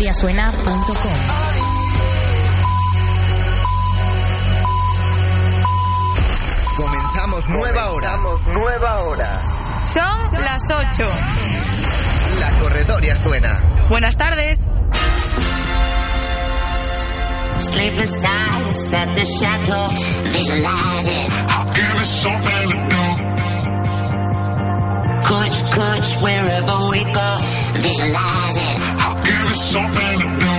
gloriasuena.com 0.00 0.80
Comenzamos 6.76 7.48
nueva 7.50 7.90
hora. 7.90 8.16
nueva 8.54 9.00
hora. 9.02 9.44
Son 9.84 10.42
las 10.42 10.62
8. 10.70 11.10
La 12.40 12.50
corredoria 12.60 13.16
suena. 13.16 13.60
Buenas 13.88 14.16
tardes. 14.16 14.68
Sleepless 17.58 18.12
nights 18.16 18.92
at 18.94 19.14
the 19.14 19.24
chateau, 19.38 19.86
visualize 20.32 21.08
it. 21.08 21.30
I'll 21.50 21.66
give 21.74 22.00
it 22.00 22.06
something 22.06 22.70
to 22.70 22.76
do. 22.88 23.04
Coach, 25.24 25.62
coach, 25.74 26.16
wherever 26.22 26.88
we 26.88 27.04
go, 27.04 27.36
visualize 27.74 28.56
it. 28.56 28.99
Give 29.30 29.46
it 29.48 29.54
something 29.54 30.18
to 30.18 30.40
do. 30.40 30.49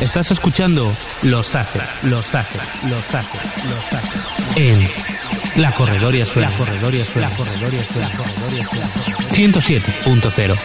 Estás 0.00 0.30
escuchando 0.30 0.94
Los 1.22 1.54
Haces, 1.54 1.82
Los 2.02 2.34
Haces, 2.34 2.60
Los 2.84 3.14
Haces, 3.14 3.40
Los 3.64 3.92
Haces. 3.92 4.20
En 4.56 4.86
La 5.56 5.72
Corredoria 5.72 6.26
Suena. 6.26 6.50
La 6.50 6.58
Corredoria 6.58 7.06
Suena. 7.06 7.30
La 7.30 7.36
Corredoria 7.36 7.86
Suena. 7.86 8.08
La 8.08 8.16
Corredoria 8.16 8.68
Suena. 8.68 8.86
107.0. 9.30 10.56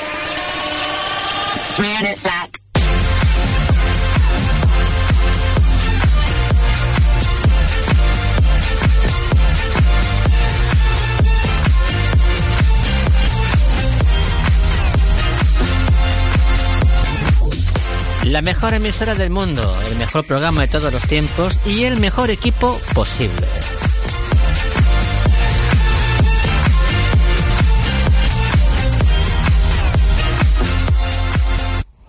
La 18.42 18.46
mejor 18.46 18.74
emisora 18.74 19.14
del 19.14 19.30
mundo, 19.30 19.80
el 19.88 19.98
mejor 19.98 20.26
programa 20.26 20.62
de 20.62 20.68
todos 20.68 20.92
los 20.92 21.04
tiempos 21.04 21.60
y 21.64 21.84
el 21.84 21.98
mejor 21.98 22.32
equipo 22.32 22.82
posible. 22.96 23.46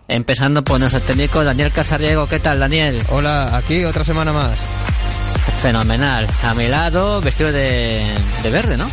Empezando 0.08 0.64
por 0.64 0.80
nuestro 0.80 1.02
técnico 1.02 1.44
Daniel 1.44 1.70
Casariego. 1.70 2.26
¿Qué 2.26 2.40
tal, 2.40 2.60
Daniel? 2.60 3.02
Hola, 3.10 3.54
aquí 3.54 3.84
otra 3.84 4.02
semana 4.02 4.32
más. 4.32 4.64
Fenomenal. 5.60 6.26
A 6.42 6.54
mi 6.54 6.66
lado, 6.66 7.20
vestido 7.20 7.52
de, 7.52 8.06
de 8.42 8.50
verde, 8.50 8.78
¿no? 8.78 8.86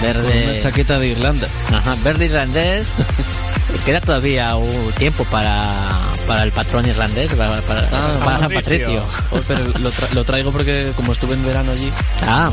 Verde. 0.00 0.22
Con 0.32 0.42
una 0.52 0.58
chaqueta 0.58 0.98
de 0.98 1.08
Irlanda. 1.08 1.48
Ajá, 1.70 1.96
verde 2.02 2.24
irlandés. 2.24 2.88
Queda 3.84 4.00
todavía 4.00 4.56
un 4.56 4.92
tiempo 4.92 5.24
para, 5.24 6.05
para 6.26 6.42
el 6.42 6.52
patrón 6.52 6.86
irlandés, 6.86 7.32
para, 7.34 7.60
para, 7.62 7.88
Ah, 7.92 8.20
para 8.24 8.38
San 8.38 8.50
Patricio. 8.52 9.02
Oh, 9.30 9.40
pero 9.46 9.64
lo, 9.78 9.90
tra- 9.90 10.10
lo 10.12 10.24
traigo 10.24 10.52
porque 10.52 10.92
como 10.96 11.12
estuve 11.12 11.34
en 11.34 11.44
verano 11.44 11.72
allí. 11.72 11.90
Ah, 12.22 12.50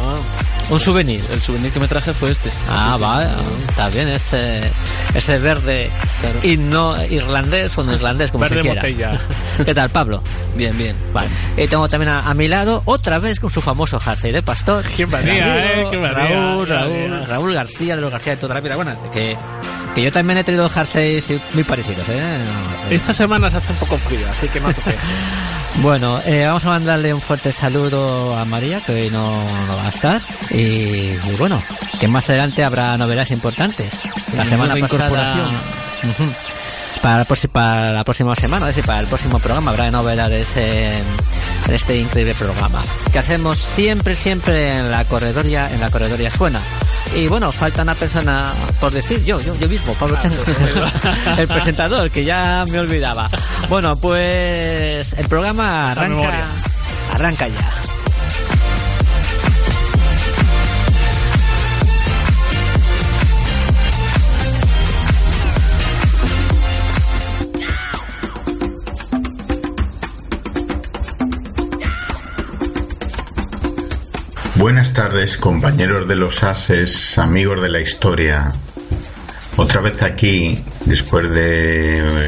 un 0.70 0.80
souvenir. 0.80 1.24
El 1.32 1.42
souvenir 1.42 1.72
que 1.72 1.80
me 1.80 1.88
traje 1.88 2.14
fue 2.14 2.32
este. 2.32 2.50
Ah, 2.70 2.94
Sí, 2.94 3.00
sí. 3.00 3.04
vale, 3.06 3.30
está 3.70 3.90
bien, 3.90 4.08
ese, 4.10 4.62
ese 5.14 5.40
verde 5.40 5.92
Claro. 6.22 6.40
y 6.44 6.58
no 6.58 7.04
irlandés 7.06 7.78
o 7.78 7.84
no 7.84 7.94
irlandés, 7.94 8.32
como 8.32 8.44
Verde 8.44 8.56
se 8.56 8.62
quiera. 8.62 8.82
botella. 8.82 9.20
¿Qué 9.66 9.74
tal, 9.76 9.90
Pablo? 9.90 10.24
Bien, 10.56 10.78
bien. 10.78 10.96
Vale. 11.14 11.30
Y 11.58 11.68
tengo 11.68 11.88
también 11.90 12.12
a, 12.12 12.22
a 12.22 12.34
mi 12.34 12.48
lado, 12.48 12.82
otra 12.86 13.20
vez 13.20 13.40
con 13.40 13.50
su 13.50 13.62
famoso 13.62 14.00
jersey 14.00 14.32
de 14.32 14.42
pastor. 14.42 14.84
Qué 14.96 15.06
manía, 15.06 15.82
eh, 15.82 15.88
qué 15.92 15.98
manía, 15.98 16.14
Raúl, 16.28 16.68
Raúl. 16.68 17.26
Raúl 17.28 17.54
García 17.54 17.96
de 17.96 18.02
los 18.02 18.12
García 18.12 18.34
de 18.36 18.38
toda 18.42 18.54
la 18.56 18.62
vida. 18.62 18.76
Bueno, 18.76 18.96
que, 19.12 19.38
que 19.96 20.02
yo 20.04 20.12
también 20.12 20.38
he 20.40 20.44
tenido 20.44 20.70
jerseys 20.70 21.32
muy 21.54 21.64
parecidos, 21.64 22.08
¿eh? 22.10 22.40
No, 22.46 22.90
eh. 22.90 22.96
Esta 22.96 23.14
semana 23.14 23.50
se 23.50 23.58
hace 23.58 23.74
un 23.74 23.80
poco 23.80 23.98
frío, 23.98 24.28
así 24.30 24.48
que 24.48 24.60
no. 24.60 24.68
Bueno, 25.82 26.20
eh, 26.26 26.46
vamos 26.46 26.66
a 26.66 26.70
mandarle 26.70 27.14
un 27.14 27.22
fuerte 27.22 27.52
saludo 27.52 28.38
a 28.38 28.46
María, 28.46 28.80
que 28.82 28.94
hoy 28.94 29.10
no, 29.10 29.44
no 29.68 29.76
va 29.76 29.86
a 29.86 29.90
estar. 29.90 30.22
Y, 30.52 30.62
y 30.62 31.36
bueno, 31.38 31.62
que 32.00 32.08
más 32.08 32.30
adelante 32.30 32.64
habrá 32.64 32.96
novedades 32.98 33.32
importantes. 33.32 33.92
La 34.36 34.46
semana 34.46 34.76
pasada... 34.76 35.50
Ujú. 36.04 36.32
Para, 37.04 37.18
la 37.18 37.26
proxi- 37.28 37.50
para 37.50 37.92
la 37.92 38.04
próxima 38.06 38.34
semana, 38.34 38.70
es 38.70 38.76
decir, 38.78 38.88
para 38.88 39.02
el 39.02 39.08
próximo 39.08 39.38
programa 39.38 39.72
habrá 39.72 39.92
novedades 39.92 40.56
en, 40.56 41.04
en 41.68 41.74
este 41.74 41.98
increíble 41.98 42.34
programa 42.34 42.82
que 43.12 43.20
hacemos 43.20 43.58
siempre, 43.60 44.16
siempre 44.16 44.78
en 44.80 44.90
la 44.90 45.04
corredoria, 45.04 45.70
en 45.72 45.82
la 45.82 45.92
corredoria 45.92 46.32
suena. 46.32 46.62
Y 47.14 47.28
bueno, 47.28 47.52
falta 47.52 47.82
una 47.82 47.94
persona 47.96 48.54
por 48.80 48.92
decir, 48.94 49.22
yo, 49.26 49.40
yo, 49.42 49.54
yo 49.60 49.68
mismo, 49.68 49.94
Pablo 49.96 50.18
Chen, 50.22 50.32
el 51.38 51.48
presentador, 51.50 52.10
que 52.10 52.24
ya 52.24 52.66
me 52.72 52.80
olvidaba. 52.80 53.30
Bueno, 53.70 53.98
pues 53.98 55.12
el 55.14 55.28
programa 55.28 55.92
arranca, 55.92 56.46
arranca 57.14 57.48
ya. 57.50 57.93
Buenas 74.64 74.94
tardes, 74.94 75.36
compañeros 75.36 76.08
de 76.08 76.16
los 76.16 76.42
ases, 76.42 77.18
amigos 77.18 77.62
de 77.62 77.68
la 77.68 77.82
historia. 77.82 78.50
Otra 79.58 79.82
vez 79.82 80.02
aquí, 80.02 80.58
después 80.86 81.30
de 81.32 82.28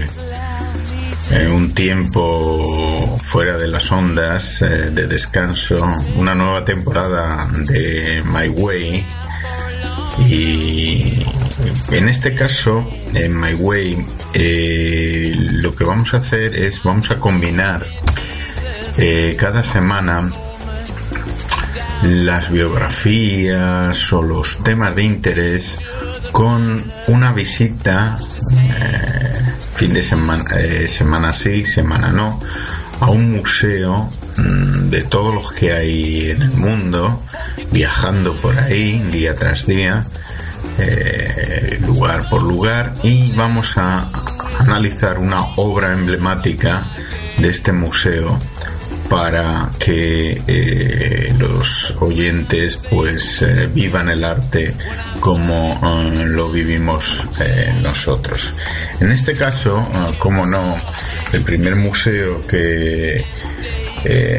eh, 1.32 1.48
un 1.50 1.74
tiempo 1.74 3.18
fuera 3.24 3.58
de 3.58 3.70
las 3.70 3.90
ondas 3.90 4.62
eh, 4.62 4.66
de 4.92 5.08
descanso, 5.08 5.82
una 6.18 6.36
nueva 6.36 6.66
temporada 6.66 7.50
de 7.70 8.22
My 8.26 8.50
Way. 8.50 9.06
Y 10.28 11.24
en 11.92 12.10
este 12.10 12.36
caso, 12.36 12.86
en 13.14 13.40
My 13.40 13.54
Way, 13.54 14.06
eh, 14.34 15.34
lo 15.38 15.74
que 15.74 15.86
vamos 15.86 16.14
a 16.14 16.18
hacer 16.18 16.54
es, 16.54 16.84
vamos 16.84 17.10
a 17.12 17.16
combinar 17.16 17.88
cada 19.38 19.64
semana 19.64 20.30
las 22.04 22.52
biografías 22.52 24.14
o 24.14 24.22
los 24.22 24.64
temas 24.64 24.96
de 24.96 25.04
interés 25.04 25.80
con 26.32 26.84
una 27.08 27.32
visita 27.32 28.18
eh, 28.54 29.36
fin 29.76 29.94
de 29.94 30.02
semana, 30.02 30.44
eh, 30.58 30.88
semana 30.88 31.34
sí, 31.34 31.66
semana 31.66 32.10
no, 32.10 32.40
a 33.00 33.10
un 33.10 33.34
museo 33.34 34.10
mm, 34.38 34.90
de 34.90 35.04
todos 35.04 35.34
los 35.34 35.52
que 35.52 35.74
hay 35.74 36.30
en 36.32 36.42
el 36.42 36.52
mundo, 36.52 37.22
viajando 37.72 38.36
por 38.36 38.58
ahí 38.58 39.00
día 39.12 39.36
tras 39.36 39.66
día, 39.66 40.04
eh, 40.78 41.80
lugar 41.86 42.28
por 42.30 42.42
lugar, 42.42 42.94
y 43.04 43.32
vamos 43.34 43.78
a 43.78 44.10
analizar 44.60 45.20
una 45.20 45.42
obra 45.58 45.94
emblemática 45.94 46.84
de 47.38 47.50
este 47.50 47.72
museo 47.74 48.40
para 49.10 49.70
que 49.80 50.42
eh, 50.48 51.34
los 51.38 51.94
oyentes 52.00 52.78
pues 52.90 53.42
eh, 53.42 53.70
vivan 53.74 54.10
el 54.10 54.24
arte 54.24 54.74
como 55.20 55.80
eh, 55.84 56.26
lo 56.26 56.50
vivimos 56.50 57.24
nosotros. 57.82 58.54
En 59.00 59.12
este 59.12 59.34
caso, 59.36 59.82
como 60.18 60.46
no, 60.46 60.76
el 61.34 61.42
primer 61.42 61.76
museo 61.76 62.42
que 62.48 63.24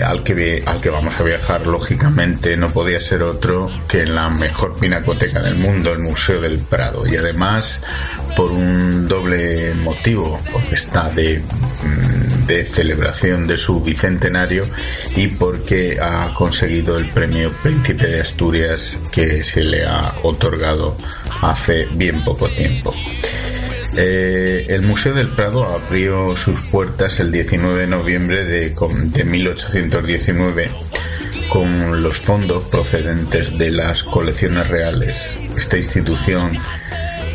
al, 0.04 0.22
que, 0.22 0.62
al 0.64 0.80
que 0.80 0.90
vamos 0.90 1.18
a 1.18 1.22
viajar, 1.22 1.66
lógicamente, 1.66 2.56
no 2.56 2.68
podía 2.68 3.00
ser 3.00 3.22
otro 3.22 3.70
que 3.88 4.06
la 4.06 4.28
mejor 4.30 4.78
pinacoteca 4.78 5.42
del 5.42 5.58
mundo, 5.58 5.92
el 5.92 6.00
Museo 6.00 6.40
del 6.40 6.58
Prado. 6.60 7.06
Y 7.06 7.16
además, 7.16 7.80
por 8.36 8.50
un 8.50 9.08
doble 9.08 9.74
motivo, 9.74 10.40
porque 10.52 10.74
está 10.74 11.08
de, 11.10 11.38
mm, 11.38 12.46
de 12.46 12.64
celebración 12.64 13.46
de 13.46 13.56
su 13.56 13.80
bicentenario 13.80 14.64
y 15.16 15.28
porque 15.28 15.98
ha 16.00 16.32
conseguido 16.34 16.96
el 16.96 17.08
premio 17.10 17.50
Príncipe 17.62 18.06
de 18.06 18.20
Asturias 18.20 18.98
que 19.10 19.42
se 19.42 19.62
le 19.62 19.84
ha 19.84 20.14
otorgado 20.22 20.96
hace 21.42 21.86
bien 21.92 22.22
poco 22.22 22.48
tiempo. 22.48 22.94
Eh, 23.98 24.66
el 24.68 24.82
Museo 24.82 25.14
del 25.14 25.28
Prado 25.28 25.64
abrió 25.64 26.36
sus 26.36 26.60
puertas 26.70 27.18
el 27.20 27.32
19 27.32 27.80
de 27.80 27.86
noviembre 27.86 28.44
de, 28.44 28.72
con- 28.72 29.10
de 29.10 29.24
1819 29.24 30.68
con 31.48 32.02
los 32.02 32.18
fondos 32.18 32.64
procedentes 32.64 33.56
de 33.56 33.70
las 33.70 34.02
colecciones 34.02 34.68
reales. 34.68 35.14
Esta 35.56 35.78
institución 35.78 36.50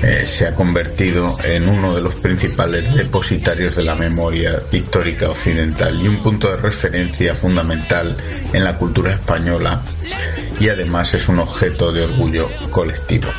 eh, 0.04 0.24
se 0.28 0.46
ha 0.48 0.54
convertido 0.54 1.36
en 1.44 1.68
uno 1.70 1.96
de 1.96 2.02
los 2.02 2.16
principales 2.20 2.94
depositarios 2.94 3.76
de 3.76 3.84
la 3.84 3.96
memoria 3.96 4.60
pictórica 4.70 5.30
occidental 5.30 6.00
y 6.00 6.08
un 6.08 6.22
punto 6.22 6.50
de 6.50 6.58
referencia 6.58 7.34
fundamental 7.34 8.16
en 8.54 8.64
la 8.64 8.78
cultura 8.78 9.14
española 9.14 9.82
y 10.60 10.70
además 10.70 11.14
es 11.16 11.28
un 11.28 11.40
objeto 11.40 11.92
de 11.92 12.04
orgullo 12.04 12.48
colectivo. 12.70 13.30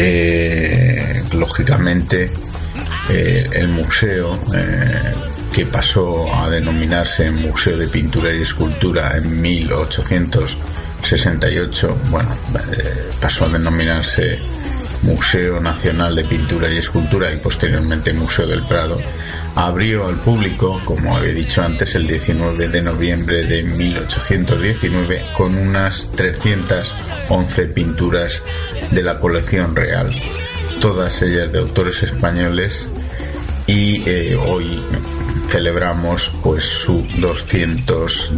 Eh, 0.00 1.24
lógicamente 1.32 2.30
eh, 3.08 3.50
el 3.52 3.66
museo 3.66 4.38
eh, 4.54 5.12
que 5.52 5.66
pasó 5.66 6.32
a 6.36 6.48
denominarse 6.48 7.32
Museo 7.32 7.76
de 7.76 7.88
Pintura 7.88 8.32
y 8.32 8.42
Escultura 8.42 9.16
en 9.16 9.42
1868, 9.42 11.98
bueno, 12.10 12.28
pasó 13.20 13.46
a 13.46 13.48
denominarse 13.48 14.38
Museo 15.02 15.60
Nacional 15.60 16.16
de 16.16 16.24
Pintura 16.24 16.68
y 16.72 16.78
Escultura 16.78 17.32
y 17.32 17.36
posteriormente 17.36 18.12
Museo 18.12 18.46
del 18.46 18.62
Prado, 18.64 18.98
abrió 19.54 20.06
al 20.06 20.16
público, 20.20 20.80
como 20.84 21.18
he 21.18 21.32
dicho 21.32 21.62
antes, 21.62 21.94
el 21.94 22.06
19 22.06 22.68
de 22.68 22.82
noviembre 22.82 23.44
de 23.44 23.62
1819 23.62 25.22
con 25.36 25.56
unas 25.56 26.10
311 26.12 27.66
pinturas 27.66 28.40
de 28.90 29.02
la 29.02 29.16
colección 29.16 29.74
real, 29.74 30.10
todas 30.80 31.22
ellas 31.22 31.52
de 31.52 31.58
autores 31.58 32.02
españoles 32.02 32.88
y 33.66 34.02
eh, 34.08 34.36
hoy 34.36 34.82
celebramos 35.50 36.30
pues 36.42 36.64
su 36.64 37.06
200 37.18 38.32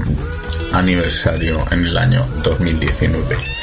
aniversario 0.73 1.65
en 1.71 1.87
el 1.87 1.97
año 1.97 2.27
2019 2.43 3.60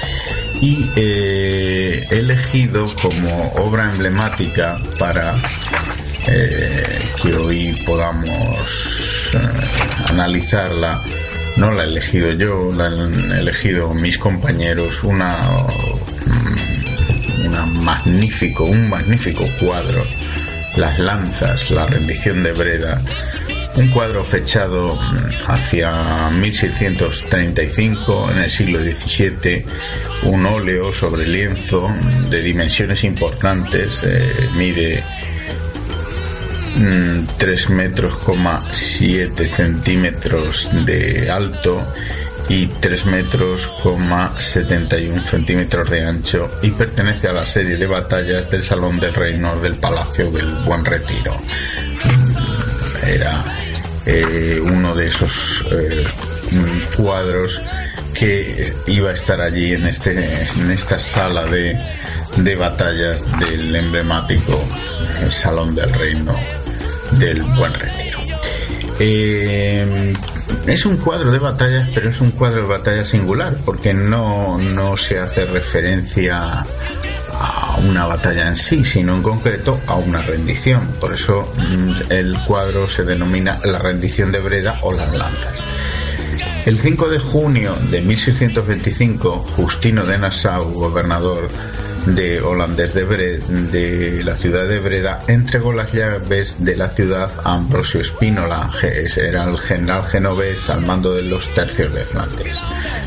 y 0.61 0.89
eh, 0.95 2.05
elegido 2.09 2.85
como 3.01 3.49
obra 3.53 3.91
emblemática 3.91 4.79
para 4.97 5.35
eh, 6.27 6.99
que 7.21 7.33
hoy 7.35 7.73
podamos 7.85 8.29
eh, 9.33 10.09
analizarla. 10.09 10.99
No 11.57 11.71
la 11.71 11.83
he 11.83 11.87
elegido 11.87 12.31
yo 12.33 12.69
la 12.75 12.87
han 12.87 13.31
elegido 13.31 13.93
mis 13.93 14.17
compañeros. 14.17 15.03
Una 15.03 15.37
una 17.45 17.65
magnífico 17.65 18.65
un 18.65 18.89
magnífico 18.89 19.45
cuadro. 19.59 20.03
Las 20.75 20.99
lanzas 20.99 21.71
la 21.71 21.85
rendición 21.85 22.43
de 22.43 22.51
Breda 22.51 23.01
un 23.77 23.87
cuadro 23.89 24.23
fechado 24.23 24.95
mm, 24.95 25.51
hacia 25.51 26.29
1635 26.31 28.31
en 28.31 28.37
el 28.39 28.49
siglo 28.49 28.79
XVII, 28.79 29.65
un 30.23 30.45
óleo 30.45 30.91
sobre 30.91 31.27
lienzo 31.27 31.87
de 32.29 32.41
dimensiones 32.41 33.03
importantes, 33.03 34.01
eh, 34.03 34.49
mide 34.55 35.03
3 37.37 37.69
metros, 37.71 38.13
7 38.99 39.47
centímetros 39.47 40.69
de 40.85 41.29
alto 41.29 41.83
y 42.49 42.67
3 42.67 43.05
metros, 43.07 43.69
71 44.39 45.23
centímetros 45.23 45.89
de 45.89 46.03
ancho 46.03 46.47
y 46.61 46.71
pertenece 46.71 47.29
a 47.29 47.33
la 47.33 47.45
serie 47.45 47.77
de 47.77 47.87
batallas 47.87 48.49
del 48.51 48.63
Salón 48.63 48.99
del 48.99 49.13
Reino 49.13 49.59
del 49.59 49.75
Palacio 49.75 50.31
del 50.31 50.49
Buen 50.65 50.85
Retiro. 50.85 51.35
Era 53.07 53.56
eh, 54.07 54.59
uno 54.61 54.95
de 54.95 55.07
esos 55.07 55.65
eh, 55.71 56.05
cuadros 56.95 57.59
que 58.13 58.73
iba 58.87 59.11
a 59.11 59.13
estar 59.13 59.39
allí 59.41 59.73
en 59.73 59.85
este 59.85 60.11
en 60.11 60.71
esta 60.71 60.97
sala 60.97 61.45
de, 61.45 61.77
de 62.37 62.55
batallas 62.55 63.21
del 63.39 63.75
emblemático 63.75 64.65
Salón 65.29 65.75
del 65.75 65.91
Reino 65.93 66.35
del 67.19 67.41
Buen 67.43 67.73
Retiro. 67.73 68.19
Eh, 68.99 70.13
es 70.65 70.85
un 70.85 70.97
cuadro 70.97 71.31
de 71.31 71.39
batallas, 71.39 71.89
pero 71.93 72.09
es 72.09 72.19
un 72.19 72.31
cuadro 72.31 72.63
de 72.63 72.67
batalla 72.67 73.05
singular, 73.05 73.57
porque 73.63 73.93
no, 73.93 74.57
no 74.57 74.97
se 74.97 75.19
hace 75.19 75.45
referencia 75.45 76.65
a 77.39 77.77
una 77.77 78.05
batalla 78.05 78.47
en 78.47 78.55
sí, 78.55 78.83
sino 78.83 79.15
en 79.15 79.23
concreto 79.23 79.79
a 79.87 79.95
una 79.95 80.21
rendición. 80.21 80.85
Por 80.99 81.13
eso 81.13 81.49
mm, 81.57 82.11
el 82.11 82.37
cuadro 82.45 82.87
se 82.87 83.03
denomina 83.03 83.57
la 83.65 83.79
rendición 83.79 84.31
de 84.31 84.39
Breda 84.39 84.79
o 84.81 84.91
las 84.91 85.13
lanzas. 85.13 85.53
El 86.65 86.77
5 86.77 87.09
de 87.09 87.19
junio 87.19 87.75
de 87.89 88.01
1625, 88.01 89.45
Justino 89.55 90.05
de 90.05 90.17
Nassau, 90.17 90.69
gobernador 90.73 91.47
de 92.15 92.41
holandés 92.41 92.93
de, 92.93 93.07
Bre- 93.07 93.39
de 93.71 94.23
la 94.23 94.35
ciudad 94.35 94.67
de 94.67 94.79
Breda, 94.79 95.19
entregó 95.27 95.73
las 95.73 95.91
llaves 95.93 96.55
de 96.59 96.75
la 96.75 96.89
ciudad 96.89 97.29
a 97.43 97.55
Ambrosio 97.55 98.03
Spínola, 98.03 98.69
que 98.79 99.07
era 99.17 99.43
el 99.43 99.57
general 99.59 100.05
genovés 100.07 100.69
al 100.69 100.81
mando 100.85 101.13
de 101.13 101.23
los 101.23 101.53
tercios 101.53 101.93
de 101.93 102.05
Flandes. 102.05 102.55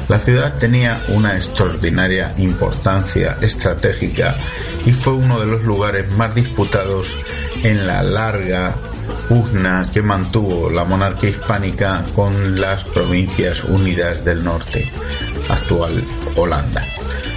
La 0.09 0.19
ciudad 0.19 0.59
tenía 0.59 1.01
una 1.09 1.37
extraordinaria 1.37 2.35
importancia 2.39 3.37
estratégica 3.41 4.37
y 4.85 4.93
fue 4.93 5.13
uno 5.15 5.39
de 5.41 5.47
los 5.47 5.63
lugares 5.65 6.11
más 6.17 6.35
disputados 6.35 7.09
en 7.63 7.87
la 7.87 8.03
larga 8.03 8.75
pugna 9.29 9.87
que 9.93 10.03
mantuvo 10.03 10.71
la 10.71 10.85
monarquía 10.85 11.31
hispánica 11.31 12.03
con 12.15 12.61
las 12.61 12.85
provincias 12.85 13.63
unidas 13.65 14.25
del 14.25 14.43
norte, 14.45 14.91
actual 15.49 16.05
Holanda. 16.37 16.85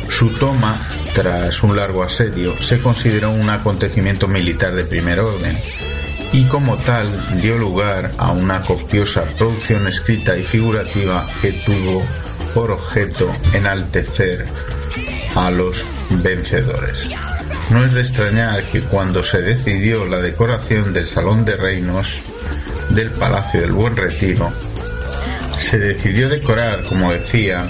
Su 0.09 0.29
toma, 0.29 0.77
tras 1.13 1.61
un 1.63 1.75
largo 1.75 2.03
asedio, 2.03 2.55
se 2.57 2.79
consideró 2.81 3.31
un 3.31 3.49
acontecimiento 3.49 4.27
militar 4.27 4.75
de 4.75 4.85
primer 4.85 5.19
orden 5.19 5.57
y 6.31 6.45
como 6.45 6.75
tal 6.75 7.07
dio 7.39 7.57
lugar 7.57 8.09
a 8.17 8.31
una 8.31 8.59
copiosa 8.61 9.23
producción 9.37 9.87
escrita 9.87 10.35
y 10.35 10.41
figurativa 10.41 11.27
que 11.41 11.51
tuvo 11.51 12.03
por 12.55 12.71
objeto 12.71 13.31
enaltecer 13.53 14.45
a 15.35 15.51
los 15.51 15.85
vencedores. 16.09 17.07
No 17.69 17.85
es 17.85 17.93
de 17.93 18.01
extrañar 18.01 18.63
que 18.63 18.81
cuando 18.81 19.23
se 19.23 19.41
decidió 19.41 20.05
la 20.05 20.19
decoración 20.19 20.93
del 20.93 21.07
Salón 21.07 21.45
de 21.45 21.55
Reinos 21.55 22.21
del 22.89 23.11
Palacio 23.11 23.61
del 23.61 23.71
Buen 23.71 23.95
Retiro, 23.95 24.49
se 25.59 25.77
decidió 25.77 26.29
decorar, 26.29 26.83
como 26.83 27.11
decía, 27.13 27.67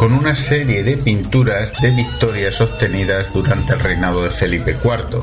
con 0.00 0.14
una 0.14 0.34
serie 0.34 0.82
de 0.82 0.96
pinturas 0.96 1.78
de 1.82 1.90
victorias 1.90 2.58
obtenidas 2.62 3.30
durante 3.34 3.74
el 3.74 3.80
reinado 3.80 4.24
de 4.24 4.30
Felipe 4.30 4.74
IV, 4.82 5.20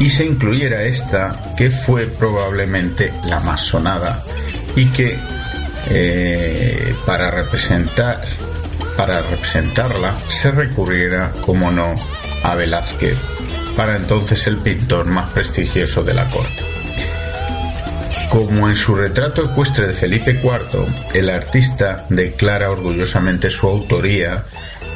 y 0.00 0.10
se 0.10 0.24
incluyera 0.24 0.82
esta, 0.82 1.40
que 1.56 1.70
fue 1.70 2.08
probablemente 2.08 3.12
la 3.26 3.38
más 3.38 3.60
sonada, 3.60 4.24
y 4.74 4.86
que 4.86 5.16
eh, 5.88 6.96
para 7.06 7.30
representar 7.30 8.24
para 8.96 9.22
representarla 9.22 10.12
se 10.28 10.50
recurriera, 10.50 11.32
como 11.40 11.70
no, 11.70 11.94
a 12.42 12.56
Velázquez, 12.56 13.16
para 13.76 13.94
entonces 13.94 14.44
el 14.48 14.56
pintor 14.58 15.06
más 15.06 15.30
prestigioso 15.30 16.02
de 16.02 16.14
la 16.14 16.28
corte. 16.28 16.71
Como 18.32 18.66
en 18.66 18.76
su 18.76 18.94
retrato 18.94 19.44
ecuestre 19.44 19.88
de 19.88 19.92
Felipe 19.92 20.40
IV, 20.42 20.86
el 21.12 21.28
artista 21.28 22.06
declara 22.08 22.70
orgullosamente 22.70 23.50
su 23.50 23.68
autoría 23.68 24.46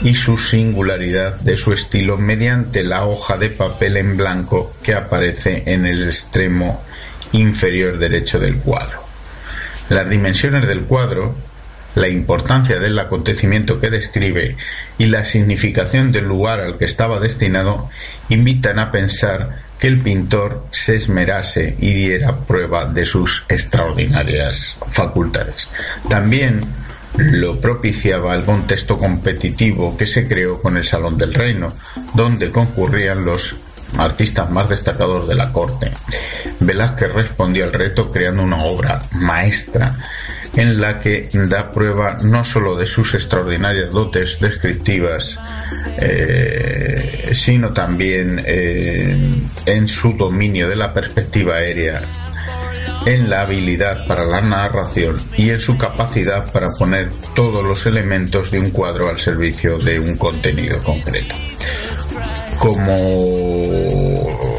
y 0.00 0.14
su 0.14 0.38
singularidad 0.38 1.38
de 1.40 1.59
su 1.59 1.75
estilo 1.75 2.16
mediante 2.16 2.83
la 2.83 3.05
hoja 3.05 3.37
de 3.37 3.50
papel 3.50 3.99
en 3.99 4.16
blanco 4.16 4.73
que 4.83 4.95
aparece 4.95 5.64
en 5.66 5.85
el 5.85 6.09
extremo 6.09 6.83
inferior 7.33 7.99
derecho 7.99 8.40
del 8.40 8.57
cuadro. 8.57 9.02
Las 9.90 10.09
dimensiones 10.09 10.66
del 10.66 10.85
cuadro, 10.85 11.35
la 11.97 12.09
importancia 12.09 12.79
del 12.79 12.99
acontecimiento 12.99 13.81
que 13.81 13.91
describe 13.91 14.57
y 14.99 15.07
la 15.07 15.25
significación 15.25 16.12
del 16.12 16.26
lugar 16.26 16.61
al 16.61 16.79
que 16.79 16.85
estaba 16.85 17.19
destinado 17.19 17.88
invitan 18.29 18.79
a 18.79 18.93
pensar 18.93 19.57
que 19.79 19.88
el 19.88 20.00
pintor 20.00 20.67
se 20.73 20.97
esmerase 20.97 21.75
y 21.79 21.93
diera 21.95 22.37
prueba 22.37 22.85
de 22.85 23.07
sus 23.07 23.45
extraordinarias 23.49 24.76
facultades. 24.91 25.69
También 26.09 26.61
lo 27.17 27.59
propiciaba 27.61 28.35
el 28.35 28.45
contexto 28.45 28.99
competitivo 28.99 29.97
que 29.97 30.07
se 30.07 30.29
creó 30.29 30.61
con 30.61 30.76
el 30.76 30.85
Salón 30.85 31.17
del 31.17 31.33
Reino, 31.33 31.73
donde 32.15 32.50
concurrían 32.50 33.25
los 33.25 33.57
artistas 33.97 34.50
más 34.50 34.69
destacados 34.69 35.26
de 35.26 35.35
la 35.35 35.50
corte. 35.50 35.91
Velázquez 36.61 37.15
respondió 37.15 37.65
al 37.65 37.73
reto 37.73 38.11
creando 38.12 38.43
una 38.43 38.65
obra 38.65 39.00
maestra 39.12 39.95
en 40.56 40.80
la 40.80 41.00
que 41.00 41.28
da 41.32 41.70
prueba 41.70 42.16
no 42.25 42.44
sólo 42.44 42.76
de 42.76 42.86
sus 42.86 43.14
extraordinarias 43.14 43.92
dotes 43.92 44.40
descriptivas, 44.40 45.38
eh, 46.00 47.32
sino 47.34 47.72
también 47.72 48.40
eh, 48.44 49.16
en 49.66 49.88
su 49.88 50.14
dominio 50.14 50.68
de 50.68 50.76
la 50.76 50.92
perspectiva 50.92 51.56
aérea, 51.56 52.00
en 53.04 53.28
la 53.28 53.42
habilidad 53.42 54.06
para 54.06 54.25
la 54.25 54.40
narración 54.40 55.20
y 55.36 55.50
en 55.50 55.60
su 55.60 55.76
capacidad 55.76 56.50
para 56.50 56.68
poner 56.78 57.10
todos 57.34 57.64
los 57.64 57.84
elementos 57.86 58.50
de 58.50 58.58
un 58.58 58.70
cuadro 58.70 59.08
al 59.08 59.18
servicio 59.18 59.78
de 59.78 60.00
un 60.00 60.16
contenido 60.16 60.80
concreto. 60.82 61.34
Como 62.58 64.15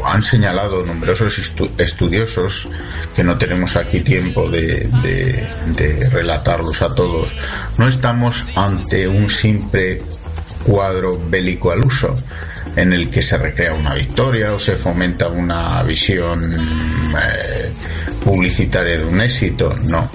han 0.08 0.22
señalado 0.22 0.84
numerosos 0.84 1.38
estu- 1.38 1.70
estudiosos, 1.78 2.68
que 3.14 3.22
no 3.24 3.36
tenemos 3.38 3.76
aquí 3.76 4.00
tiempo 4.00 4.48
de, 4.50 4.88
de- 5.02 6.08
relatarlos 6.10 6.82
a 6.82 6.94
todos, 6.94 7.32
no 7.76 7.86
estamos 7.88 8.34
ante 8.56 9.06
un 9.08 9.28
simple 9.30 10.02
cuadro 10.64 11.20
bélico 11.28 11.70
al 11.72 11.84
uso, 11.84 12.14
en 12.76 12.92
el 12.92 13.10
que 13.10 13.22
se 13.22 13.36
recrea 13.38 13.74
una 13.74 13.94
victoria 13.94 14.54
o 14.54 14.58
se 14.58 14.76
fomenta 14.76 15.28
una 15.28 15.82
visión 15.82 16.54
eh, 16.54 17.72
publicitaria 18.24 18.98
de 18.98 19.04
un 19.04 19.20
éxito. 19.20 19.74
No. 19.84 20.08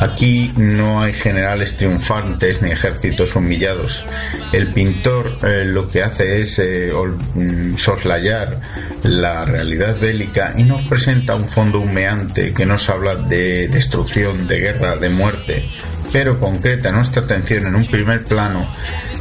Aquí 0.00 0.52
no 0.56 1.02
hay 1.02 1.12
generales 1.12 1.74
triunfantes 1.76 2.62
ni 2.62 2.70
ejércitos 2.70 3.34
humillados. 3.34 4.04
El 4.52 4.68
pintor 4.68 5.30
eh, 5.42 5.64
lo 5.64 5.86
que 5.88 6.02
hace 6.02 6.40
es 6.40 6.58
eh, 6.58 6.92
mm, 7.34 7.76
soslayar 7.76 8.60
la 9.02 9.44
realidad 9.44 9.98
bélica 9.98 10.54
y 10.56 10.62
nos 10.62 10.82
presenta 10.82 11.34
un 11.34 11.48
fondo 11.48 11.80
humeante 11.80 12.52
que 12.52 12.64
nos 12.64 12.88
habla 12.88 13.16
de 13.16 13.68
destrucción, 13.68 14.46
de 14.46 14.60
guerra, 14.60 14.96
de 14.96 15.08
muerte, 15.10 15.68
pero 16.12 16.38
concreta 16.38 16.90
nuestra 16.90 17.22
atención 17.22 17.66
en 17.66 17.74
un 17.74 17.86
primer 17.86 18.24
plano 18.24 18.62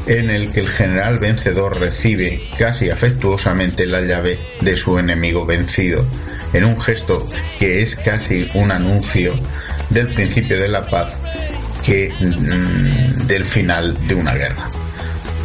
en 0.07 0.29
el 0.29 0.51
que 0.51 0.61
el 0.61 0.69
general 0.69 1.19
vencedor 1.19 1.79
recibe 1.79 2.41
casi 2.57 2.89
afectuosamente 2.89 3.85
la 3.85 4.01
llave 4.01 4.39
de 4.61 4.75
su 4.77 4.97
enemigo 4.97 5.45
vencido, 5.45 6.05
en 6.53 6.63
un 6.63 6.79
gesto 6.79 7.17
que 7.59 7.81
es 7.81 7.95
casi 7.95 8.49
un 8.53 8.71
anuncio 8.71 9.33
del 9.89 10.13
principio 10.13 10.59
de 10.59 10.69
la 10.69 10.81
paz 10.81 11.17
que 11.83 12.11
mm, 12.19 13.27
del 13.27 13.45
final 13.45 13.95
de 14.07 14.15
una 14.15 14.33
guerra. 14.33 14.86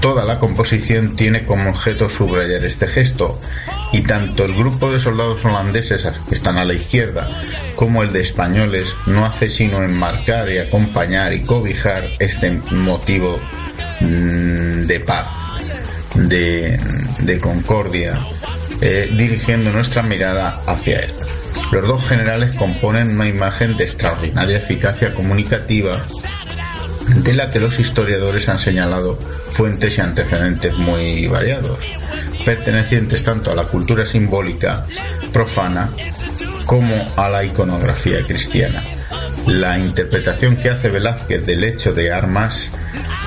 Toda 0.03 0.25
la 0.25 0.41
composición 0.41 1.15
tiene 1.15 1.45
como 1.45 1.71
objeto 1.71 2.11
subrayar 2.11 2.65
este 2.65 2.89
gesto 2.89 3.41
y 3.93 4.03
tanto 4.03 4.45
el 4.45 4.53
grupo 4.57 4.91
de 4.91 4.99
soldados 4.99 5.45
holandeses 5.45 6.09
que 6.29 6.35
están 6.35 6.59
a 6.59 6.65
la 6.65 6.75
izquierda 6.75 7.25
como 7.77 8.03
el 8.03 8.13
de 8.13 8.23
españoles 8.23 8.97
no 9.07 9.25
hace 9.25 9.49
sino 9.49 9.81
enmarcar 9.81 10.51
y 10.51 10.59
acompañar 10.59 11.33
y 11.33 11.43
cobijar 11.43 12.05
este 12.19 12.51
motivo 12.73 13.39
mm, 14.01 14.87
de 14.87 15.01
paz, 15.07 15.29
de, 16.17 17.39
concordia, 17.41 18.19
eh, 18.81 19.09
dirigiendo 19.17 19.71
nuestra 19.71 20.03
mirada 20.03 20.63
hacia 20.67 20.99
él. 20.99 21.13
Los 21.71 21.87
dos 21.87 22.05
generales 22.09 22.57
componen 22.57 23.15
una 23.15 23.29
imagen 23.29 23.77
de 23.77 23.85
extraordinaria 23.85 24.57
eficacia 24.57 25.15
comunicativa 25.15 26.05
de 27.09 27.33
la 27.35 27.49
que 27.49 27.61
los 27.61 27.79
historiadores 27.79 28.49
han 28.49 28.59
señalado 28.59 29.19
fuentes 29.53 29.99
y 29.99 30.01
antecedentes 30.01 30.75
muy 30.77 31.27
variados, 31.27 31.79
pertenecientes 32.45 33.25
tanto 33.25 33.51
a 33.51 33.55
la 33.55 33.65
cultura 33.65 34.07
simbólica 34.07 34.87
profana 35.33 35.89
como 36.67 36.95
a 37.17 37.29
la 37.29 37.45
iconografía 37.45 38.23
cristiana. 38.23 38.83
La 39.47 39.79
interpretación 39.79 40.57
que 40.57 40.71
hace 40.71 40.89
Velázquez 40.89 41.45
del 41.45 41.65
hecho 41.65 41.93
de 41.93 42.13
armas 42.13 42.69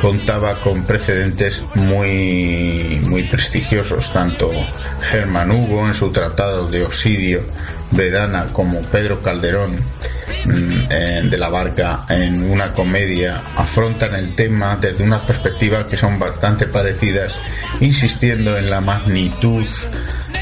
contaba 0.01 0.59
con 0.59 0.83
precedentes 0.83 1.61
muy, 1.75 3.01
muy 3.05 3.23
prestigiosos, 3.23 4.11
tanto 4.13 4.51
Germán 5.09 5.51
Hugo 5.51 5.87
en 5.87 5.95
su 5.95 6.11
tratado 6.11 6.67
de 6.67 6.83
Osidio 6.83 7.39
Bredana 7.91 8.45
como 8.53 8.81
Pedro 8.81 9.21
Calderón 9.21 9.75
de 10.45 11.37
la 11.37 11.49
Barca 11.49 12.05
en 12.09 12.49
una 12.49 12.71
comedia 12.71 13.37
afrontan 13.55 14.15
el 14.15 14.35
tema 14.35 14.77
desde 14.79 15.03
unas 15.03 15.23
perspectivas 15.23 15.85
que 15.85 15.97
son 15.97 16.19
bastante 16.19 16.67
parecidas, 16.67 17.33
insistiendo 17.79 18.57
en 18.57 18.69
la 18.69 18.81
magnitud 18.81 19.65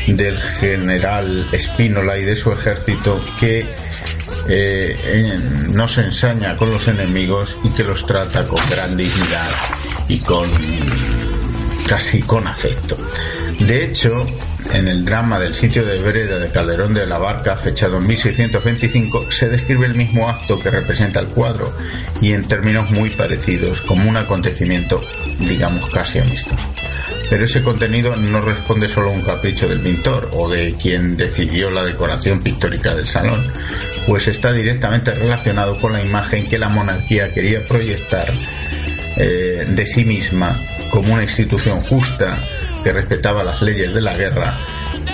del 0.07 0.37
general 0.37 1.47
Espínola 1.51 2.17
y 2.17 2.23
de 2.23 2.35
su 2.35 2.51
ejército 2.51 3.23
que 3.39 3.65
eh, 4.49 5.39
no 5.73 5.87
se 5.87 6.01
ensaña 6.01 6.57
con 6.57 6.71
los 6.71 6.87
enemigos 6.87 7.55
y 7.63 7.69
que 7.69 7.83
los 7.83 8.05
trata 8.05 8.45
con 8.45 8.59
gran 8.69 8.97
dignidad 8.97 9.49
y 10.09 10.19
con 10.19 10.49
casi 11.87 12.21
con 12.21 12.47
afecto. 12.47 12.97
De 13.59 13.85
hecho, 13.85 14.25
en 14.71 14.87
el 14.87 15.03
drama 15.03 15.39
del 15.39 15.53
sitio 15.53 15.85
de 15.85 15.99
Breda 15.99 16.39
de 16.39 16.49
Calderón 16.49 16.93
de 16.93 17.05
la 17.05 17.17
Barca, 17.17 17.57
fechado 17.57 17.97
en 17.97 18.07
1625, 18.07 19.31
se 19.31 19.49
describe 19.49 19.85
el 19.85 19.95
mismo 19.95 20.29
acto 20.29 20.59
que 20.59 20.69
representa 20.71 21.19
el 21.19 21.27
cuadro 21.27 21.73
y 22.21 22.33
en 22.33 22.47
términos 22.47 22.89
muy 22.91 23.09
parecidos, 23.09 23.81
como 23.81 24.09
un 24.09 24.17
acontecimiento, 24.17 24.99
digamos, 25.39 25.89
casi 25.89 26.19
amistoso. 26.19 26.63
Pero 27.29 27.45
ese 27.45 27.61
contenido 27.61 28.15
no 28.15 28.41
responde 28.41 28.87
solo 28.87 29.09
a 29.09 29.13
un 29.13 29.21
capricho 29.21 29.67
del 29.67 29.79
pintor 29.79 30.29
o 30.33 30.49
de 30.49 30.73
quien 30.73 31.17
decidió 31.17 31.69
la 31.69 31.83
decoración 31.83 32.41
pictórica 32.41 32.93
del 32.93 33.07
salón, 33.07 33.41
pues 34.07 34.27
está 34.27 34.51
directamente 34.51 35.11
relacionado 35.11 35.77
con 35.79 35.93
la 35.93 36.03
imagen 36.03 36.47
que 36.47 36.59
la 36.59 36.69
monarquía 36.69 37.33
quería 37.33 37.65
proyectar 37.67 38.31
eh, 39.17 39.65
de 39.67 39.85
sí 39.85 40.03
misma 40.05 40.55
como 40.89 41.13
una 41.13 41.23
institución 41.23 41.81
justa 41.81 42.37
que 42.83 42.91
respetaba 42.91 43.43
las 43.43 43.61
leyes 43.61 43.93
de 43.93 44.01
la 44.01 44.15
guerra 44.15 44.57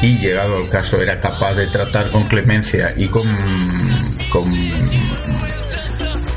y 0.02 0.18
llegado 0.18 0.58
al 0.58 0.70
caso 0.70 1.02
era 1.02 1.20
capaz 1.20 1.54
de 1.56 1.68
tratar 1.68 2.10
con 2.10 2.24
clemencia 2.28 2.94
y 2.96 3.08
con, 3.08 3.28
con 4.32 4.54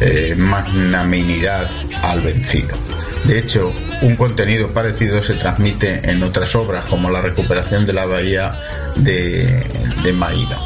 eh, 0.00 0.34
magnanimidad 0.36 1.68
al 2.02 2.20
vencido. 2.20 2.76
De 3.24 3.38
hecho, 3.38 3.72
un 4.02 4.16
contenido 4.16 4.68
parecido 4.68 5.22
se 5.22 5.34
transmite 5.34 6.10
en 6.10 6.22
otras 6.24 6.54
obras 6.56 6.86
como 6.86 7.08
la 7.08 7.22
recuperación 7.22 7.86
de 7.86 7.92
la 7.92 8.06
bahía 8.06 8.52
de, 8.96 9.64
de 10.02 10.12
Maída. 10.12 10.58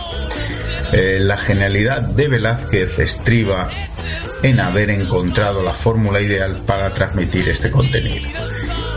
Eh, 0.92 1.18
la 1.20 1.36
genialidad 1.36 2.00
de 2.14 2.28
Velázquez 2.28 2.98
estriba 2.98 3.68
en 4.42 4.60
haber 4.60 4.90
encontrado 4.90 5.62
la 5.62 5.72
fórmula 5.72 6.20
ideal 6.20 6.56
para 6.64 6.90
transmitir 6.90 7.48
este 7.48 7.70
contenido. 7.70 8.28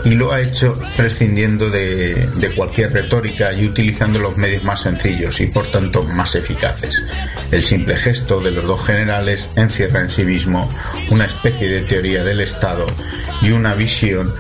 Y 0.06 0.16
lo 0.16 0.32
ha 0.32 0.42
hecho 0.42 0.80
prescindiendo 0.96 1.70
de, 1.70 2.16
de 2.16 2.56
cualquier 2.56 2.94
retórica 2.94 3.52
y 3.54 3.66
utilizando 3.66 4.20
los 4.20 4.38
medios 4.38 4.64
más 4.64 4.82
sencillos 4.82 5.40
y 5.42 5.48
por 5.48 5.70
tanto 5.72 6.04
más 6.04 6.36
eficaces. 6.36 7.04
El 7.52 7.64
simple 7.64 7.96
gesto 7.96 8.40
de 8.40 8.52
los 8.52 8.66
dos 8.66 8.86
generales 8.86 9.50
encierra 9.56 10.02
en 10.02 10.10
sí 10.10 10.24
mismo 10.24 10.70
una 11.10 11.26
especie 11.26 11.70
de 11.70 11.82
teoría 11.82 12.24
del 12.24 12.42
Estado 12.42 12.86
y 13.42 13.52
una 13.52 13.74
visión 13.74 14.34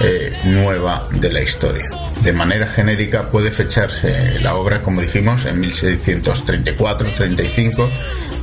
eh, 0.00 0.32
nueva 0.44 1.08
de 1.10 1.32
la 1.32 1.40
historia. 1.40 1.84
De 2.22 2.32
manera 2.32 2.68
genérica 2.68 3.28
puede 3.30 3.50
fecharse 3.50 4.38
la 4.40 4.54
obra, 4.54 4.80
como 4.80 5.00
dijimos, 5.00 5.44
en 5.44 5.60
1634-35 5.62 7.88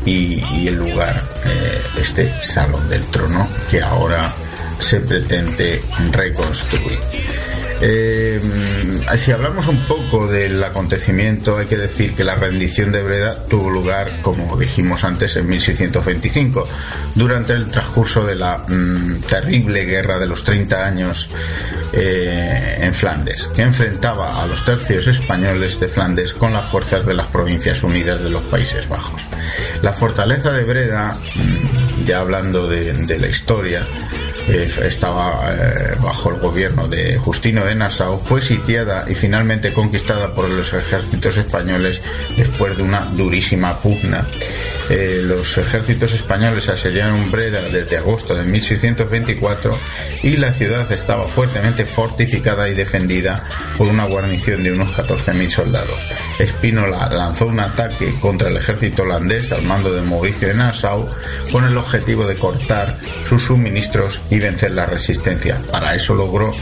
y, 0.05 0.43
y 0.53 0.67
el 0.67 0.75
lugar, 0.75 1.23
eh, 1.45 1.81
este 2.01 2.29
Salón 2.41 2.89
del 2.89 3.05
Trono, 3.05 3.47
que 3.69 3.81
ahora 3.81 4.33
se 4.79 4.99
pretende 4.99 5.81
reconstruir. 6.11 6.99
Eh, 7.81 8.39
si 9.17 9.31
hablamos 9.31 9.67
un 9.67 9.83
poco 9.83 10.27
del 10.27 10.63
acontecimiento, 10.63 11.57
hay 11.57 11.65
que 11.65 11.77
decir 11.77 12.15
que 12.15 12.23
la 12.23 12.35
rendición 12.35 12.91
de 12.91 13.03
Breda 13.03 13.45
tuvo 13.47 13.69
lugar, 13.69 14.21
como 14.21 14.57
dijimos 14.57 15.03
antes, 15.03 15.35
en 15.35 15.47
1625, 15.47 16.67
durante 17.15 17.53
el 17.53 17.67
transcurso 17.67 18.25
de 18.25 18.35
la 18.35 18.59
mm, 18.59 19.21
terrible 19.27 19.85
guerra 19.85 20.19
de 20.19 20.27
los 20.27 20.43
30 20.43 20.85
años 20.85 21.29
eh, 21.91 22.77
en 22.79 22.93
Flandes, 22.93 23.49
que 23.55 23.63
enfrentaba 23.63 24.41
a 24.41 24.47
los 24.47 24.63
tercios 24.63 25.07
españoles 25.07 25.79
de 25.79 25.89
Flandes 25.89 26.33
con 26.33 26.53
las 26.53 26.65
fuerzas 26.65 27.05
de 27.05 27.13
las 27.13 27.27
Provincias 27.27 27.83
Unidas 27.83 28.23
de 28.23 28.29
los 28.29 28.43
Países 28.45 28.87
Bajos. 28.87 29.21
La 29.81 29.91
fortaleza 29.93 30.51
de 30.51 30.63
Breda 30.63 31.13
mm, 31.13 32.05
ya 32.05 32.19
hablando 32.19 32.67
de, 32.67 32.93
de 32.93 33.19
la 33.19 33.27
historia, 33.27 33.85
eh, 34.47 34.69
estaba 34.83 35.49
eh, 35.51 35.95
bajo 36.01 36.29
el 36.29 36.39
gobierno 36.39 36.87
de 36.87 37.17
Justino 37.17 37.65
de 37.65 37.75
Nassau, 37.75 38.19
fue 38.19 38.41
sitiada 38.41 39.05
y 39.09 39.15
finalmente 39.15 39.73
conquistada 39.73 40.33
por 40.33 40.49
los 40.49 40.73
ejércitos 40.73 41.37
españoles 41.37 42.01
después 42.37 42.77
de 42.77 42.83
una 42.83 43.01
durísima 43.05 43.77
pugna. 43.79 44.25
Eh, 44.89 45.21
los 45.23 45.57
ejércitos 45.57 46.13
españoles 46.13 46.69
asediaron 46.69 47.31
Breda 47.31 47.61
desde 47.63 47.97
agosto 47.97 48.35
de 48.35 48.43
1624 48.43 49.75
y 50.21 50.37
la 50.37 50.51
ciudad 50.51 50.91
estaba 50.91 51.23
fuertemente 51.23 51.87
fortificada 51.87 52.69
y 52.69 52.75
defendida 52.75 53.43
por 53.77 53.87
una 53.87 54.05
guarnición 54.05 54.63
de 54.63 54.71
unos 54.71 54.95
14.000 54.95 55.49
soldados. 55.49 55.97
Spínola 56.39 57.09
lanzó 57.09 57.47
un 57.47 57.59
ataque 57.59 58.13
contra 58.21 58.49
el 58.49 58.57
ejército 58.57 59.01
holandés 59.01 59.51
al 59.51 59.63
mando 59.63 59.91
de 59.91 60.01
Mauricio 60.01 60.49
de 60.49 60.53
Nassau 60.53 61.07
con 61.51 61.65
el 61.65 61.77
objetivo 61.77 62.25
de 62.25 62.35
cortar 62.35 62.99
sus 63.27 63.41
suministros 63.41 64.21
vencer 64.39 64.71
la 64.71 64.85
resistencia. 64.85 65.55
Para 65.71 65.95
eso 65.95 66.13
logró 66.13 66.53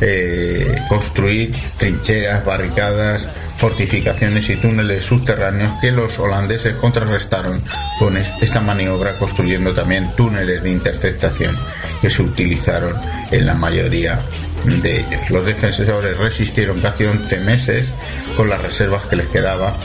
eh, 0.00 0.74
construir 0.88 1.52
trincheras, 1.78 2.44
barricadas, 2.44 3.26
fortificaciones 3.58 4.48
y 4.50 4.56
túneles 4.56 5.04
subterráneos 5.04 5.70
que 5.80 5.92
los 5.92 6.18
holandeses 6.18 6.74
contrarrestaron 6.74 7.62
con 7.98 8.16
es- 8.16 8.30
esta 8.40 8.60
maniobra 8.60 9.12
construyendo 9.18 9.72
también 9.72 10.10
túneles 10.16 10.62
de 10.62 10.70
interceptación 10.70 11.54
que 12.00 12.10
se 12.10 12.22
utilizaron 12.22 12.96
en 13.30 13.46
la 13.46 13.54
mayoría 13.54 14.18
de 14.64 15.00
ellos. 15.00 15.30
Los 15.30 15.46
defensores 15.46 16.16
resistieron 16.16 16.80
casi 16.80 17.04
11 17.04 17.36
meses 17.40 17.88
con 18.36 18.48
las 18.48 18.60
reservas 18.60 19.04
que 19.06 19.16
les 19.16 19.28
quedaba, 19.28 19.76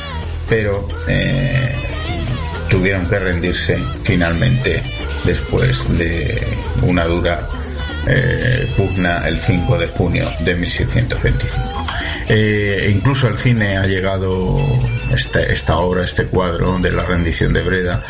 pero 0.49 0.87
eh, 1.07 1.75
tuvieron 2.69 3.07
que 3.07 3.19
rendirse 3.19 3.77
finalmente 4.03 4.81
después 5.27 5.77
de 5.97 6.47
una 6.81 7.03
dura 7.05 7.47
eh, 8.07 8.65
pugna 8.77 9.27
el 9.27 9.39
5 9.41 9.77
de 9.77 9.87
junio 9.89 10.31
de 10.39 10.55
1625. 10.55 11.85
Eh, 12.29 12.89
incluso 12.95 13.27
el 13.27 13.37
cine 13.37 13.77
ha 13.77 13.85
llegado 13.85 14.57
este- 15.13 15.51
esta 15.51 15.77
obra, 15.79 16.05
este 16.05 16.23
cuadro 16.25 16.79
de 16.79 16.91
la 16.91 17.03
rendición 17.03 17.51
de 17.53 17.61
Breda. 17.61 18.01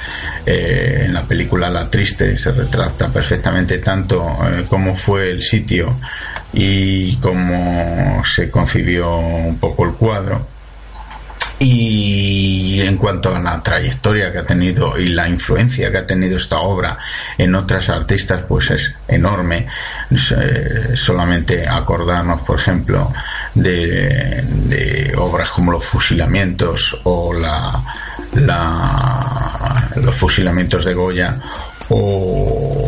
eh, 0.45 1.03
en 1.05 1.13
la 1.13 1.23
película 1.23 1.69
La 1.69 1.89
Triste 1.89 2.37
se 2.37 2.51
retrata 2.53 3.09
perfectamente 3.09 3.79
tanto 3.79 4.37
cómo 4.69 4.95
fue 4.95 5.29
el 5.31 5.41
sitio 5.41 5.97
y 6.53 7.17
cómo 7.17 8.23
se 8.23 8.49
concibió 8.49 9.17
un 9.17 9.57
poco 9.57 9.83
el 9.85 9.91
cuadro. 9.95 10.47
Y 11.59 12.79
en 12.81 12.97
cuanto 12.97 13.35
a 13.35 13.39
la 13.39 13.61
trayectoria 13.63 14.31
que 14.31 14.37
ha 14.39 14.45
tenido 14.45 14.97
y 14.97 15.07
la 15.09 15.27
influencia 15.27 15.91
que 15.91 15.97
ha 15.97 16.05
tenido 16.05 16.37
esta 16.37 16.59
obra 16.59 16.97
en 17.37 17.55
otras 17.55 17.89
artistas, 17.89 18.43
pues 18.47 18.69
es 18.71 18.93
enorme. 19.07 19.65
Eh, 20.11 20.91
solamente 20.95 21.67
acordarnos, 21.67 22.41
por 22.41 22.59
ejemplo, 22.59 23.11
de, 23.55 24.43
de 24.45 25.13
obras 25.17 25.49
como 25.49 25.71
Los 25.71 25.85
fusilamientos 25.85 26.95
o 27.05 27.33
la, 27.33 27.83
la- 28.35 29.89
los 29.95 30.15
fusilamientos 30.15 30.85
de 30.85 30.93
Goya 30.93 31.39
o, 31.89 32.86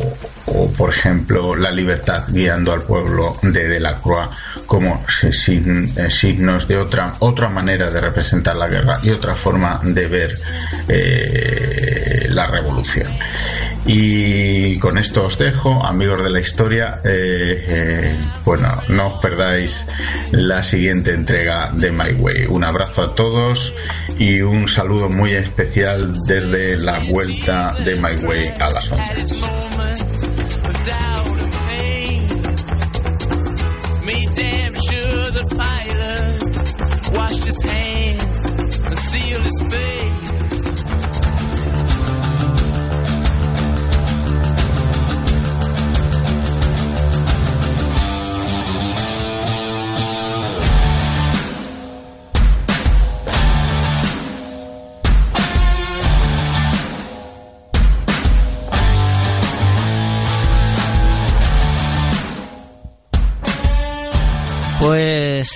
o 0.55 0.71
por 0.71 0.89
ejemplo 0.89 1.55
la 1.55 1.71
libertad 1.71 2.23
guiando 2.29 2.71
al 2.71 2.81
pueblo 2.81 3.35
de 3.41 3.67
Delacroix 3.67 4.29
como 4.65 5.03
eh, 5.23 6.09
signos 6.09 6.67
de 6.67 6.77
otra, 6.77 7.13
otra 7.19 7.49
manera 7.49 7.89
de 7.89 8.01
representar 8.01 8.55
la 8.55 8.67
guerra 8.67 8.99
y 9.03 9.09
otra 9.09 9.35
forma 9.35 9.79
de 9.83 10.05
ver 10.07 10.33
eh, 10.87 12.27
la 12.29 12.47
revolución. 12.47 13.07
Y 13.85 14.77
con 14.77 14.97
esto 14.97 15.25
os 15.25 15.37
dejo, 15.37 15.83
amigos 15.83 16.23
de 16.23 16.29
la 16.29 16.39
historia. 16.39 16.99
Eh, 17.03 18.15
bueno, 18.45 18.69
no 18.89 19.07
os 19.07 19.19
perdáis 19.19 19.85
la 20.31 20.61
siguiente 20.61 21.13
entrega 21.13 21.71
de 21.73 21.91
My 21.91 22.13
Way. 22.13 22.45
Un 22.49 22.63
abrazo 22.63 23.03
a 23.03 23.15
todos 23.15 23.73
y 24.17 24.41
un 24.41 24.67
saludo 24.67 25.09
muy 25.09 25.31
especial 25.31 26.13
desde 26.27 26.77
la 26.77 26.99
vuelta 27.09 27.73
de 27.83 27.95
My 27.95 28.25
Way 28.25 28.53
a 28.59 28.69
las 28.69 28.91
11. 28.91 29.98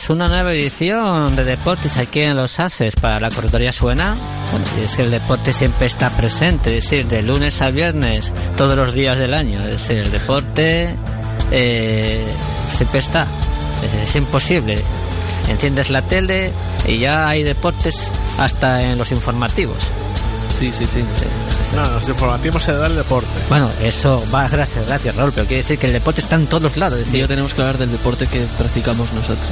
Pues 0.04 0.18
una 0.18 0.28
nueva 0.28 0.52
edición 0.52 1.34
de 1.34 1.46
deportes 1.46 1.96
aquí 1.96 2.20
en 2.20 2.36
Los 2.36 2.60
Haces 2.60 2.94
para 2.94 3.22
la 3.22 3.30
corredoría 3.32 3.72
suena. 3.72 4.50
Bueno, 4.52 4.66
y 4.78 4.84
es 4.84 4.98
que 4.98 5.04
el 5.04 5.12
deporte 5.12 5.54
siempre 5.54 5.88
está 5.88 6.10
presente, 6.10 6.78
es 6.78 6.84
decir, 6.84 7.08
de 7.08 7.22
lunes 7.22 7.62
a 7.62 7.70
viernes, 7.70 8.34
todos 8.58 8.76
los 8.76 8.94
días 8.94 9.18
del 9.18 9.34
año. 9.34 9.64
Es 9.66 9.82
decir, 9.82 10.00
el 10.00 10.12
deporte 10.12 10.94
eh, 11.52 12.36
siempre 12.68 13.00
está. 13.00 13.30
Es, 13.82 13.94
es 13.94 14.16
imposible. 14.18 14.84
Enciendes 15.48 15.90
la 15.90 16.06
tele 16.06 16.52
y 16.86 17.00
ya 17.00 17.30
hay 17.30 17.44
deportes 17.44 18.12
hasta 18.38 18.82
en 18.82 18.98
los 18.98 19.10
informativos. 19.14 19.88
Sí, 20.60 20.70
sí, 20.74 20.86
sí. 20.86 21.02
No, 21.74 21.90
los 21.90 22.10
informativos 22.10 22.62
se 22.62 22.74
da 22.74 22.88
el 22.88 22.96
deporte. 22.96 23.30
Bueno, 23.48 23.72
eso 23.82 24.22
va, 24.34 24.50
gracias, 24.50 24.86
gracias 24.86 25.16
Raúl, 25.16 25.32
pero 25.34 25.48
quiere 25.48 25.64
decir 25.64 25.80
que 25.80 25.88
el 25.88 25.94
deporte 25.94 26.20
está 26.20 26.36
en 26.36 26.48
todos 26.48 26.76
lados. 26.76 27.00
Es 27.00 27.06
decir, 27.06 27.20
día 27.20 27.28
tenemos 27.30 27.54
que 27.54 27.62
hablar 27.62 27.78
del 27.78 27.92
deporte 27.94 28.28
que 28.28 28.42
practicamos 28.58 29.14
nosotros. 29.14 29.48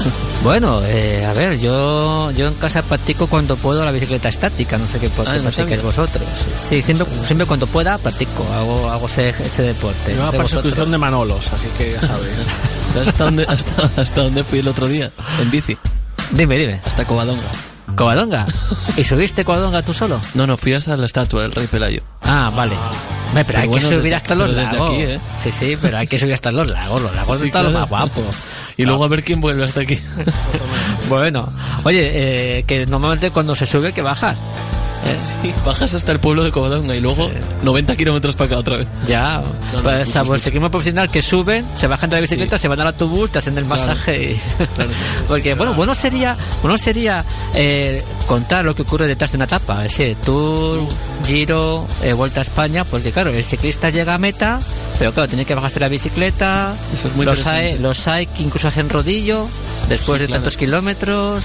Bueno, 0.42 0.80
eh, 0.84 1.24
a 1.26 1.32
ver, 1.32 1.58
yo 1.58 2.30
yo 2.30 2.46
en 2.46 2.54
casa 2.54 2.82
practico 2.82 3.26
cuando 3.26 3.56
puedo 3.56 3.84
la 3.84 3.90
bicicleta 3.90 4.28
estática, 4.28 4.78
no 4.78 4.86
sé 4.86 5.00
qué, 5.00 5.06
Ah, 5.06 5.10
qué 5.10 5.22
no 5.22 5.24
practiquéis 5.24 5.54
sabía. 5.54 5.82
vosotros. 5.82 6.22
Sí, 6.68 6.82
siempre, 6.82 7.04
siempre 7.26 7.46
cuando 7.48 7.66
pueda 7.66 7.98
practico, 7.98 8.46
hago, 8.54 8.88
hago 8.88 9.06
ese, 9.06 9.30
ese 9.30 9.62
deporte. 9.62 10.12
Yo 10.14 10.22
No 10.22 10.28
a 10.28 10.30
sé 10.30 10.36
persecución 10.36 10.90
de 10.92 10.98
Manolos, 10.98 11.52
así 11.52 11.66
que 11.76 11.92
ya 11.94 12.00
sabéis. 12.00 12.36
¿Sabes 12.92 13.08
hasta 13.08 13.24
dónde, 13.24 13.44
hasta, 13.48 13.90
hasta 14.00 14.22
dónde 14.22 14.44
fui 14.44 14.60
el 14.60 14.68
otro 14.68 14.86
día? 14.86 15.10
En 15.40 15.50
bici. 15.50 15.76
Dime, 16.30 16.56
dime. 16.58 16.80
Hasta 16.84 17.04
Covadonga. 17.04 17.50
¿Covadonga? 17.96 18.46
¿Y 18.96 19.04
subiste 19.04 19.44
Covadonga 19.44 19.82
tú 19.82 19.92
solo? 19.92 20.20
No, 20.34 20.46
no, 20.46 20.56
fui 20.56 20.72
hasta 20.74 20.96
la 20.96 21.06
estatua 21.06 21.42
del 21.42 21.52
rey 21.52 21.66
Pelayo. 21.66 22.02
Ah, 22.22 22.50
vale. 22.54 22.76
Hombre, 22.76 23.44
pero, 23.44 23.46
Pero 23.46 23.58
hay 23.60 23.68
bueno, 23.68 23.82
que 23.88 23.94
subir 23.94 24.02
desde- 24.04 24.14
hasta 24.16 24.34
los 24.34 24.50
lagos. 24.54 24.90
aquí, 24.90 25.02
¿eh? 25.02 25.20
Sí, 25.42 25.50
sí, 25.52 25.76
pero 25.80 25.98
hay 25.98 26.06
que 26.06 26.18
subir 26.18 26.34
hasta 26.34 26.52
los 26.52 26.70
lagos. 26.70 27.02
Los 27.02 27.14
lagos 27.14 27.40
Sí, 27.40 27.46
están 27.46 27.62
claro. 27.64 27.78
más 27.80 27.88
guapos. 27.88 28.36
Y 28.76 28.84
luego 28.84 29.04
a 29.04 29.08
ver 29.08 29.24
quién 29.24 29.40
vuelve 29.40 29.64
hasta 29.64 29.80
aquí. 29.80 29.98
Bueno, 31.08 31.48
oye, 31.84 32.10
eh, 32.58 32.64
que 32.66 32.84
normalmente 32.86 33.30
cuando 33.30 33.54
se 33.54 33.64
sube 33.66 33.92
que 33.92 34.02
bajar. 34.02 34.36
Eh, 35.06 35.16
Sí, 35.42 35.54
bajas 35.64 35.92
hasta 35.94 36.12
el 36.12 36.18
pueblo 36.18 36.42
de 36.44 36.50
Covadonga 36.52 36.94
y 36.96 37.00
luego 37.00 37.30
90 37.62 37.96
kilómetros 37.96 38.34
para 38.36 38.48
acá 38.48 38.58
otra 38.58 38.76
vez. 38.78 38.86
Ya, 39.06 39.40
no, 39.72 39.82
pues, 39.82 39.98
mucho, 40.00 40.10
salvo 40.12 40.26
el 40.34 40.38
mucho. 40.38 40.44
ciclismo 40.44 40.70
profesional 40.70 41.10
que 41.10 41.22
suben, 41.22 41.66
se 41.74 41.86
bajan 41.86 42.10
de 42.10 42.16
la 42.16 42.20
bicicleta, 42.22 42.58
se 42.58 42.68
van 42.68 42.80
al 42.80 42.88
autobús, 42.88 43.30
te 43.30 43.38
hacen 43.38 43.56
el 43.58 43.64
Claro. 43.66 43.86
masaje 43.86 44.32
y... 44.32 44.64
Claro. 44.74 44.90
Porque, 45.28 45.54
bueno, 45.54 45.74
bueno 45.74 45.94
sería, 45.94 46.36
bueno 46.62 46.78
sería 46.78 47.24
eh, 47.54 48.04
contar 48.26 48.64
lo 48.64 48.74
que 48.74 48.82
ocurre 48.82 49.06
detrás 49.06 49.30
de 49.32 49.36
una 49.36 49.44
etapa, 49.46 49.84
es 49.84 49.96
decir, 49.96 50.16
Tour, 50.24 50.88
Giro, 51.24 51.86
eh, 52.02 52.12
Vuelta 52.12 52.40
a 52.40 52.42
España, 52.42 52.84
porque 52.84 53.12
claro, 53.12 53.30
el 53.30 53.44
ciclista 53.44 53.90
llega 53.90 54.14
a 54.14 54.18
meta, 54.18 54.60
pero 54.98 55.12
claro, 55.12 55.28
tiene 55.28 55.44
que 55.44 55.54
bajarse 55.54 55.80
la 55.80 55.88
bicicleta, 55.88 56.74
Eso 56.92 57.08
es 57.08 57.14
muy 57.16 57.24
los, 57.26 57.46
hay, 57.46 57.78
los 57.78 58.06
hay 58.08 58.26
que 58.26 58.42
incluso 58.42 58.68
hacen 58.68 58.88
rodillo, 58.88 59.46
después 59.88 60.18
Sí, 60.18 60.22
de 60.22 60.26
claro. 60.26 60.42
tantos 60.42 60.56
kilómetros, 60.56 61.42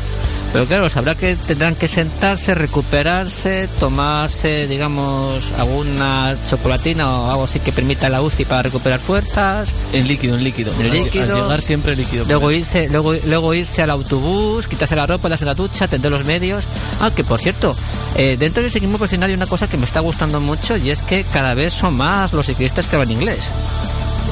pero 0.52 0.66
claro, 0.66 0.90
sabrá 0.90 1.16
que 1.16 1.36
tendrán 1.36 1.76
que 1.76 1.88
sentarse, 1.88 2.54
recuperarse, 2.56 3.70
tomarse, 3.80 4.68
digamos, 4.68 5.52
alguna 5.58 6.36
chocolatina 6.50 7.10
o 7.10 7.32
algo 7.32 7.44
así 7.46 7.60
que 7.60 7.72
permita 7.72 8.10
la 8.10 8.22
UCI 8.22 8.46
para 8.46 8.64
recuperar 8.64 9.00
fuerzas. 9.00 9.74
En 9.94 10.08
líquido, 10.08 10.36
en 10.36 10.44
líquido. 10.44 10.74
En 10.80 10.92
líquido. 10.92 11.36
Al 11.36 11.42
llegar 11.44 11.62
siempre 11.62 11.96
líquido. 11.96 12.26
Luego 12.26 12.52
irse, 12.52 12.90
luego, 12.90 13.14
luego 13.14 13.54
irse 13.54 13.82
al 13.82 13.92
autobús, 13.92 14.68
quitarse 14.68 14.96
la 14.96 15.08
ropa, 15.08 15.30
darse 15.30 15.46
la 15.46 15.56
ducha, 15.56 15.86
atender 15.86 16.12
los 16.12 16.26
medios. 16.26 16.66
Ah, 17.00 17.12
que 17.16 17.24
por 17.24 17.40
cierto, 17.40 17.76
eh, 18.16 18.36
dentro 18.38 18.62
del 18.62 18.72
ciclismo 18.72 18.98
profesional 18.98 19.30
hay 19.30 19.36
una 19.36 19.48
cosa 19.48 19.68
que 19.68 19.78
me 19.78 19.86
está 19.86 20.02
gustando 20.02 20.40
mucho 20.40 20.76
y 20.76 20.90
es 20.90 21.02
que 21.02 21.24
cada 21.24 21.54
vez 21.54 21.74
son 21.74 21.96
más 21.96 22.34
los 22.34 22.46
ciclistas 22.46 22.88
que 22.88 22.96
hablan 22.96 23.12
inglés. 23.12 23.50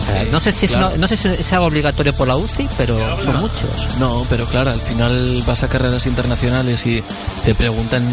Eh, 0.10 0.28
no 0.32 0.40
sé 0.40 0.52
si 0.52 0.66
es 0.66 0.72
una- 0.72 0.90
no 0.98 1.08
sé 1.08 1.18
si 1.18 1.28
es 1.28 1.54
algo 1.54 1.66
obligatorio 1.68 2.16
por 2.16 2.28
la 2.28 2.36
UCI, 2.36 2.68
pero 2.78 3.18
son 3.20 3.40
muchos. 3.42 3.88
No, 4.00 4.26
pero 4.30 4.46
claro, 4.46 4.72
al 4.72 4.82
final 4.82 5.44
vas 5.46 5.64
a 5.64 5.70
carreras 5.70 6.06
internacionales 6.06 6.86
y 6.86 7.04
te 7.46 7.54
preguntan 7.56 8.04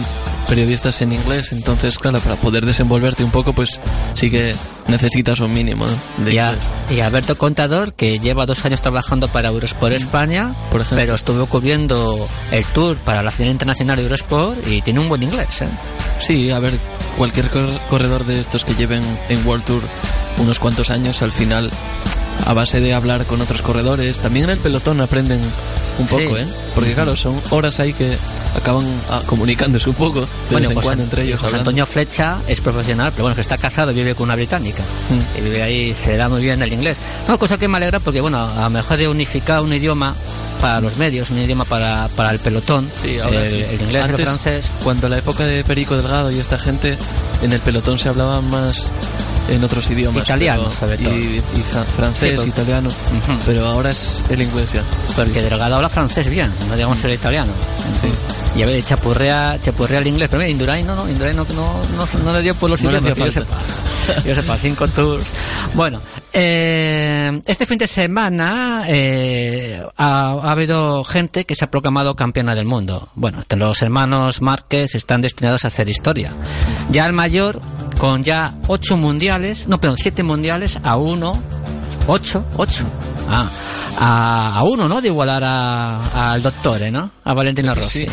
periodistas 0.48 1.02
en 1.02 1.12
inglés, 1.12 1.50
entonces, 1.52 1.98
claro, 1.98 2.20
para 2.20 2.36
poder 2.36 2.64
desenvolverte 2.64 3.24
un 3.24 3.32
poco, 3.32 3.52
pues 3.52 3.80
sí 4.14 4.30
que 4.30 4.54
necesitas 4.86 5.40
un 5.40 5.52
mínimo 5.52 5.86
de 6.18 6.34
Y, 6.34 6.38
a- 6.38 6.50
inglés. 6.50 6.70
y 6.90 7.00
Alberto 7.00 7.36
Contador, 7.36 7.94
que 7.94 8.20
lleva 8.20 8.46
dos 8.46 8.64
años 8.64 8.80
trabajando 8.80 9.26
para 9.26 9.48
Eurosport 9.48 9.92
España, 9.94 10.54
Por 10.70 10.82
ejemplo. 10.82 11.02
pero 11.02 11.14
estuvo 11.16 11.46
cubriendo 11.46 12.28
el 12.52 12.64
tour 12.66 12.96
para 12.98 13.22
la 13.24 13.32
final 13.32 13.50
internacional 13.52 13.96
de 13.96 14.02
Eurosport 14.04 14.64
y 14.68 14.82
tiene 14.82 15.00
un 15.00 15.08
buen 15.08 15.22
inglés. 15.24 15.62
¿eh? 15.62 15.68
Sí, 16.18 16.50
a 16.50 16.58
ver, 16.58 16.74
cualquier 17.16 17.50
cor- 17.50 17.80
corredor 17.88 18.24
de 18.24 18.40
estos 18.40 18.64
que 18.64 18.74
lleven 18.74 19.02
en 19.28 19.46
World 19.46 19.64
Tour 19.64 19.82
unos 20.38 20.58
cuantos 20.58 20.90
años, 20.90 21.22
al 21.22 21.32
final, 21.32 21.70
a 22.44 22.52
base 22.52 22.80
de 22.80 22.92
hablar 22.94 23.24
con 23.26 23.40
otros 23.40 23.62
corredores, 23.62 24.18
también 24.18 24.44
en 24.44 24.50
el 24.50 24.58
pelotón 24.58 25.00
aprenden 25.00 25.40
un 25.98 26.06
poco, 26.06 26.20
Sí. 26.36 26.42
¿eh? 26.42 26.46
Porque 26.74 26.92
claro, 26.92 27.16
son 27.16 27.40
horas 27.50 27.80
ahí 27.80 27.94
que 27.94 28.18
acaban 28.54 28.86
ah, 29.08 29.22
comunicándose 29.24 29.88
un 29.88 29.94
poco, 29.94 30.20
de 30.20 30.26
Bueno, 30.50 30.58
vez 30.60 30.68
en 30.68 30.74
pues, 30.74 30.84
cuando 30.86 31.04
entre 31.04 31.22
ellos. 31.24 31.42
Antonio 31.54 31.86
Flecha 31.86 32.38
es 32.46 32.60
profesional, 32.60 33.12
pero 33.12 33.22
bueno, 33.24 33.34
que 33.34 33.40
está 33.40 33.56
casado 33.56 33.92
y 33.92 33.94
vive 33.94 34.14
con 34.14 34.24
una 34.24 34.34
británica. 34.36 34.82
Mm. 35.08 35.38
Y 35.38 35.40
vive 35.42 35.62
ahí, 35.62 35.94
se 35.94 36.16
da 36.18 36.28
muy 36.28 36.42
bien 36.42 36.60
el 36.62 36.72
inglés. 36.72 36.98
No, 37.28 37.38
cosa 37.38 37.56
que 37.56 37.66
me 37.68 37.78
alegra 37.78 38.00
porque, 38.00 38.20
bueno, 38.20 38.38
a 38.46 38.64
lo 38.64 38.70
mejor 38.70 38.98
de 38.98 39.08
unificar 39.08 39.62
un 39.62 39.72
idioma 39.72 40.14
para 40.56 40.80
los 40.80 40.96
medios, 40.96 41.30
un 41.30 41.38
idioma 41.38 41.64
para, 41.64 42.08
para 42.08 42.30
el 42.30 42.38
pelotón, 42.38 42.90
Sí, 43.02 43.18
ahora 43.18 43.42
el, 43.44 43.48
sí. 43.50 43.56
el 43.74 43.80
inglés 43.82 44.04
el 44.08 44.16
francés. 44.16 44.70
Cuando 44.82 45.08
la 45.08 45.18
época 45.18 45.44
de 45.46 45.64
Perico 45.64 45.96
Delgado 45.96 46.30
y 46.30 46.38
esta 46.38 46.58
gente, 46.58 46.98
en 47.42 47.52
el 47.52 47.60
pelotón 47.60 47.98
se 47.98 48.08
hablaba 48.08 48.40
más 48.40 48.92
en 49.48 49.62
otros 49.64 49.90
idiomas. 49.90 50.24
Italiano, 50.24 50.70
sobre 50.70 50.98
todo. 50.98 51.14
Y, 51.16 51.42
y 51.56 51.62
fra- 51.62 51.84
francés, 51.84 52.40
Sí, 52.40 52.50
pero- 52.52 52.62
italiano. 52.62 52.90
Pero 53.44 53.66
ahora 53.66 53.90
es 53.90 54.22
el 54.28 54.42
inglés 54.42 54.72
ya. 54.72 54.84
Porque 55.14 55.42
Delgado 55.42 55.76
habla 55.76 55.88
francés 55.88 56.28
bien, 56.28 56.52
no 56.68 56.74
digamos 56.74 57.02
el 57.04 57.14
italiano. 57.14 57.52
Y 58.54 58.62
a 58.62 58.66
ver, 58.66 58.82
chapurrea, 58.84 59.58
chapurrea 59.60 59.98
el 59.98 60.06
inglés, 60.06 60.28
pero 60.30 60.38
mira, 60.40 60.50
Indurain 60.50 60.86
no, 60.86 60.96
no, 60.96 61.08
Indurain 61.08 61.36
no, 61.36 61.44
no, 61.54 61.86
no, 61.86 62.06
no 62.24 62.32
le 62.32 62.42
dio 62.42 62.54
por 62.54 62.70
los 62.70 62.80
No 62.82 62.90
idiomas, 62.90 63.12
que 63.14 63.20
yo 63.24 63.30
sepa. 63.30 63.58
Yo 64.24 64.34
sepa, 64.34 64.56
cinco 64.56 64.88
tours. 64.88 65.32
Bueno, 65.74 66.00
eh, 66.32 67.42
este 67.44 67.66
fin 67.66 67.76
de 67.76 67.86
semana 67.86 68.84
eh, 68.86 69.82
ha, 69.96 70.30
ha 70.42 70.50
habido 70.52 71.02
gente 71.04 71.44
que 71.44 71.54
se 71.54 71.64
ha 71.64 71.70
proclamado 71.70 72.14
campeona 72.14 72.54
del 72.54 72.64
mundo. 72.66 73.08
Bueno, 73.14 73.42
los 73.56 73.82
hermanos 73.82 74.40
Márquez 74.42 74.94
están 74.94 75.20
destinados 75.22 75.64
a 75.64 75.68
hacer 75.68 75.88
historia. 75.88 76.32
Ya 76.90 77.04
el 77.06 77.12
mayor, 77.12 77.60
con 77.98 78.22
ya 78.22 78.54
ocho 78.68 78.96
mundiales, 78.96 79.66
no, 79.68 79.80
perdón, 79.80 79.96
siete 79.96 80.22
mundiales 80.22 80.78
a 80.82 80.96
uno, 80.96 81.40
ocho, 82.06 82.44
ocho. 82.56 82.84
Ah, 83.28 83.48
a, 83.98 84.58
a 84.58 84.62
uno, 84.64 84.88
¿no? 84.88 85.00
De 85.00 85.08
igualar 85.08 85.42
a- 85.44 86.32
al 86.32 86.42
doctor, 86.42 86.82
¿eh, 86.82 86.90
¿no? 86.90 87.10
A 87.24 87.34
Valentino 87.34 87.72
que 87.74 87.80
Rossi. 87.80 88.06
sí. 88.06 88.12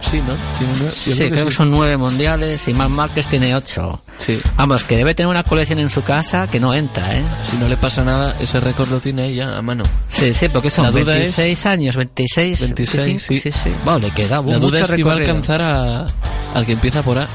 Sí, 0.00 0.20
¿no? 0.22 0.36
Tiene 0.56 0.74
yo 0.74 0.90
Sí, 0.92 1.16
creo 1.28 1.44
que 1.46 1.50
sí. 1.50 1.56
son 1.56 1.72
nueve 1.72 1.96
mundiales 1.96 2.68
y 2.68 2.72
Marc 2.72 2.88
Márquez 2.88 3.26
tiene 3.26 3.52
ocho. 3.56 4.00
Sí. 4.18 4.38
Vamos, 4.56 4.84
que 4.84 4.96
debe 4.96 5.12
tener 5.12 5.28
una 5.28 5.42
colección 5.42 5.80
en 5.80 5.90
su 5.90 6.02
casa 6.02 6.46
que 6.46 6.60
no 6.60 6.72
entra, 6.72 7.18
¿eh? 7.18 7.24
Si 7.42 7.56
no 7.56 7.66
le 7.66 7.76
pasa 7.76 8.04
nada, 8.04 8.36
ese 8.38 8.60
récord 8.60 8.88
lo 8.90 9.00
tiene 9.00 9.26
ella 9.26 9.58
a 9.58 9.60
mano. 9.60 9.82
Sí, 10.08 10.32
sí, 10.34 10.48
porque 10.50 10.70
son 10.70 10.84
La 10.84 10.92
duda 10.92 11.14
26 11.14 11.66
años, 11.66 11.96
26, 11.96 12.60
26, 12.60 12.96
25, 13.04 13.42
sí. 13.42 13.50
sí, 13.52 13.58
sí. 13.64 13.70
Bueno, 13.84 13.98
le 13.98 14.12
queda 14.14 14.36
La 14.40 14.58
duda 14.58 14.80
es 14.82 14.86
si 14.88 15.02
va 15.02 15.12
a 15.14 15.16
alcanzar 15.16 15.60
a, 15.62 16.06
al 16.54 16.64
que 16.64 16.72
empieza 16.72 17.02
por 17.02 17.18
A 17.18 17.28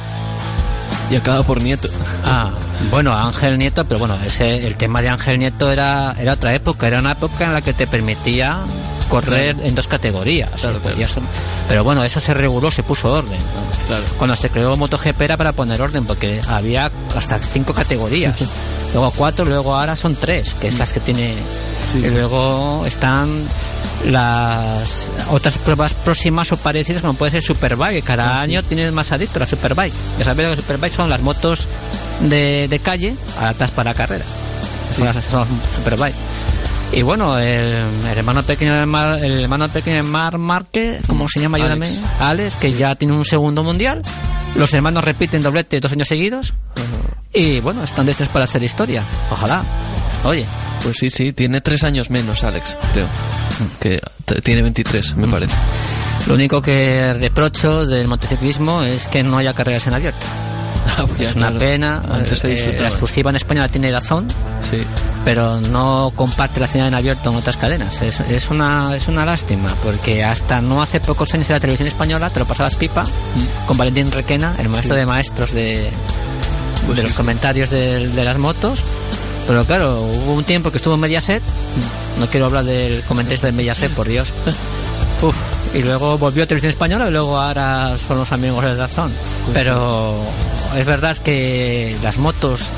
y 1.10 1.16
acaba 1.16 1.44
por 1.44 1.62
Nieto. 1.62 1.90
Ah, 2.24 2.52
bueno, 2.92 3.14
Ángel 3.14 3.58
Nieto, 3.58 3.86
pero 3.86 4.00
bueno, 4.00 4.18
ese, 4.26 4.66
el 4.68 4.76
tema 4.76 5.02
de 5.02 5.10
Ángel 5.10 5.40
Nieto 5.40 5.72
era, 5.72 6.16
era 6.20 6.34
otra 6.34 6.54
época, 6.54 6.88
era 6.88 7.00
una 7.00 7.14
época 7.14 7.46
en 7.46 7.54
la 7.54 7.62
que 7.62 7.74
te 7.74 7.88
permitía 7.88 8.60
correr 9.06 9.54
Claro. 9.56 9.70
en 9.70 9.76
dos 9.76 9.88
categorías. 9.88 10.50
Claro, 10.62 10.82
Pero 11.68 11.84
bueno, 11.84 12.04
eso 12.04 12.20
se 12.20 12.34
reguló, 12.34 12.72
se 12.72 12.84
puso 12.84 13.12
orden. 13.12 13.40
Cuando 14.18 14.36
se 14.36 14.50
creó 14.50 14.76
MotoGP 14.76 15.22
era 15.22 15.38
para 15.38 15.52
poner 15.54 15.82
orden, 15.82 16.06
porque 16.06 16.42
había 16.48 16.92
hasta 17.16 17.40
cinco 17.40 17.74
categorías. 17.74 18.36
luego 18.94 19.12
cuatro, 19.12 19.46
luego 19.46 19.76
ahora 19.76 19.96
son 19.96 20.16
tres, 20.16 20.54
que 20.60 20.68
es 20.68 20.78
las 20.78 20.94
que 20.94 21.00
tiene. 21.00 21.36
Sí, 21.92 21.98
y 22.00 22.04
sí. 22.06 22.12
luego 22.12 22.84
están 22.86 23.30
las 24.06 25.12
otras 25.32 25.58
pruebas 25.58 25.94
próximas 25.94 26.52
o 26.52 26.58
parecidas, 26.58 27.02
como 27.02 27.14
puede 27.16 27.32
ser 27.32 27.44
Superbike, 27.44 28.04
cada 28.04 28.34
Ah, 28.34 28.38
sí. 28.38 28.44
año 28.52 28.64
tienen 28.64 28.94
más 28.94 29.12
adictos 29.12 29.42
a 29.42 29.46
Superbike. 29.46 29.94
Ya 30.20 30.26
sabéis 30.26 30.50
que 30.50 30.56
Superbike 30.58 30.94
son 30.94 31.10
las 31.10 31.22
motos 31.22 31.68
de, 32.22 32.68
de 32.70 32.80
calle 32.80 33.16
adaptadas 33.40 33.72
para 33.72 33.94
carrera. 33.94 34.26
Son 34.96 35.06
las 35.06 35.24
son 35.26 35.48
Superbike. 35.76 36.16
Y 36.94 37.02
bueno, 37.02 37.40
el, 37.40 37.48
el 37.48 38.18
hermano 38.18 38.44
pequeño 38.44 38.76
de 38.76 38.86
Mar, 38.86 39.18
el 39.24 39.42
hermano 39.42 39.72
pequeño 39.72 39.98
de 39.98 40.04
Mar 40.04 40.38
Márquez, 40.38 41.02
¿cómo 41.08 41.28
se 41.28 41.42
llama? 41.42 41.58
Ayúdame. 41.58 41.88
Alex. 41.88 42.06
Alex, 42.20 42.56
que 42.56 42.74
ya 42.74 42.94
tiene 42.96 43.16
un 43.16 43.26
segundo 43.26 43.64
mundial. 43.64 44.04
Los 44.56 44.72
hermanos 44.76 45.04
repiten 45.04 45.42
doblete 45.42 45.80
dos 45.80 45.92
años 45.92 46.08
seguidos. 46.08 46.54
Y 47.34 47.60
bueno, 47.62 47.84
están 47.84 48.06
destinados 48.06 48.32
para 48.32 48.46
hacer 48.46 48.64
historia. 48.64 49.10
Ojalá. 49.32 49.64
Oye. 50.24 50.48
Pues 50.84 50.98
sí, 51.00 51.10
sí, 51.10 51.34
tiene 51.34 51.62
tres 51.62 51.84
años 51.84 52.12
menos, 52.12 52.44
Alex, 52.44 52.78
creo. 52.92 53.10
Que 53.80 54.00
tiene 54.44 54.62
23, 54.62 55.16
me 55.16 55.28
parece. 55.28 55.56
Lo 56.28 56.36
único 56.36 56.62
que 56.62 57.14
reprocho 57.14 57.88
del 57.88 58.08
motociclismo 58.08 58.84
es 58.84 59.08
que 59.08 59.24
no 59.24 59.38
haya 59.38 59.54
carreras 59.54 59.88
en 59.88 59.96
abierto. 59.96 60.28
Ah, 60.98 61.06
pues 61.08 61.22
es 61.22 61.36
una 61.36 61.48
claro. 61.48 61.60
pena. 61.60 62.02
Antes 62.12 62.40
se 62.40 62.54
Eh, 62.54 62.78
la 62.80 62.88
exclusiva 62.90 63.30
en 63.30 63.36
España 63.38 63.62
la 63.62 63.68
tiene 63.70 63.90
Dazón, 63.90 64.28
Sí. 64.70 64.84
pero 65.26 65.60
no 65.62 66.12
comparte 66.16 66.60
la 66.60 66.68
señal 66.68 66.88
en 66.90 66.96
abierto 66.96 67.30
en 67.32 67.38
otras 67.38 67.58
cadenas. 67.58 68.02
Es, 68.02 68.20
es 68.20 68.50
una 68.50 68.96
es 68.96 69.08
una 69.08 69.26
lástima, 69.26 69.76
porque 69.82 70.24
hasta 70.24 70.62
no 70.62 70.82
hace 70.82 71.00
pocos 71.00 71.34
años 71.34 71.50
en 71.50 71.56
la 71.56 71.60
televisión 71.60 71.88
española 71.88 72.30
te 72.30 72.40
lo 72.40 72.46
pasabas 72.48 72.76
pipa 72.76 73.04
con 73.66 73.78
Valentín 73.78 74.12
Requena, 74.12 74.56
el 74.60 74.70
maestro 74.70 74.94
Mm. 74.94 74.98
Sí. 74.98 75.00
de 75.00 75.06
maestros 75.06 75.52
de, 75.52 75.92
Pues 76.86 76.98
de 76.98 77.04
los 77.04 77.14
comentarios 77.14 77.70
de, 77.70 78.10
de 78.10 78.24
las 78.26 78.38
motos. 78.38 78.84
Pero 79.48 79.66
claro, 79.66 80.02
hubo 80.02 80.34
un 80.34 80.44
tiempo 80.44 80.70
que 80.72 80.78
estuvo 80.78 80.94
en 80.96 81.00
Mediaset. 81.02 81.42
Mm. 81.42 82.20
No 82.20 82.28
quiero 82.28 82.46
hablar 82.48 82.64
del 82.66 83.02
comentarista 83.04 83.48
de 83.48 83.54
Mediaset, 83.54 83.92
por 83.94 84.08
Dios. 84.08 84.32
Uf, 85.22 85.36
y 85.74 85.82
luego 85.82 86.18
volvió 86.18 86.44
a 86.44 86.46
Televisión 86.48 86.70
Española 86.72 87.08
y 87.08 87.12
luego 87.12 87.40
ahora 87.40 87.96
son 88.08 88.18
los 88.18 88.32
amigos 88.34 88.64
de 88.66 88.76
Dazón. 88.76 89.14
Pues 89.46 89.54
Pero 89.54 90.16
es 90.76 90.86
verdad 90.86 91.18
que 91.18 91.96
las 92.04 92.18
motos 92.18 92.70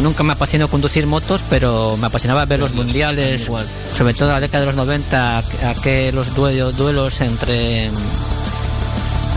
nunca 0.00 0.22
me 0.22 0.32
apasionó 0.32 0.68
conducir 0.68 1.06
motos, 1.06 1.42
pero 1.48 1.96
me 1.96 2.06
apasionaba 2.06 2.44
ver 2.46 2.60
los 2.60 2.72
mundiales, 2.72 3.42
igual. 3.42 3.66
sobre 3.94 4.14
todo 4.14 4.28
en 4.28 4.34
la 4.34 4.40
década 4.40 4.60
de 4.60 4.66
los 4.66 4.76
90, 4.76 5.38
aquellos 5.68 6.34
duelos, 6.34 6.76
duelos 6.76 7.20
entre 7.20 7.90
mm, 7.90 7.94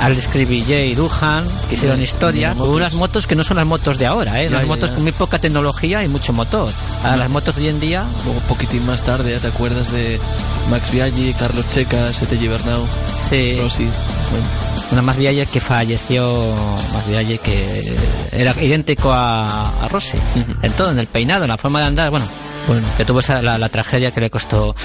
Alex 0.02 0.28
Cribillé 0.28 0.88
y 0.88 0.96
Duhan, 0.96 1.46
que 1.70 1.76
hicieron 1.76 2.02
historia, 2.02 2.54
con 2.54 2.70
unas 2.70 2.94
motos 2.94 3.28
que 3.28 3.36
no 3.36 3.44
son 3.44 3.58
las 3.58 3.66
motos 3.66 3.98
de 3.98 4.06
ahora, 4.06 4.42
¿eh? 4.42 4.50
Ya, 4.50 4.58
las 4.58 4.68
motos 4.68 4.90
ya. 4.90 4.96
con 4.96 5.04
muy 5.04 5.12
poca 5.12 5.40
tecnología 5.40 6.04
y 6.04 6.08
mucho 6.08 6.34
motor. 6.34 6.72
Ahora 7.04 7.18
las 7.18 7.30
motos 7.30 7.56
de 7.56 7.64
hoy 7.64 7.70
en 7.70 7.80
día, 7.80 8.06
un 8.26 8.42
poquitín 8.48 8.86
más 8.86 9.04
tarde, 9.04 9.32
¿ya 9.32 9.40
te 9.40 9.48
acuerdas 9.48 9.92
de 9.92 10.20
Max 10.70 10.92
Biaggi, 10.92 11.34
Carlos 11.34 11.68
Checa, 11.68 12.14
Sete 12.14 12.36
Bernau, 12.48 12.86
sí, 13.30 13.58
Rossi? 13.60 13.86
Bueno, 14.32 14.65
una 14.92 15.02
más 15.02 15.18
Vialle 15.18 15.46
que 15.46 15.60
falleció, 15.60 16.54
más 16.94 17.08
Vialle 17.08 17.38
que 17.40 17.96
era 18.32 18.52
idéntico 18.62 19.12
a, 19.12 19.84
a 19.84 19.88
Rossi, 19.88 20.18
Ujú. 20.18 20.54
en 20.62 20.76
todo, 20.76 20.92
en 20.92 21.00
el 21.00 21.08
peinado, 21.08 21.44
en 21.46 21.50
la 21.50 21.58
forma 21.58 21.80
de 21.80 21.86
andar, 21.88 22.10
bueno, 22.12 22.26
bueno. 22.68 22.88
que 22.96 23.06
tuvo 23.06 23.20
esa, 23.20 23.42
la, 23.42 23.58
la 23.58 23.70
tragedia 23.70 24.12
que 24.12 24.22
le 24.22 24.30
costó 24.30 24.76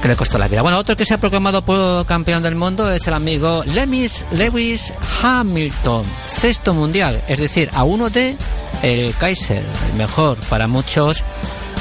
que 0.00 0.08
le 0.08 0.16
costó 0.16 0.38
la 0.38 0.48
vida. 0.48 0.62
Bueno, 0.62 0.78
otro 0.78 0.96
que 0.96 1.04
se 1.04 1.12
ha 1.14 1.18
proclamado 1.20 1.62
por 1.64 2.06
campeón 2.06 2.42
del 2.42 2.54
mundo 2.54 2.90
es 2.90 3.06
el 3.06 3.12
amigo 3.14 3.62
Lewis, 3.66 4.24
Lewis 4.30 4.92
Hamilton, 5.22 6.04
sexto 6.26 6.72
mundial, 6.72 7.22
es 7.28 7.38
decir, 7.38 7.70
a 7.74 7.84
uno 7.84 8.08
de 8.08 8.36
el 8.82 9.14
Kaiser, 9.16 9.62
el 9.90 9.94
mejor 9.94 10.38
para 10.48 10.66
muchos, 10.66 11.22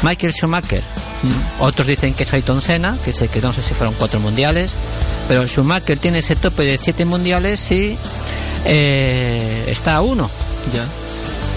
Michael 0.04 0.34
Schumacher. 0.34 0.84
Otros 1.60 1.88
dicen 1.88 2.14
que 2.14 2.24
es 2.24 2.34
Ayrton 2.34 2.62
Senna, 2.62 2.98
que 3.04 3.12
sé 3.14 3.28
que 3.30 3.42
no 3.42 3.52
sé 3.54 3.62
si 3.62 3.74
fueron 3.74 3.94
cuatro 3.96 4.20
mundiales, 4.20 4.74
pero 5.30 5.48
Schumacher 5.48 5.98
tiene 6.00 6.20
ese 6.20 6.36
tope 6.36 6.64
de 6.64 6.78
siete 6.78 7.06
mundiales 7.06 7.72
y 7.72 7.98
eh, 8.66 9.66
está 9.68 9.96
a 9.96 10.02
uno. 10.02 10.30
Ya. 10.74 10.86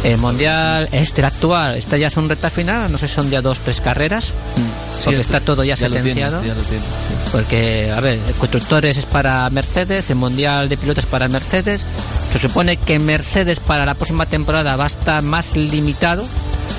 El 0.09 0.19
mundial 0.19 0.89
este 0.91 1.25
actual, 1.25 1.77
está 1.77 1.97
ya 1.97 2.09
es 2.09 2.17
un 2.17 2.29
recta 2.29 2.51
final, 2.51 2.91
no 2.91 2.99
sé 2.99 3.07
si 3.07 3.15
son 3.15 3.31
ya 3.31 3.41
dos, 3.41 3.61
tres 3.61 3.81
carreras, 3.81 4.35
Mm. 4.57 5.05
porque 5.05 5.21
está 5.21 5.41
todo 5.41 5.63
ya, 5.63 5.77
ya 5.77 5.89
lo 5.89 5.95
sentenciado. 5.95 6.37
este 6.39 6.49
ya 6.49 6.55
lo 6.55 6.63
tiene, 6.63 6.85
sí. 6.85 7.15
Porque, 7.31 7.93
a 7.97 8.01
ver, 8.01 8.19
el 8.27 8.35
constructores 8.35 8.97
es 8.97 9.07
para 9.07 9.49
Mercedes, 9.51 10.11
el 10.11 10.17
mundial 10.17 10.69
de 10.69 10.77
pilotos 10.77 11.05
es 11.05 11.11
para 11.11 11.29
Mercedes. 11.29 11.87
Se 12.33 12.39
supone 12.41 12.77
que 12.79 12.99
Mercedes 12.99 13.61
para 13.61 13.87
la 13.87 13.95
próxima 13.95 14.27
temporada 14.27 14.75
va 14.75 14.85
a 14.85 14.89
estar 14.89 15.23
más 15.23 15.55
limitado, 15.55 16.25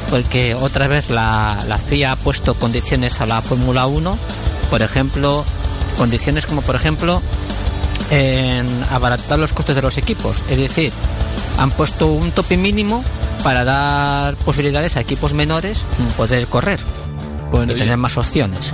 porque 0.09 0.53
otra 0.53 0.87
vez 0.87 1.09
la, 1.09 1.63
la 1.67 1.77
FIA 1.77 2.11
ha 2.11 2.15
puesto 2.17 2.55
condiciones 2.55 3.21
a 3.21 3.25
la 3.25 3.41
Fórmula 3.41 3.87
1. 3.87 4.19
Por 4.69 4.83
ejemplo, 4.83 5.45
condiciones 5.97 6.45
como, 6.45 6.61
por 6.61 6.75
ejemplo, 6.75 7.21
en 8.09 8.67
abaratar 8.89 9.39
los 9.39 9.53
costes 9.53 9.75
de 9.75 9.81
los 9.81 9.97
equipos. 9.97 10.43
Es 10.49 10.59
decir, 10.59 10.91
han 11.57 11.71
puesto 11.71 12.07
un 12.07 12.31
tope 12.31 12.57
mínimo 12.57 13.03
para 13.43 13.63
dar 13.63 14.35
posibilidades 14.37 14.95
a 14.97 15.01
equipos 15.01 15.33
menores 15.33 15.85
Mm. 15.97 16.07
poder 16.11 16.47
correr 16.47 16.79
Bueno, 17.51 17.73
y 17.73 17.75
tener 17.75 17.97
más 17.97 18.17
opciones. 18.17 18.73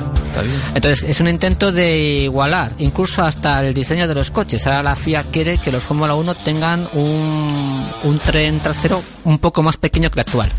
Entonces 0.74 1.04
es 1.10 1.20
un 1.20 1.28
intento 1.28 1.72
de 1.72 1.98
igualar, 2.24 2.72
incluso 2.78 3.24
hasta 3.24 3.60
el 3.62 3.74
diseño 3.74 4.08
de 4.08 4.16
los 4.16 4.32
coches. 4.32 4.66
Ahora 4.66 4.84
la 4.84 4.96
FIA 4.96 5.24
quiere 5.32 5.58
que 5.58 5.72
los 5.72 5.84
Fórmula 5.84 6.14
1 6.14 6.36
tengan 6.44 6.88
un, 6.94 7.92
un 8.04 8.20
tren 8.20 8.62
trasero 8.62 9.02
un 9.26 9.40
poco 9.40 9.64
más 9.64 9.76
pequeño 9.78 10.10
que 10.10 10.22
el 10.22 10.26
actual. 10.28 10.52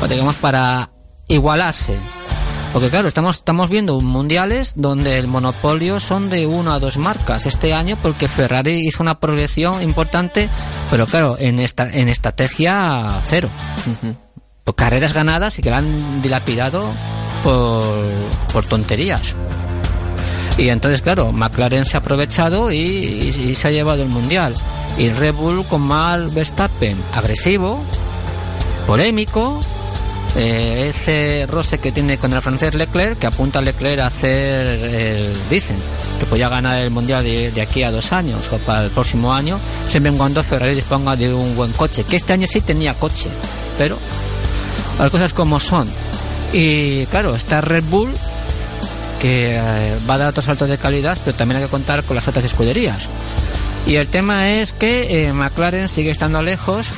Pues, 0.00 0.10
digamos 0.10 0.34
para 0.36 0.90
igualarse. 1.28 1.98
Porque 2.72 2.90
claro, 2.90 3.08
estamos, 3.08 3.36
estamos 3.36 3.70
viendo 3.70 3.98
mundiales 4.00 4.74
donde 4.76 5.16
el 5.16 5.28
monopolio 5.28 5.98
son 5.98 6.28
de 6.28 6.46
una 6.46 6.74
a 6.74 6.78
dos 6.78 6.98
marcas 6.98 7.46
este 7.46 7.72
año 7.72 7.96
porque 8.02 8.28
Ferrari 8.28 8.86
hizo 8.86 9.02
una 9.02 9.18
progresión 9.18 9.82
importante, 9.82 10.50
pero 10.90 11.06
claro, 11.06 11.36
en 11.38 11.58
esta, 11.58 11.88
en 11.90 12.08
estrategia 12.08 13.18
cero. 13.22 13.48
Pues 14.64 14.74
carreras 14.76 15.14
ganadas 15.14 15.58
y 15.58 15.62
que 15.62 15.70
la 15.70 15.78
han 15.78 16.20
dilapidado 16.20 16.92
por, 17.42 17.82
por 18.52 18.64
tonterías. 18.66 19.34
Y 20.58 20.68
entonces, 20.68 21.00
claro, 21.02 21.32
McLaren 21.32 21.84
se 21.84 21.96
ha 21.96 22.00
aprovechado 22.00 22.72
y, 22.72 22.76
y- 22.78 23.28
y 23.50 23.54
se 23.54 23.68
ha 23.68 23.70
llevado 23.70 24.02
el 24.02 24.08
mundial. 24.08 24.54
Y 24.98 25.08
Red 25.10 25.34
Bull 25.34 25.66
con 25.66 25.82
mal 25.82 26.28
Verstappen, 26.30 27.02
agresivo, 27.12 27.84
polémico, 28.86 29.60
eh, 30.36 30.86
ese 30.90 31.46
roce 31.48 31.78
que 31.78 31.92
tiene 31.92 32.18
con 32.18 32.32
el 32.32 32.42
francés 32.42 32.74
Leclerc, 32.74 33.18
que 33.18 33.26
apunta 33.26 33.58
a 33.58 33.62
Leclerc 33.62 34.00
a 34.00 34.06
hacer, 34.06 34.66
el- 34.66 35.48
dicen, 35.48 35.76
que 36.20 36.26
podía 36.26 36.48
ganar 36.48 36.80
el 36.82 36.90
mundial 36.90 37.24
de, 37.24 37.60
aquí 37.60 37.82
a 37.82 37.90
dos 37.90 38.12
años 38.12 38.50
o 38.52 38.58
para 38.58 38.84
el 38.84 38.90
próximo 38.90 39.32
año, 39.32 39.58
siempre 39.88 40.12
y 40.12 40.16
cuando 40.16 40.42
Ferrari 40.44 40.74
disponga 40.74 41.16
de 41.16 41.32
un 41.32 41.56
buen 41.56 41.72
coche, 41.72 42.04
que 42.04 42.16
este 42.16 42.32
año 42.34 42.46
sí 42.46 42.60
tenía 42.60 42.94
coche, 42.94 43.30
pero 43.78 43.98
las 44.98 45.10
cosas 45.10 45.32
como 45.32 45.58
son. 45.58 45.88
Y 46.52 47.06
claro, 47.06 47.34
está 47.34 47.60
Red 47.60 47.84
Bull, 47.84 48.12
que 49.20 49.56
eh, 49.56 49.96
va 50.08 50.14
a 50.14 50.18
dar 50.18 50.28
otro 50.28 50.42
salto 50.42 50.66
de 50.66 50.78
calidad, 50.78 51.16
pero 51.24 51.36
también 51.36 51.58
hay 51.58 51.64
que 51.64 51.70
contar 51.70 52.04
con 52.04 52.14
las 52.16 52.28
otras 52.28 52.44
escuderías. 52.44 53.08
Y 53.86 53.94
el 53.96 54.08
tema 54.08 54.50
es 54.50 54.72
que 54.72 55.26
eh, 55.26 55.32
McLaren 55.32 55.88
sigue 55.88 56.10
estando 56.10 56.42
lejos 56.42 56.88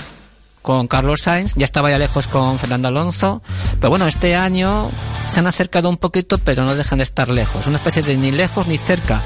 con 0.69 0.87
Carlos 0.87 1.23
Sainz, 1.23 1.55
ya 1.55 1.65
estaba 1.65 1.91
ya 1.91 1.97
lejos 1.97 2.29
con 2.29 2.59
Fernando 2.59 2.89
Alonso, 2.89 3.41
pero 3.81 3.89
bueno, 3.89 4.07
este 4.07 4.35
año 4.35 4.91
se 5.25 5.41
han 5.41 5.47
acercado 5.47 5.89
un 5.89 5.97
poquito, 5.97 6.37
pero 6.37 6.63
no 6.63 6.75
dejan 6.75 6.99
de 6.99 7.05
estar 7.05 7.31
lejos, 7.31 7.67
una 7.67 7.79
especie 7.79 8.03
de 8.03 8.19
ni 8.19 8.33
lejos 8.33 8.67
ni 8.67 8.77
cerca. 8.77 9.25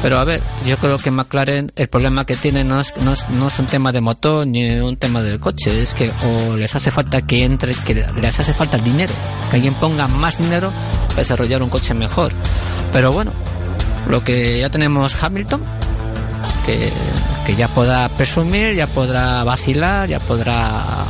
Pero 0.00 0.20
a 0.20 0.24
ver, 0.24 0.40
yo 0.64 0.76
creo 0.76 0.98
que 0.98 1.10
McLaren 1.10 1.72
el 1.74 1.88
problema 1.88 2.24
que 2.24 2.36
tiene 2.36 2.62
no 2.62 2.78
es, 2.78 2.96
no 3.02 3.12
es, 3.12 3.28
no 3.28 3.48
es 3.48 3.58
un 3.58 3.66
tema 3.66 3.90
de 3.90 4.00
motor 4.00 4.46
ni 4.46 4.70
un 4.78 4.96
tema 4.96 5.20
del 5.20 5.40
coche, 5.40 5.82
es 5.82 5.94
que 5.94 6.12
o 6.12 6.56
les 6.56 6.72
hace 6.76 6.92
falta 6.92 7.22
que 7.22 7.44
entre, 7.44 7.74
que 7.74 8.06
les 8.22 8.38
hace 8.38 8.54
falta 8.54 8.78
dinero, 8.78 9.12
que 9.50 9.56
alguien 9.56 9.76
ponga 9.80 10.06
más 10.06 10.38
dinero 10.38 10.72
para 11.08 11.16
desarrollar 11.16 11.60
un 11.60 11.70
coche 11.70 11.92
mejor. 11.92 12.32
Pero 12.92 13.10
bueno, 13.10 13.32
lo 14.06 14.22
que 14.22 14.60
ya 14.60 14.70
tenemos 14.70 15.20
Hamilton, 15.20 15.64
que, 16.64 16.92
que 17.44 17.54
ya 17.54 17.68
podrá 17.68 18.08
presumir, 18.16 18.74
ya 18.74 18.86
podrá 18.86 19.44
vacilar, 19.44 20.08
ya 20.08 20.18
podrá 20.20 21.04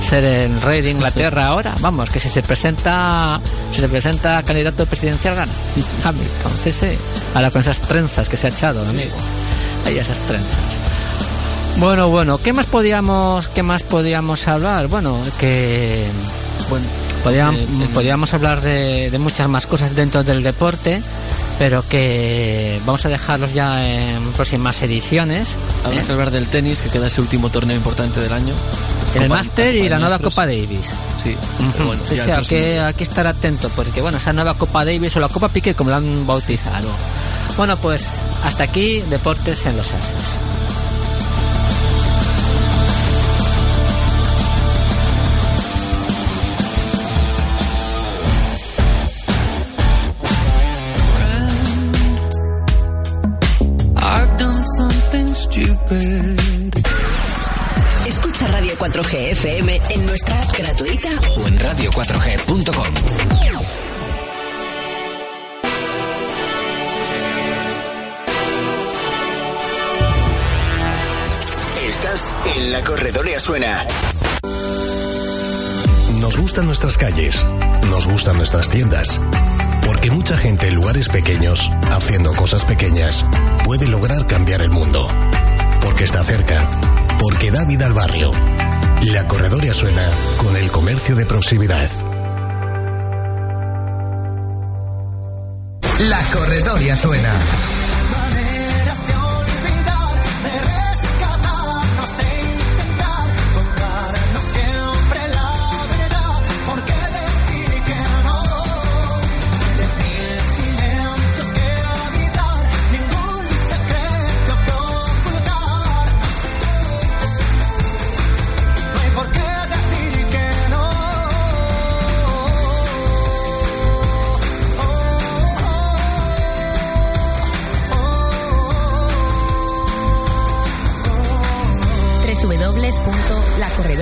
ser 0.00 0.24
el 0.24 0.60
rey 0.60 0.80
de 0.82 0.90
Inglaterra 0.90 1.46
ahora. 1.46 1.74
Vamos, 1.80 2.10
que 2.10 2.18
si 2.20 2.28
se 2.28 2.42
presenta, 2.42 3.40
si 3.72 3.80
se 3.80 3.88
presenta 3.88 4.42
candidato 4.42 4.86
presidencial 4.86 5.34
gana. 5.36 5.52
Hamilton, 6.04 6.52
sí, 6.62 6.72
sí. 6.72 6.88
Ahora 7.34 7.50
con 7.50 7.60
esas 7.60 7.80
trenzas 7.80 8.28
que 8.28 8.36
se 8.36 8.48
ha 8.48 8.50
echado, 8.50 8.82
amigo. 8.88 9.14
Ahí 9.86 9.98
esas 9.98 10.18
trenzas. 10.20 10.58
Bueno, 11.78 12.08
bueno, 12.08 12.38
¿qué 12.38 12.52
más 12.52 12.66
podíamos, 12.66 13.48
qué 13.48 13.62
más 13.62 13.82
podíamos 13.82 14.48
hablar? 14.48 14.88
Bueno, 14.88 15.22
que 15.38 16.04
bueno, 16.68 16.86
podíam- 17.24 17.54
Eh, 17.56 17.62
en- 17.84 17.88
podíamos 17.92 18.34
hablar 18.34 18.60
de, 18.60 19.10
de 19.10 19.18
muchas 19.18 19.48
más 19.48 19.66
cosas 19.66 19.94
dentro 19.94 20.22
del 20.24 20.42
deporte, 20.42 21.00
pero 21.60 21.86
que 21.86 22.80
vamos 22.86 23.04
a 23.04 23.10
dejarlos 23.10 23.52
ya 23.52 23.86
en 23.86 24.32
próximas 24.32 24.80
ediciones. 24.80 25.58
Habrá 25.84 26.00
¿eh? 26.00 26.06
que 26.06 26.12
hablar 26.12 26.30
del 26.30 26.46
tenis, 26.46 26.80
que 26.80 26.88
queda 26.88 27.08
ese 27.08 27.20
último 27.20 27.50
torneo 27.50 27.76
importante 27.76 28.18
del 28.18 28.32
año. 28.32 28.54
El 29.14 29.28
Master 29.28 29.74
y 29.74 29.86
la 29.86 29.98
nueva. 29.98 30.18
Copa 30.18 30.46
Davis. 30.46 30.88
Sí, 31.22 31.36
pero 31.72 31.84
bueno, 31.88 32.02
Sí, 32.08 32.14
sí, 32.14 32.20
hay 32.20 32.26
que, 32.28 32.32
próximo- 32.32 32.86
hay 32.86 32.94
que 32.94 33.04
estar 33.04 33.26
atento 33.26 33.68
porque 33.76 34.00
bueno, 34.00 34.16
esa 34.16 34.32
nueva 34.32 34.54
Copa 34.54 34.86
Davis 34.86 35.14
o 35.16 35.20
la 35.20 35.28
Copa 35.28 35.50
Piqué 35.50 35.74
como 35.74 35.90
la 35.90 35.98
han 35.98 36.26
bautizado. 36.26 36.88
Bueno, 37.58 37.76
pues 37.76 38.06
hasta 38.42 38.64
aquí 38.64 39.02
Deportes 39.10 39.66
en 39.66 39.76
los 39.76 39.92
Ases. 39.92 40.14
Escucha 58.06 58.46
Radio 58.46 58.78
4G 58.78 59.32
FM 59.32 59.80
en 59.90 60.06
nuestra 60.06 60.40
app 60.40 60.56
gratuita 60.56 61.08
o 61.36 61.48
en 61.48 61.58
radio4g.com. 61.58 62.94
Estás 71.88 72.34
en 72.54 72.70
la 72.70 72.84
corredoria 72.84 73.40
suena. 73.40 73.84
Nos 76.20 76.36
gustan 76.36 76.66
nuestras 76.66 76.96
calles, 76.96 77.44
nos 77.88 78.06
gustan 78.06 78.36
nuestras 78.36 78.68
tiendas. 78.68 79.20
Porque 79.84 80.12
mucha 80.12 80.38
gente 80.38 80.68
en 80.68 80.76
lugares 80.76 81.08
pequeños, 81.08 81.68
haciendo 81.90 82.32
cosas 82.34 82.64
pequeñas, 82.64 83.24
puede 83.64 83.88
lograr 83.88 84.24
cambiar 84.28 84.60
el 84.60 84.70
mundo. 84.70 85.08
Porque 85.80 86.04
está 86.04 86.24
cerca, 86.24 86.80
porque 87.18 87.50
da 87.50 87.64
vida 87.64 87.86
al 87.86 87.92
barrio. 87.92 88.30
La 89.02 89.26
corredoria 89.26 89.72
suena 89.72 90.12
con 90.38 90.56
el 90.56 90.70
comercio 90.70 91.16
de 91.16 91.26
proximidad. 91.26 91.90
La 96.00 96.20
corredoria 96.32 96.96
suena. 96.96 97.32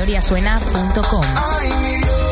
www.lacorredoriasuena.com 0.09 2.28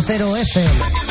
FM. 0.00 1.07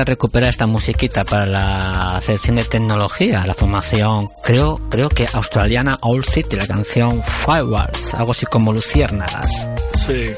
Encanta 0.00 0.12
recuperar 0.12 0.48
esta 0.50 0.66
musiquita 0.66 1.24
para 1.24 1.46
la 1.46 2.20
sección 2.22 2.56
de 2.56 2.64
tecnología, 2.64 3.44
la 3.46 3.54
formación, 3.54 4.28
creo, 4.42 4.80
creo 4.88 5.08
que 5.08 5.26
australiana 5.32 5.98
Old 6.02 6.24
City, 6.24 6.56
la 6.56 6.66
canción 6.66 7.10
Fireworks, 7.44 8.14
algo 8.14 8.32
así 8.32 8.46
como 8.46 8.72
Luciérnagas. 8.72 9.68
Sí. 10.06 10.30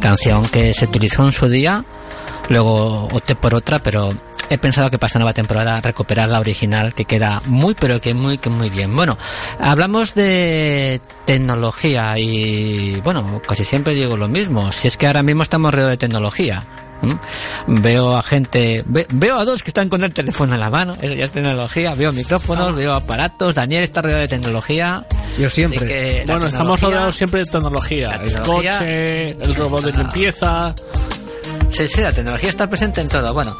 Canción 0.00 0.48
que 0.48 0.72
se 0.74 0.86
utilizó 0.86 1.26
en 1.26 1.32
su 1.32 1.48
día, 1.48 1.84
luego 2.48 3.04
opté 3.12 3.34
por 3.34 3.54
otra, 3.54 3.78
pero 3.78 4.12
he 4.48 4.58
pensado 4.58 4.90
que 4.90 4.98
para 4.98 5.08
esta 5.08 5.18
nueva 5.18 5.32
temporada 5.32 5.80
recuperar 5.80 6.28
la 6.28 6.40
original 6.40 6.94
que 6.94 7.04
queda 7.04 7.42
muy 7.46 7.74
pero 7.74 8.00
que 8.00 8.14
muy 8.14 8.38
que 8.38 8.50
muy 8.50 8.70
bien. 8.70 8.94
Bueno, 8.96 9.16
hablamos 9.60 10.14
de 10.14 11.00
tecnología 11.24 12.18
y 12.18 13.00
bueno, 13.04 13.40
casi 13.46 13.64
siempre 13.64 13.94
digo 13.94 14.16
lo 14.16 14.28
mismo, 14.28 14.72
si 14.72 14.88
es 14.88 14.96
que 14.96 15.06
ahora 15.06 15.22
mismo 15.22 15.42
estamos 15.42 15.72
rodeados 15.72 15.92
de 15.92 15.98
tecnología. 15.98 16.66
Veo 17.66 18.16
a 18.16 18.22
gente, 18.22 18.82
ve- 18.86 19.06
veo 19.10 19.38
a 19.38 19.44
dos 19.44 19.62
que 19.62 19.70
están 19.70 19.88
con 19.88 20.02
el 20.04 20.12
teléfono 20.12 20.54
en 20.54 20.60
la 20.60 20.70
mano, 20.70 20.96
eso 21.00 21.14
ya 21.14 21.24
es 21.24 21.30
tecnología, 21.32 21.94
veo 21.94 22.12
micrófonos, 22.12 22.74
veo 22.74 22.92
aparatos, 22.94 23.54
Daniel 23.54 23.84
está 23.84 24.02
rodeado 24.02 24.22
de 24.22 24.28
tecnología. 24.28 25.06
Yo 25.38 25.48
que 25.50 26.24
la 26.26 26.34
Bueno, 26.34 26.48
estamos 26.48 26.80
rodeados 26.80 27.16
siempre 27.16 27.40
de 27.40 27.50
tecnología. 27.50 28.08
El 28.22 28.40
coche, 28.42 29.30
el 29.30 29.54
robot 29.54 29.84
de 29.84 29.92
limpieza. 29.92 30.74
Sí, 31.70 31.86
sí, 31.88 32.00
la 32.00 32.12
tecnología 32.12 32.50
está 32.50 32.68
presente 32.68 33.00
en 33.00 33.08
todo. 33.08 33.32
Bueno, 33.32 33.56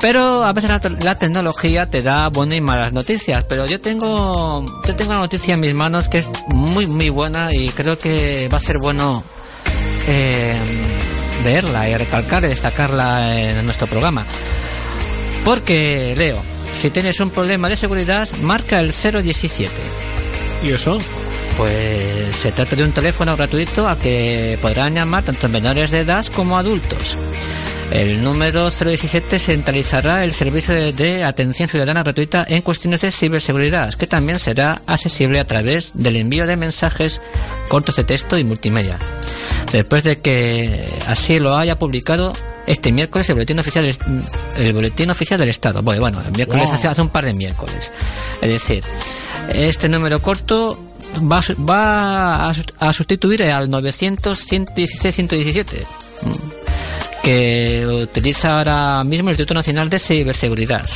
pero 0.00 0.42
a 0.44 0.52
veces 0.52 0.70
la, 0.70 0.80
la 1.04 1.14
tecnología 1.14 1.88
te 1.90 2.00
da 2.02 2.28
buenas 2.28 2.56
y 2.56 2.60
malas 2.60 2.92
noticias. 2.92 3.44
Pero 3.48 3.66
yo 3.66 3.80
tengo, 3.80 4.64
yo 4.86 4.96
tengo 4.96 5.10
una 5.10 5.20
noticia 5.20 5.54
en 5.54 5.60
mis 5.60 5.74
manos 5.74 6.08
que 6.08 6.18
es 6.18 6.28
muy, 6.54 6.86
muy 6.86 7.10
buena 7.10 7.52
y 7.54 7.68
creo 7.68 7.98
que 7.98 8.48
va 8.52 8.56
a 8.56 8.60
ser 8.60 8.78
bueno 8.78 9.22
eh, 10.08 10.56
leerla 11.44 11.88
y 11.88 11.96
recalcar 11.96 12.44
y 12.44 12.48
destacarla 12.48 13.36
en 13.38 13.64
nuestro 13.64 13.86
programa. 13.86 14.24
Porque, 15.44 16.14
Leo, 16.16 16.40
si 16.80 16.90
tienes 16.90 17.20
un 17.20 17.30
problema 17.30 17.68
de 17.68 17.76
seguridad, 17.76 18.28
marca 18.42 18.80
el 18.80 18.92
017. 18.92 19.70
¿Y 20.62 20.70
eso? 20.70 20.98
Pues 21.56 22.36
se 22.36 22.52
trata 22.52 22.76
de 22.76 22.84
un 22.84 22.92
teléfono 22.92 23.36
gratuito 23.36 23.88
al 23.88 23.98
que 23.98 24.58
podrán 24.62 24.94
llamar 24.94 25.24
tanto 25.24 25.48
menores 25.48 25.90
de 25.90 26.00
edad 26.00 26.24
como 26.26 26.58
adultos. 26.58 27.16
El 27.90 28.22
número 28.22 28.70
017 28.70 29.38
centralizará 29.40 30.22
el 30.22 30.32
servicio 30.32 30.74
de, 30.74 30.92
de 30.92 31.24
atención 31.24 31.68
ciudadana 31.68 32.04
gratuita 32.04 32.46
en 32.48 32.62
cuestiones 32.62 33.00
de 33.00 33.10
ciberseguridad, 33.10 33.92
que 33.94 34.06
también 34.06 34.38
será 34.38 34.80
accesible 34.86 35.40
a 35.40 35.46
través 35.46 35.90
del 35.94 36.16
envío 36.16 36.46
de 36.46 36.56
mensajes 36.56 37.20
cortos 37.68 37.96
de 37.96 38.04
texto 38.04 38.38
y 38.38 38.44
multimedia. 38.44 38.98
Después 39.72 40.02
de 40.02 40.18
que 40.18 40.88
así 41.06 41.38
lo 41.38 41.56
haya 41.56 41.78
publicado 41.78 42.32
este 42.66 42.90
miércoles 42.92 43.28
el 43.30 43.34
boletín 43.36 43.58
oficial 43.60 43.84
del, 43.84 43.96
el 44.56 44.72
boletín 44.72 45.10
oficial 45.10 45.38
del 45.38 45.48
Estado. 45.48 45.82
Bueno, 45.82 46.00
bueno, 46.00 46.20
el 46.26 46.32
miércoles 46.32 46.66
Wow. 46.66 46.74
hace, 46.74 46.88
hace 46.88 47.02
un 47.02 47.08
par 47.08 47.24
de 47.24 47.34
miércoles. 47.34 47.92
Es 48.42 48.50
decir, 48.50 48.82
este 49.54 49.88
número 49.88 50.20
corto 50.20 50.78
va, 51.20 51.40
va 51.68 52.48
a, 52.48 52.54
sus- 52.54 52.66
a 52.78 52.92
sustituir 52.92 53.44
al 53.44 53.70
900 53.70 54.38
116 54.38 55.14
117 55.14 55.86
mm, 56.22 56.30
que 57.22 57.86
utiliza 58.02 58.58
ahora 58.58 59.04
mismo 59.04 59.28
el 59.28 59.34
Instituto 59.34 59.54
Nacional 59.54 59.88
de 59.90 59.98
Ciberseguridad. 59.98 60.86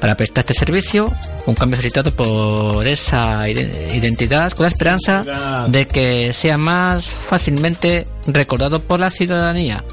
Para 0.00 0.14
prestar 0.14 0.42
este 0.42 0.54
servicio, 0.54 1.10
un 1.46 1.54
cambio 1.54 1.76
solicitado 1.78 2.10
por 2.14 2.86
esa 2.86 3.48
ide- 3.48 3.94
identidad 3.96 4.52
con 4.52 4.64
la 4.64 4.68
esperanza 4.68 5.22
de 5.68 5.86
que 5.86 6.32
sea 6.32 6.58
más 6.58 7.04
fácilmente 7.06 8.06
recordado 8.26 8.80
por 8.80 9.00
la 9.00 9.10
ciudadanía. 9.10 9.84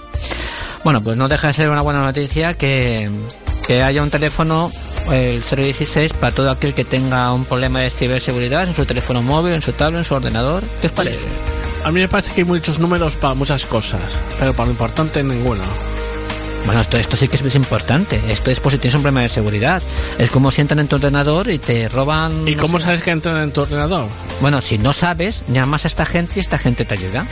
Bueno, 0.84 1.02
pues 1.02 1.16
no 1.18 1.28
deja 1.30 1.48
de 1.48 1.54
ser 1.54 1.70
una 1.70 1.82
buena 1.82 2.02
noticia 2.02 2.54
que, 2.56 3.10
que 3.66 3.82
haya 3.82 4.04
un 4.04 4.10
teléfono, 4.10 4.72
el 5.12 5.42
016, 5.42 6.12
para 6.14 6.36
todo 6.36 6.52
aquel 6.52 6.74
que 6.74 6.84
tenga 6.84 7.32
un 7.32 7.46
problema 7.46 7.80
de 7.80 7.90
ciberseguridad 7.90 8.68
en 8.68 8.76
su 8.76 8.86
teléfono 8.86 9.22
móvil, 9.22 9.54
en 9.54 9.62
su 9.62 9.72
tablet, 9.72 10.00
en 10.00 10.06
su 10.06 10.16
ordenador. 10.16 10.64
¿Qué 10.82 10.88
os 10.88 10.94
parece? 10.94 11.26
A 11.86 11.92
mí 11.92 12.02
me 12.02 12.10
parece 12.10 12.32
que 12.34 12.42
hay 12.42 12.46
muchos 12.48 12.78
números 12.80 13.16
para 13.16 13.34
muchas 13.34 13.66
cosas, 13.66 14.02
pero 14.40 14.54
para 14.54 14.66
lo 14.68 14.72
importante 14.74 15.24
ninguno. 15.24 15.64
Bueno, 16.66 16.82
esto, 16.82 16.98
esto 16.98 17.18
sí 17.18 17.28
que 17.28 17.36
es 17.36 17.56
importante. 17.56 18.22
Esto 18.30 18.52
es 18.52 18.60
por 18.60 18.72
si 18.72 18.78
tienes 18.78 18.96
un 18.96 19.02
problema 19.02 19.22
de 19.22 19.30
seguridad. 19.30 19.82
Es 20.18 20.30
como 20.30 20.50
si 20.52 20.62
entran 20.62 20.80
en 20.80 20.88
tu 20.88 20.96
ordenador 20.96 21.50
y 21.50 21.60
te 21.60 21.90
roban... 21.90 22.48
¿Y 22.48 22.56
cómo 22.56 22.80
sabes 22.80 23.04
que 23.04 23.12
entran 23.12 23.38
en 23.38 23.52
tu 23.52 23.62
ordenador? 23.62 24.08
Bueno, 24.42 24.62
si 24.62 24.78
no 24.78 24.94
sabes, 24.94 25.44
llamas 25.48 25.86
a 25.86 25.88
esta 25.88 26.06
gente 26.06 26.34
y 26.38 26.40
esta 26.40 26.58
gente 26.58 26.86
te 26.86 26.94
ayuda. 26.94 27.26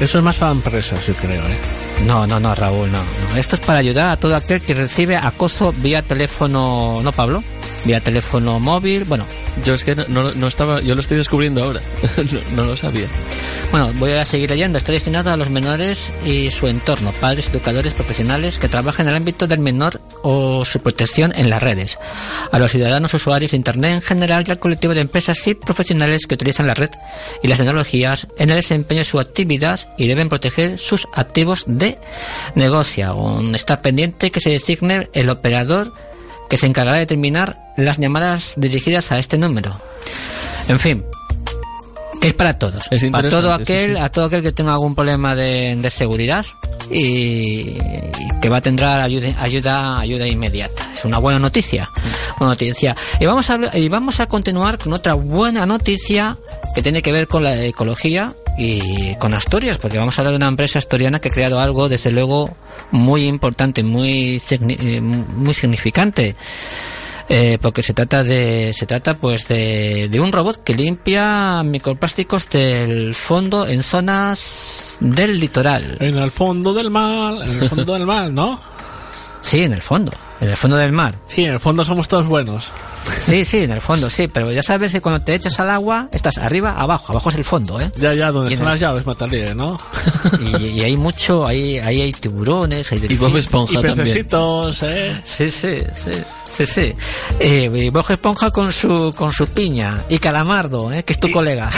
Eso 0.00 0.18
es 0.18 0.24
más 0.24 0.36
para 0.36 0.52
empresas, 0.52 1.06
yo 1.06 1.14
creo, 1.14 1.42
¿eh? 1.46 1.58
No, 2.04 2.26
no, 2.26 2.38
no, 2.38 2.54
Raúl, 2.54 2.92
no, 2.92 2.98
no. 2.98 3.36
Esto 3.38 3.56
es 3.56 3.62
para 3.62 3.78
ayudar 3.78 4.10
a 4.10 4.16
todo 4.18 4.36
aquel 4.36 4.60
que 4.60 4.74
recibe 4.74 5.16
acoso 5.16 5.72
vía 5.78 6.02
teléfono, 6.02 7.00
¿no, 7.02 7.12
Pablo? 7.12 7.42
Vía 7.86 8.00
teléfono 8.00 8.58
móvil, 8.58 9.04
bueno. 9.04 9.24
Yo 9.64 9.74
es 9.74 9.84
que 9.84 9.94
no, 9.94 10.04
no- 10.08 10.30
no 10.34 10.48
estaba, 10.48 10.80
yo 10.82 10.94
lo 10.94 11.00
estoy 11.00 11.16
descubriendo 11.16 11.62
ahora. 11.62 11.80
no, 12.16 12.40
no 12.56 12.64
lo 12.70 12.76
sabía. 12.76 13.06
Bueno, 13.70 13.90
voy 13.94 14.12
a 14.12 14.24
seguir 14.24 14.50
leyendo. 14.50 14.76
Está 14.78 14.92
destinado 14.92 15.30
a 15.30 15.36
los 15.36 15.50
menores 15.50 16.12
y 16.24 16.50
su 16.50 16.66
entorno, 16.66 17.12
padres, 17.20 17.48
educadores, 17.48 17.94
profesionales 17.94 18.58
que 18.58 18.68
trabajan 18.68 19.06
en 19.06 19.10
el 19.12 19.16
ámbito 19.16 19.46
del 19.46 19.60
menor 19.60 20.00
o 20.22 20.64
su 20.64 20.80
protección 20.80 21.32
en 21.36 21.48
las 21.48 21.62
redes, 21.62 21.98
a 22.52 22.58
los 22.58 22.70
ciudadanos 22.72 23.14
usuarios 23.14 23.52
de 23.52 23.56
Internet 23.56 23.92
en 23.94 24.02
general 24.02 24.44
y 24.46 24.50
al 24.50 24.58
colectivo 24.58 24.94
de 24.94 25.00
empresas 25.00 25.46
y 25.46 25.54
profesionales 25.54 26.26
que 26.26 26.34
utilizan 26.34 26.66
la 26.66 26.74
red 26.74 26.90
y 27.42 27.48
las 27.48 27.58
tecnologías 27.58 28.26
en 28.38 28.50
el 28.50 28.56
desempeño 28.56 29.00
de 29.00 29.04
su 29.04 29.20
actividad 29.20 29.80
y 29.96 30.06
deben 30.08 30.28
proteger 30.28 30.78
sus 30.78 31.06
activos 31.14 31.64
de 31.66 31.98
negocio. 32.56 33.40
Está 33.54 33.80
pendiente 33.80 34.30
que 34.30 34.40
se 34.40 34.50
designe 34.50 35.08
el 35.12 35.28
operador 35.30 35.92
que 36.48 36.56
se 36.56 36.66
encargará 36.66 36.96
de 36.96 37.00
determinar 37.00 37.56
las 37.76 37.98
llamadas 37.98 38.54
dirigidas 38.56 39.12
a 39.12 39.18
este 39.18 39.38
número. 39.38 39.78
En 40.68 40.78
fin, 40.78 41.04
que 42.20 42.28
es 42.28 42.34
para 42.34 42.54
todos. 42.54 42.84
Es 42.90 43.04
para 43.06 43.28
todo 43.28 43.54
sí, 43.56 43.62
aquel, 43.62 43.96
sí. 43.96 44.02
a 44.02 44.08
todo 44.08 44.26
aquel 44.26 44.42
que 44.42 44.52
tenga 44.52 44.72
algún 44.72 44.94
problema 44.94 45.34
de, 45.34 45.76
de 45.76 45.90
seguridad 45.90 46.44
y, 46.90 47.78
y 47.78 48.40
que 48.40 48.48
va 48.48 48.58
a 48.58 48.60
tener 48.60 48.84
ayuda, 48.84 49.34
ayuda, 49.38 50.00
ayuda 50.00 50.26
inmediata. 50.26 50.90
Es 50.96 51.04
una 51.04 51.18
buena 51.18 51.38
noticia. 51.38 51.90
Buena 52.38 52.52
noticia. 52.52 52.96
Y 53.20 53.26
vamos 53.26 53.48
a 53.50 53.58
y 53.76 53.88
vamos 53.88 54.20
a 54.20 54.26
continuar 54.26 54.78
con 54.78 54.92
otra 54.92 55.14
buena 55.14 55.66
noticia 55.66 56.36
que 56.74 56.82
tiene 56.82 57.02
que 57.02 57.12
ver 57.12 57.28
con 57.28 57.42
la 57.42 57.64
ecología 57.64 58.34
y 58.58 59.14
con 59.16 59.34
Asturias, 59.34 59.78
porque 59.78 59.98
vamos 59.98 60.18
a 60.18 60.22
hablar 60.22 60.32
de 60.32 60.36
una 60.36 60.48
empresa 60.48 60.78
asturiana 60.78 61.20
que 61.20 61.28
ha 61.28 61.32
creado 61.32 61.60
algo, 61.60 61.88
desde 61.88 62.10
luego, 62.10 62.56
muy 62.90 63.26
importante, 63.26 63.82
muy, 63.82 64.40
eh, 64.50 65.00
muy 65.00 65.54
significante. 65.54 66.34
Eh, 67.28 67.58
porque 67.60 67.82
se 67.82 67.92
trata 67.92 68.22
de 68.22 68.70
se 68.72 68.86
trata 68.86 69.14
pues 69.14 69.48
de, 69.48 70.06
de 70.08 70.20
un 70.20 70.30
robot 70.30 70.62
que 70.62 70.74
limpia 70.74 71.60
microplásticos 71.64 72.48
del 72.48 73.16
fondo 73.16 73.66
en 73.66 73.82
zonas 73.82 74.96
del 75.00 75.40
litoral. 75.40 75.96
En 75.98 76.18
el 76.18 76.30
fondo 76.30 76.72
del 76.72 76.88
mar, 76.88 77.34
en 77.44 77.62
el 77.62 77.68
fondo 77.68 77.94
del 77.94 78.06
mar, 78.06 78.30
¿no? 78.30 78.60
Sí, 79.42 79.62
en 79.62 79.72
el 79.72 79.82
fondo, 79.82 80.10
en 80.40 80.48
el 80.48 80.56
fondo 80.56 80.76
del 80.76 80.90
mar. 80.90 81.14
Sí, 81.24 81.44
en 81.44 81.52
el 81.52 81.60
fondo 81.60 81.84
somos 81.84 82.08
todos 82.08 82.26
buenos. 82.26 82.72
Sí, 83.24 83.44
sí, 83.44 83.58
en 83.64 83.70
el 83.72 83.80
fondo, 83.80 84.08
sí, 84.10 84.28
pero 84.28 84.50
ya 84.52 84.62
sabes 84.62 84.92
que 84.92 85.00
cuando 85.00 85.20
te 85.22 85.34
echas 85.34 85.58
al 85.60 85.70
agua, 85.70 86.08
estás 86.12 86.38
arriba, 86.38 86.74
abajo, 86.76 87.12
abajo 87.12 87.30
es 87.30 87.36
el 87.36 87.44
fondo, 87.44 87.80
¿eh? 87.80 87.90
Ya, 87.96 88.12
ya, 88.14 88.30
donde 88.30 88.52
están 88.52 88.66
el- 88.68 88.72
las 88.72 88.80
llaves, 88.80 89.06
Matalie, 89.06 89.54
¿no? 89.54 89.78
Y, 90.60 90.66
y 90.66 90.80
hay 90.82 90.96
mucho, 90.96 91.46
ahí, 91.46 91.78
ahí 91.78 92.02
hay 92.02 92.12
tiburones, 92.12 92.90
hay 92.92 93.04
Y 93.08 93.16
Bob 93.16 93.36
Esponja 93.36 93.72
y 93.72 93.82
también. 93.82 93.96
pececitos, 94.08 94.82
¿eh? 94.82 95.20
Sí, 95.24 95.50
sí, 95.50 95.78
sí. 95.94 96.10
Sí, 96.56 96.66
sí. 96.66 96.94
Eh, 97.38 97.70
y 97.74 97.90
Bob 97.90 98.06
Esponja 98.08 98.50
con 98.50 98.72
su, 98.72 99.12
con 99.14 99.30
su 99.30 99.46
piña. 99.48 99.98
Y 100.08 100.18
Calamardo, 100.18 100.90
¿eh? 100.90 101.02
que 101.02 101.12
es 101.12 101.20
tu 101.20 101.30
colega. 101.30 101.70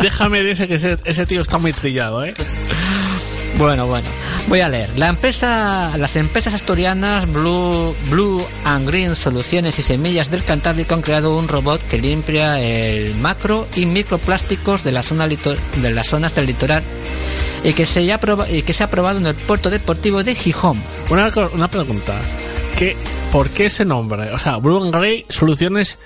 Déjame 0.00 0.42
decir 0.42 0.66
que 0.68 0.76
ese, 0.76 0.96
ese 1.04 1.26
tío 1.26 1.42
está 1.42 1.58
muy 1.58 1.72
trillado, 1.74 2.24
¿eh? 2.24 2.34
Bueno, 3.58 3.86
bueno. 3.86 4.08
Voy 4.48 4.60
a 4.60 4.68
leer. 4.68 4.96
La 4.98 5.08
empresa, 5.08 5.96
las 5.96 6.16
empresas 6.16 6.54
asturianas 6.54 7.30
Blue, 7.32 7.94
Blue 8.10 8.44
and 8.64 8.86
Green 8.86 9.16
Soluciones 9.16 9.78
y 9.78 9.82
Semillas 9.82 10.30
del 10.30 10.44
Cantábrico 10.44 10.94
han 10.94 11.02
creado 11.02 11.36
un 11.38 11.48
robot 11.48 11.80
que 11.88 11.98
limpia 11.98 12.60
el 12.60 13.14
macro 13.16 13.66
y 13.74 13.86
microplásticos 13.86 14.84
de, 14.84 14.92
la 14.92 15.02
zona 15.02 15.26
de 15.26 15.90
las 15.92 16.06
zonas 16.06 16.34
del 16.34 16.46
litoral 16.46 16.82
y 17.64 17.72
que, 17.72 17.86
se 17.86 18.12
ha 18.12 18.18
se 18.72 18.88
probado 18.88 19.18
en 19.18 19.26
el 19.26 19.34
puerto 19.34 19.70
deportivo 19.70 20.22
de 20.22 20.34
Gijón. 20.34 20.80
Una, 21.10 21.28
una 21.52 21.68
pregunta. 21.68 22.14
¿Qué, 22.78 22.96
¿Por 23.32 23.50
qué 23.50 23.66
ese 23.66 23.84
nombre? 23.84 24.32
O 24.32 24.38
sea, 24.38 24.58
Blue 24.58 24.82
and 24.84 24.94
Grey, 24.94 25.24
Soluciones 25.28 25.98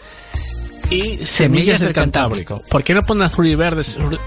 y 0.91 1.25
Semillas, 1.25 1.81
del 1.81 1.93
Cantábrico. 1.93 2.63
¿Por 2.69 2.83
qué 2.83 2.95
no 2.95 3.03
pone 3.03 3.25
azul 3.25 3.47
y 3.47 3.55
verde 3.55 3.83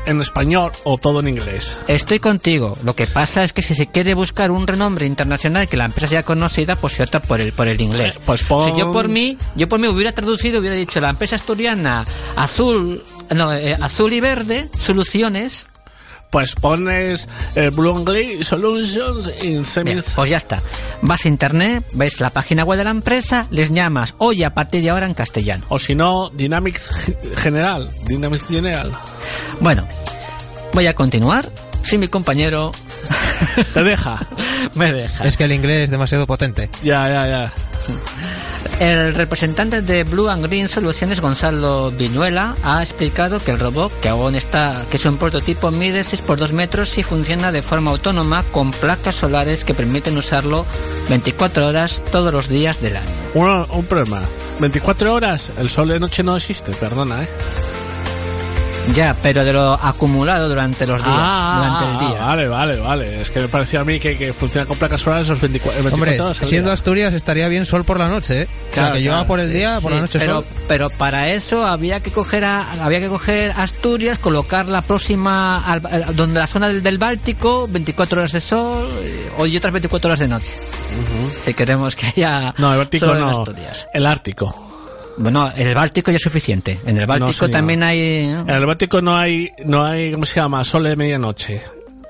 en 0.05 0.21
español 0.21 0.71
o 0.83 0.97
todo 0.97 1.19
en 1.19 1.27
inglés? 1.29 1.77
Estoy 1.87 2.19
contigo. 2.19 2.77
Lo 2.83 2.95
que 2.95 3.05
pasa 3.07 3.43
es 3.43 3.51
que 3.53 3.61
si 3.61 3.75
se 3.75 3.87
quiere 3.87 4.13
buscar 4.13 4.51
un 4.51 4.65
renombre 4.65 5.05
internacional 5.05 5.67
que 5.67 5.77
la 5.77 5.85
empresa 5.85 6.07
sea 6.07 6.23
conocida, 6.23 6.75
pues 6.75 6.93
se 6.93 7.03
opta 7.03 7.19
por 7.21 7.41
el 7.41 7.51
por 7.53 7.67
el 7.67 7.81
inglés. 7.81 8.19
Pues 8.25 8.43
pon- 8.43 8.71
Si 8.73 8.79
yo 8.79 8.91
por 8.91 9.09
mí, 9.09 9.37
yo 9.55 9.67
por 9.67 9.79
mí 9.79 9.87
hubiera 9.87 10.11
traducido, 10.13 10.59
hubiera 10.59 10.75
dicho 10.75 10.99
la 11.01 11.09
empresa 11.09 11.35
asturiana 11.35 12.05
azul, 12.35 13.03
no, 13.29 13.53
eh, 13.53 13.77
azul 13.81 14.13
y 14.13 14.19
verde, 14.21 14.69
soluciones. 14.79 15.65
Pues 16.33 16.55
pones 16.55 17.29
eh, 17.55 17.69
Blue 17.69 17.95
and 17.95 18.09
Grey 18.09 18.43
Solutions 18.43 19.27
in 19.43 19.51
Bien, 19.51 19.65
Semis. 19.65 20.03
pues 20.15 20.31
ya 20.31 20.37
está. 20.37 20.57
Vas 21.03 21.23
a 21.25 21.27
internet, 21.27 21.85
ves 21.93 22.19
la 22.21 22.31
página 22.31 22.63
web 22.63 22.79
de 22.79 22.83
la 22.85 22.89
empresa, 22.89 23.45
les 23.51 23.69
llamas, 23.69 24.15
oye, 24.17 24.43
a 24.43 24.53
partir 24.55 24.81
de 24.81 24.89
ahora 24.89 25.05
en 25.05 25.13
castellano. 25.13 25.63
O 25.69 25.77
si 25.77 25.93
no, 25.93 26.31
Dynamics 26.33 26.89
General. 27.37 27.87
Dynamics 28.07 28.47
General. 28.47 28.91
Bueno, 29.59 29.87
voy 30.73 30.87
a 30.87 30.95
continuar. 30.95 31.47
Si 31.83 31.99
mi 31.99 32.07
compañero 32.07 32.71
Te 33.73 33.83
deja. 33.83 34.17
me 34.73 34.91
deja. 34.91 35.25
Es 35.25 35.37
que 35.37 35.43
el 35.43 35.51
inglés 35.51 35.83
es 35.85 35.91
demasiado 35.91 36.25
potente. 36.25 36.67
Ya, 36.81 37.07
ya, 37.09 37.27
ya. 37.27 37.53
El 38.79 39.13
representante 39.15 39.81
de 39.81 40.03
Blue 40.03 40.29
and 40.29 40.45
Green 40.45 40.67
Soluciones, 40.67 41.21
Gonzalo 41.21 41.91
Viñuela, 41.91 42.55
ha 42.63 42.81
explicado 42.81 43.39
que 43.39 43.51
el 43.51 43.59
robot, 43.59 43.97
que 44.01 44.09
aún 44.09 44.35
está, 44.35 44.73
que 44.89 44.97
es 44.97 45.05
un 45.05 45.17
prototipo, 45.17 45.69
mide 45.71 46.03
6 46.03 46.21
por 46.21 46.37
2 46.39 46.51
metros 46.53 46.97
y 46.97 47.03
funciona 47.03 47.51
de 47.51 47.61
forma 47.61 47.91
autónoma 47.91 48.43
con 48.51 48.71
placas 48.71 49.15
solares 49.15 49.63
que 49.63 49.73
permiten 49.73 50.17
usarlo 50.17 50.65
24 51.09 51.67
horas 51.67 52.03
todos 52.11 52.33
los 52.33 52.47
días 52.49 52.81
del 52.81 52.97
año. 52.97 53.07
Uno- 53.35 53.67
un 53.71 53.85
problema. 53.85 54.21
24 54.59 55.13
horas, 55.13 55.51
el 55.57 55.69
sol 55.69 55.89
de 55.89 55.99
noche 55.99 56.23
no 56.23 56.35
existe, 56.35 56.71
perdona, 56.73 57.23
¿eh? 57.23 57.27
Ya, 58.93 59.15
pero 59.23 59.45
de 59.45 59.53
lo 59.53 59.73
acumulado 59.73 60.49
durante 60.49 60.85
los 60.85 61.01
días, 61.01 61.15
Ah, 61.17 61.55
durante 61.79 61.85
el 61.85 61.95
ah, 61.95 62.09
día. 62.11 62.25
vale, 62.25 62.47
vale, 62.49 62.77
vale. 62.79 63.21
Es 63.21 63.29
que 63.31 63.39
me 63.39 63.47
parecía 63.47 63.79
a 63.79 63.85
mí 63.85 63.97
que, 63.99 64.17
que 64.17 64.33
funciona 64.33 64.67
con 64.67 64.77
placas 64.77 64.99
solares 65.01 65.25
esos 65.25 65.39
24, 65.39 65.83
24 65.83 66.25
Hombre, 66.25 66.45
siendo 66.45 66.67
día. 66.67 66.73
Asturias 66.73 67.13
estaría 67.13 67.47
bien 67.47 67.65
sol 67.65 67.85
por 67.85 67.97
la 67.97 68.07
noche, 68.07 68.41
¿eh? 68.41 68.47
o 68.47 68.73
sea, 68.73 68.83
Claro, 68.83 68.95
que 68.95 69.03
yo 69.03 69.11
claro, 69.11 69.27
por 69.27 69.39
el 69.39 69.47
sí, 69.49 69.53
día, 69.57 69.79
por 69.81 69.91
la 69.91 69.97
sí, 69.97 70.01
noche 70.01 70.19
pero, 70.19 70.35
sol. 70.41 70.45
pero 70.67 70.89
para 70.89 71.29
eso 71.31 71.65
había 71.65 72.01
que 72.01 72.11
coger 72.11 72.43
a- 72.43 72.67
había 72.83 72.99
que 72.99 73.07
coger 73.07 73.53
Asturias, 73.55 74.19
colocar 74.19 74.67
la 74.67 74.81
próxima 74.81 75.63
al- 75.65 75.85
al- 75.89 76.15
donde 76.15 76.39
la 76.41 76.47
zona 76.47 76.67
del, 76.67 76.83
del 76.83 76.97
Báltico, 76.97 77.67
24 77.71 78.19
horas 78.19 78.33
de 78.33 78.41
sol 78.41 78.85
eh, 79.01 79.47
y 79.47 79.57
otras 79.57 79.71
24 79.71 80.09
horas 80.09 80.19
de 80.19 80.27
noche. 80.27 80.55
Si 81.45 81.53
queremos 81.53 81.95
que 81.95 82.07
haya 82.07 82.53
No, 82.57 82.71
el 82.73 82.79
Báltico 82.79 83.05
sol 83.05 83.15
en 83.15 83.21
no. 83.23 83.29
Asturias. 83.29 83.87
El 83.93 84.05
Ártico. 84.05 84.72
Bueno, 85.17 85.51
en 85.55 85.67
el 85.67 85.75
Báltico 85.75 86.11
ya 86.11 86.17
es 86.17 86.23
suficiente. 86.23 86.79
En 86.85 86.97
el 86.97 87.05
Báltico 87.05 87.49
también 87.49 87.83
hay 87.83 87.99
¿eh? 87.99 88.31
En 88.31 88.49
el 88.49 88.65
Báltico 88.65 89.01
no 89.01 89.15
hay, 89.15 89.49
no 89.65 89.83
hay, 89.85 90.11
¿cómo 90.11 90.25
se 90.25 90.39
llama? 90.39 90.63
Sol 90.63 90.83
de 90.83 90.95
medianoche. 90.95 91.61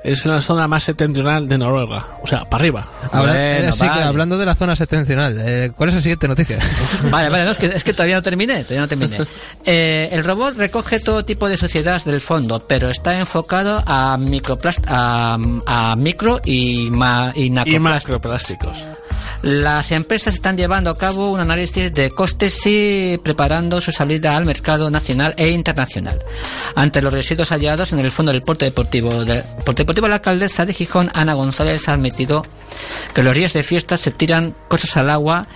Es 0.04 0.26
una 0.26 0.42
zona 0.42 0.68
más 0.68 0.84
septentrional 0.84 1.48
de 1.48 1.58
Noruega. 1.58 2.06
O 2.22 2.28
sea, 2.28 2.44
para 2.44 2.62
arriba. 2.62 2.86
Habla- 3.10 3.32
Bueno, 3.32 3.34
eh, 3.40 3.72
sí, 3.72 3.80
que 3.80 3.88
vale. 3.88 4.04
hablando 4.04 4.38
de 4.38 4.46
la 4.46 4.54
zona 4.54 4.76
septentrional, 4.76 5.38
eh, 5.40 5.72
¿cuál 5.74 5.90
es 5.90 5.96
la 5.96 6.02
siguiente 6.02 6.28
noticia? 6.28 6.60
Vale, 7.10 7.30
vale, 7.30 7.46
no, 7.46 7.52
es, 7.52 7.58
que, 7.58 7.68
es 7.68 7.84
que 7.86 7.94
todavía 7.94 8.16
no 8.18 8.22
terminé, 8.22 8.64
todavía 8.66 8.82
no 8.82 8.88
terminé. 8.90 9.18
Eh, 9.66 10.10
el 10.12 10.26
robot 10.26 10.58
recoge 10.58 11.00
todo 11.00 11.24
tipo 11.24 11.48
de 11.48 11.56
suciedades 11.56 12.04
del 12.04 12.20
fondo, 12.20 12.60
pero 12.68 12.90
está 12.90 13.18
enfocado 13.18 13.82
a 13.86 14.18
microplast 14.18 14.84
a, 14.90 15.38
a 15.66 15.96
micro 15.96 16.42
y, 16.44 16.90
ma, 16.92 17.32
y 17.34 17.46
Y 17.46 17.80
macroplásticos. 17.80 18.86
Las 19.42 19.92
empresas 19.92 20.34
están 20.34 20.56
llevando 20.58 20.90
a 20.90 20.98
cabo 20.98 21.32
un 21.32 21.40
análisis 21.40 21.92
de 21.92 22.12
costes 22.12 22.60
y 22.66 23.20
preparando 23.24 23.82
su 23.82 23.92
salida 23.92 24.38
al 24.38 24.46
mercado 24.46 24.90
nacional 24.90 25.34
e 25.38 25.50
internacional. 25.50 26.20
Ante 26.76 27.02
los 27.02 27.12
residuos 27.12 27.50
hallados 27.50 27.92
en 27.92 28.00
el 28.00 28.12
fondo 28.12 28.32
del 28.32 28.42
puerto 28.42 28.66
deportivo 28.66 29.26
de, 29.26 29.44
puerto 29.66 29.84
deportivo, 29.84 30.08
la 30.08 30.16
alcaldesa 30.16 30.66
de 30.66 30.74
Gijón, 30.74 31.12
Ana 31.14 31.34
González, 31.34 31.90
ha 31.90 31.94
admitido 31.94 32.46
que 33.14 33.22
los 33.22 33.36
días 33.36 33.54
de 33.54 33.64
fiesta 33.64 33.98
se 33.98 34.12
tiran 34.12 34.56
cosas 34.68 34.96
al 34.98 35.10
agua 35.10 35.48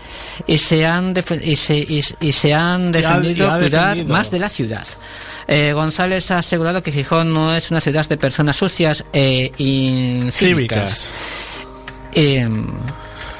y 0.45 0.57
se 0.57 0.85
han, 0.85 1.13
y 1.41 1.55
se, 1.55 1.77
y, 1.77 2.03
y 2.19 2.33
se 2.33 2.53
han 2.53 2.91
defendido 2.91 3.51
ha 3.51 3.57
cuidar 3.57 3.89
defendido. 3.89 4.13
más 4.13 4.31
de 4.31 4.39
la 4.39 4.49
ciudad. 4.49 4.87
Eh, 5.47 5.71
González 5.71 6.29
ha 6.31 6.39
asegurado 6.39 6.83
que 6.83 6.91
Gijón 6.91 7.33
no 7.33 7.55
es 7.55 7.71
una 7.71 7.79
ciudad 7.79 8.05
de 8.07 8.17
personas 8.17 8.57
sucias 8.57 9.05
e 9.13 9.51
incívicas. 9.57 10.33
Cívicas. 10.33 11.09
Eh, 12.13 12.49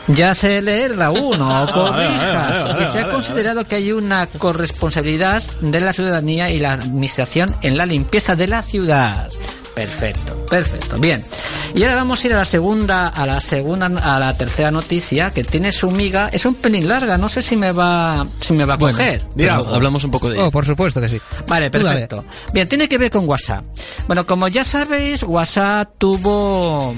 ya 0.07 0.33
se 0.35 0.61
lee 0.61 0.93
la 0.95 1.11
1, 1.11 1.23
o 1.23 1.37
Vale, 1.37 1.71
vale, 1.71 1.71
corrijas. 1.73 2.77
Y 2.81 2.91
se 2.91 2.99
ha 2.99 3.09
considerado 3.09 3.65
que 3.67 3.75
hay 3.75 3.91
una 3.91 4.27
corresponsabilidad 4.27 5.43
de 5.61 5.81
la 5.81 5.93
ciudadanía 5.93 6.49
y 6.49 6.59
la 6.59 6.73
administración 6.73 7.55
en 7.61 7.77
la 7.77 7.85
limpieza 7.85 8.35
de 8.35 8.47
la 8.47 8.61
ciudad. 8.61 9.29
Perfecto, 9.75 10.35
perfecto. 10.49 10.97
Bien. 10.97 11.23
Y 11.75 11.83
ahora 11.83 11.93
vamos 11.97 12.23
a 12.23 12.27
ir 12.27 12.33
a 12.33 12.37
la 12.37 12.45
segunda, 12.45 13.09
a 13.09 13.27
la 13.27 13.39
segunda, 13.39 13.85
a 13.85 14.17
la 14.19 14.35
tercera 14.35 14.71
noticia 14.71 15.29
que 15.29 15.43
tiene 15.43 15.71
su 15.71 15.91
miga. 15.91 16.29
Es 16.31 16.47
un 16.47 16.55
pelín 16.55 16.87
larga, 16.87 17.15
no 17.19 17.29
sé 17.29 17.43
si 17.43 17.55
me 17.55 17.71
va, 17.71 18.25
si 18.41 18.53
me 18.53 18.65
va 18.65 18.73
a 18.73 18.77
Bueno, 18.77 18.97
coger. 18.97 19.21
pero 19.35 19.53
hablamos 19.53 20.03
un 20.03 20.09
poco 20.09 20.29
de 20.31 20.39
Oh, 20.39 20.49
por 20.49 20.65
supuesto 20.65 20.99
que 20.99 21.09
sí. 21.09 21.21
Vale, 21.47 21.69
perfecto. 21.69 22.25
Bien, 22.53 22.67
tiene 22.67 22.89
que 22.89 22.97
ver 22.97 23.11
con 23.11 23.29
WhatsApp. 23.29 23.65
Bueno, 24.07 24.25
como 24.25 24.47
ya 24.47 24.63
sabéis, 24.63 25.21
WhatsApp 25.21 25.91
tuvo... 25.99 26.95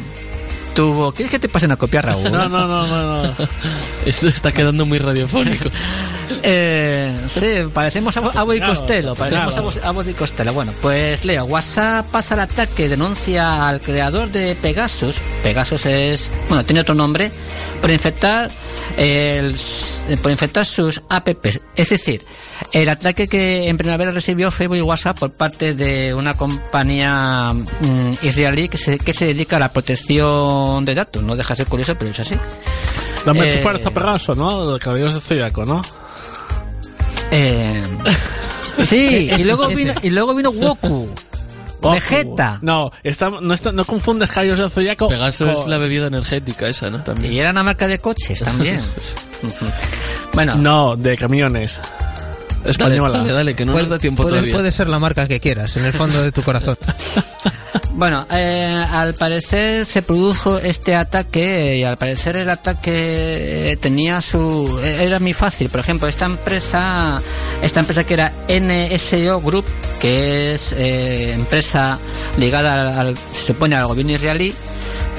Tuvo... 0.80 1.12
¿Quieres 1.12 1.30
que 1.30 1.40
te 1.40 1.50
pase 1.50 1.66
una 1.66 1.76
copia, 1.76 2.02
Raúl? 2.02 2.24
No, 2.32 2.48
no, 2.48 2.66
no, 2.66 2.88
no, 2.88 3.24
no. 3.24 3.34
Esto 4.06 4.30
está 4.30 4.54
quedando 4.54 4.86
muy 4.86 4.98
radiofónico. 4.98 5.70
Eh, 6.44 7.16
sí, 7.30 7.70
parecemos 7.74 8.16
a, 8.18 8.20
a 8.20 8.44
Boy 8.44 8.60
Costello, 8.62 9.16
parecemos 9.16 9.58
a, 9.58 9.62
Bo- 9.62 9.88
a 9.88 9.92
Boy 9.92 10.14
Costello. 10.14 10.54
Bueno, 10.54 10.72
pues 10.82 11.26
leo, 11.26 11.46
WhatsApp 11.46 12.06
pasa 12.08 12.34
al 12.36 12.42
ataque, 12.42 12.88
denuncia 12.90 13.68
al 13.68 13.82
creador 13.82 14.30
de 14.30 14.56
Pegasus, 14.56 15.18
Pegasus 15.44 15.86
es, 15.86 16.32
bueno, 16.48 16.64
tiene 16.64 16.82
otro 16.82 16.96
nombre, 16.96 17.32
por 17.82 17.90
infectar 17.92 18.50
el, 18.98 19.56
por 20.22 20.32
infectar 20.32 20.66
sus 20.66 21.02
apps. 21.10 21.60
Es 21.76 21.90
decir, 21.90 22.24
el 22.72 22.90
ataque 22.90 23.28
que 23.28 23.68
en 23.70 23.78
primavera 23.78 24.12
recibió 24.12 24.52
Facebook 24.52 24.78
y 24.78 24.82
WhatsApp 24.82 25.18
por 25.20 25.32
parte 25.32 25.74
de 25.74 26.14
una 26.14 26.36
compañía 26.36 27.54
mm, 27.54 28.14
israelí 28.22 28.68
que 28.70 28.78
se, 28.78 28.98
que 29.00 29.14
se 29.14 29.26
dedica 29.28 29.56
a 29.58 29.60
la 29.60 29.72
protección 29.74 30.84
de 30.86 30.94
datos. 30.96 31.24
No 31.24 31.36
deja 31.36 31.54
de 31.54 31.58
ser 31.58 31.68
curioso, 31.68 31.96
pero 31.98 32.12
es 32.12 32.20
así. 32.20 32.36
Dame 33.26 33.50
Eh, 33.50 33.56
tu 33.58 33.64
fuerza, 33.64 33.92
Pegaso, 33.92 34.36
¿no? 34.36 34.74
De 34.74 34.80
Caballeros 34.80 35.14
de 35.16 35.22
Zodiaco, 35.22 35.66
¿no? 35.66 35.82
Eh, 37.32 37.82
sí, 38.86 39.30
y 39.38 39.44
luego 39.44 39.68
vino, 39.68 39.94
y 40.02 40.10
luego 40.10 40.36
vino 40.36 40.52
Goku. 40.52 41.08
Goku. 41.82 41.94
Vegeta. 41.94 42.60
No, 42.62 42.92
está, 43.04 43.30
no, 43.30 43.54
está, 43.54 43.72
no 43.72 43.86
confundes 43.86 44.30
Caballeros 44.30 44.60
de 44.60 44.70
Zodiaco 44.70 45.08
Pegaso 45.08 45.46
con- 45.46 45.54
es 45.54 45.68
la 45.68 45.78
bebida 45.78 46.08
energética 46.08 46.68
esa, 46.68 46.90
¿no? 46.90 47.02
También. 47.04 47.32
Y 47.34 47.40
era 47.40 47.52
una 47.52 47.64
marca 47.64 47.88
de 47.88 48.00
coches 48.00 48.40
también. 48.42 48.82
Bueno, 50.34 50.56
No, 50.58 50.96
de 50.98 51.16
camiones. 51.18 51.80
Española. 52.66 53.18
Dale, 53.20 53.34
dale, 53.34 53.56
que 53.56 53.66
no 53.66 53.72
Puede, 53.74 53.84
nos 53.84 53.90
da 53.92 54.00
tiempo 54.00 54.24
puede- 54.24 54.36
todavía. 54.38 54.54
puede 54.56 54.72
ser 54.72 54.88
la 54.88 55.00
marca 55.00 55.28
que 55.28 55.40
quieras, 55.40 55.76
en 55.78 55.86
el 55.86 55.94
fondo 55.94 56.22
de 56.22 56.32
tu 56.32 56.42
corazón. 56.44 56.78
bueno 57.94 58.26
eh, 58.32 58.86
al 58.92 59.14
parecer 59.14 59.86
se 59.86 60.02
produjo 60.02 60.58
este 60.58 60.96
ataque 60.96 61.78
y 61.78 61.84
al 61.84 61.98
parecer 61.98 62.36
el 62.38 62.50
ataque 62.50 63.78
tenía 63.82 64.22
su 64.22 64.80
era 64.84 65.20
muy 65.20 65.34
fácil. 65.34 65.70
Por 65.70 65.80
ejemplo, 65.80 66.08
esta 66.08 66.26
empresa, 66.26 67.22
esta 67.62 67.80
empresa 67.82 68.04
que 68.06 68.14
era 68.14 68.32
NSO 68.48 69.42
Group, 69.42 69.66
que 70.00 70.54
es 70.56 70.74
eh, 70.74 71.34
empresa 71.34 71.98
ligada 72.38 73.00
al, 73.00 73.08
al- 73.10 73.18
se 73.18 73.48
supone 73.48 73.76
al 73.76 73.86
gobierno 73.88 74.14
israelí, 74.14 74.54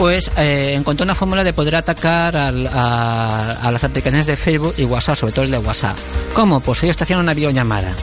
pues 0.01 0.31
eh, 0.39 0.73
encontró 0.79 1.05
una 1.05 1.15
fórmula 1.15 1.45
de 1.45 1.53
poder 1.53 1.77
atacar 1.77 2.35
al- 2.35 2.67
a, 2.69 3.53
a 3.61 3.71
las 3.71 3.85
aplicaciones 3.85 4.25
de 4.25 4.35
Facebook 4.35 4.73
y 4.79 4.85
WhatsApp, 4.85 5.17
sobre 5.17 5.35
todo 5.35 5.45
el 5.45 5.51
de 5.51 5.59
WhatsApp. 5.59 5.95
¿Cómo? 6.33 6.61
Pues 6.61 6.83
ellos 6.85 6.97
te 6.97 7.05
hacían 7.05 7.19
una 7.21 7.35
videollamada. 7.35 7.95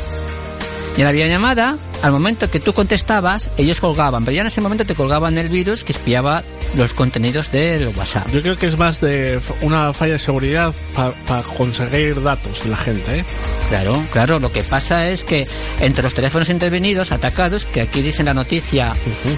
Y 0.95 1.01
en 1.01 1.05
la 1.07 1.11
videollamada, 1.11 1.75
al 2.03 2.11
momento 2.11 2.51
que 2.51 2.59
tú 2.59 2.71
contestabas, 2.73 3.49
ellos 3.57 3.79
colgaban, 3.79 4.23
pero 4.25 4.35
ya 4.35 4.41
en 4.41 4.47
ese 4.47 4.61
momento 4.61 4.85
te 4.85 4.93
colgaban 4.93 5.39
el 5.39 5.49
virus 5.49 5.83
que 5.83 5.91
espiaba 5.93 6.43
los 6.75 6.93
contenidos 6.93 7.51
del 7.51 7.87
WhatsApp. 7.89 8.27
Yo 8.33 8.41
creo 8.41 8.57
que 8.57 8.67
es 8.67 8.77
más 8.77 8.99
de 9.01 9.39
una 9.61 9.93
falla 9.93 10.13
de 10.13 10.19
seguridad 10.19 10.73
para 10.95 11.41
conseguir 11.43 12.21
datos 12.21 12.63
de 12.63 12.69
la 12.69 12.77
gente, 12.77 13.19
¿eh? 13.19 13.25
Claro, 13.69 14.01
claro. 14.13 14.39
Lo 14.39 14.51
que 14.51 14.63
pasa 14.63 15.07
es 15.09 15.23
que 15.23 15.47
entre 15.81 16.03
los 16.03 16.13
teléfonos 16.13 16.49
intervenidos, 16.49 17.11
atacados, 17.11 17.65
que 17.65 17.81
aquí 17.81 18.01
dicen 18.01 18.25
la 18.27 18.33
noticia 18.33 18.93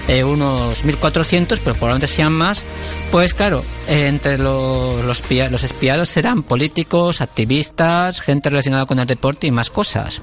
eh, 0.08 0.22
unos 0.24 0.84
1.400, 0.84 1.58
pero 1.64 1.74
probablemente 1.74 2.06
sean 2.06 2.32
más, 2.32 2.62
pues 3.10 3.34
claro, 3.34 3.64
eh, 3.88 4.06
entre 4.06 4.38
lo- 4.38 5.02
los, 5.02 5.20
pia- 5.22 5.50
los 5.50 5.64
espiados 5.64 6.08
serán 6.08 6.42
políticos, 6.44 7.20
activistas, 7.20 8.20
gente 8.20 8.50
relacionada 8.50 8.86
con 8.86 8.98
el 9.00 9.06
deporte 9.06 9.46
y 9.48 9.50
más 9.50 9.70
cosas. 9.70 10.22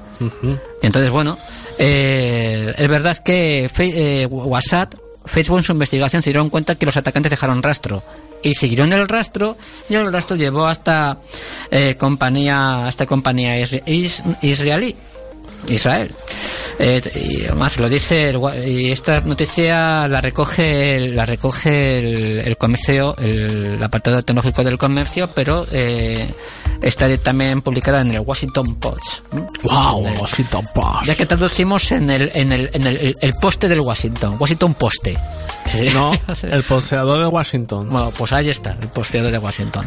Entonces, 0.82 1.10
bueno, 1.10 1.36
eh, 1.78 2.72
es 2.76 2.88
verdad 2.88 3.12
es 3.12 3.20
que 3.20 3.70
eh, 3.78 4.26
WhatsApp, 4.26 4.94
Facebook 5.28 5.58
en 5.58 5.62
su 5.62 5.72
investigación 5.72 6.22
se 6.22 6.30
dieron 6.30 6.50
cuenta 6.50 6.74
que 6.74 6.86
los 6.86 6.96
atacantes 6.96 7.30
dejaron 7.30 7.62
rastro. 7.62 8.02
Y 8.42 8.54
siguieron 8.54 8.92
el 8.92 9.08
rastro 9.08 9.56
y 9.88 9.94
el 9.96 10.12
rastro 10.12 10.36
llevó 10.36 10.66
hasta 10.66 11.18
eh, 11.70 11.96
compañía 11.98 12.86
hasta 12.86 13.04
compañía 13.06 13.58
is- 13.60 13.80
is- 13.86 14.22
israelí 14.42 14.94
Israel 15.66 16.10
Eh, 16.80 17.02
y 17.16 17.44
además 17.46 17.76
lo 17.78 17.88
dice 17.88 18.30
el 18.30 18.38
y 18.64 18.92
esta 18.92 19.20
noticia 19.20 20.06
la 20.06 20.20
recoge 20.20 21.00
la 21.10 21.26
recoge 21.26 21.98
el, 21.98 22.38
el 22.40 22.56
comercio 22.56 23.16
el, 23.18 23.74
el 23.74 23.82
apartado 23.82 24.22
tecnológico 24.22 24.62
del 24.62 24.78
comercio 24.78 25.28
pero 25.34 25.66
eh, 25.72 26.32
está 26.80 27.08
también 27.18 27.62
publicada 27.62 28.02
en 28.02 28.12
el 28.12 28.20
Washington 28.20 28.76
Post 28.76 29.24
Wow, 29.64 30.06
Washington 30.20 30.64
Post. 30.72 31.06
ya 31.06 31.16
que 31.16 31.26
traducimos 31.26 31.90
en 31.90 32.08
el 32.10 32.30
en 32.32 32.52
el, 32.52 32.70
en 32.72 32.86
el, 32.86 33.14
el- 33.20 33.34
poste 33.42 33.66
del 33.68 33.80
Washington 33.80 34.36
Washington 34.38 34.74
Poste 34.74 35.18
No, 35.92 36.12
el 36.50 36.62
poseedor 36.62 37.18
de 37.20 37.26
Washington. 37.26 37.88
bueno, 37.90 38.12
pues 38.16 38.32
ahí 38.32 38.48
está, 38.50 38.76
el 38.80 38.88
posteador 38.88 39.30
de 39.32 39.38
Washington. 39.38 39.86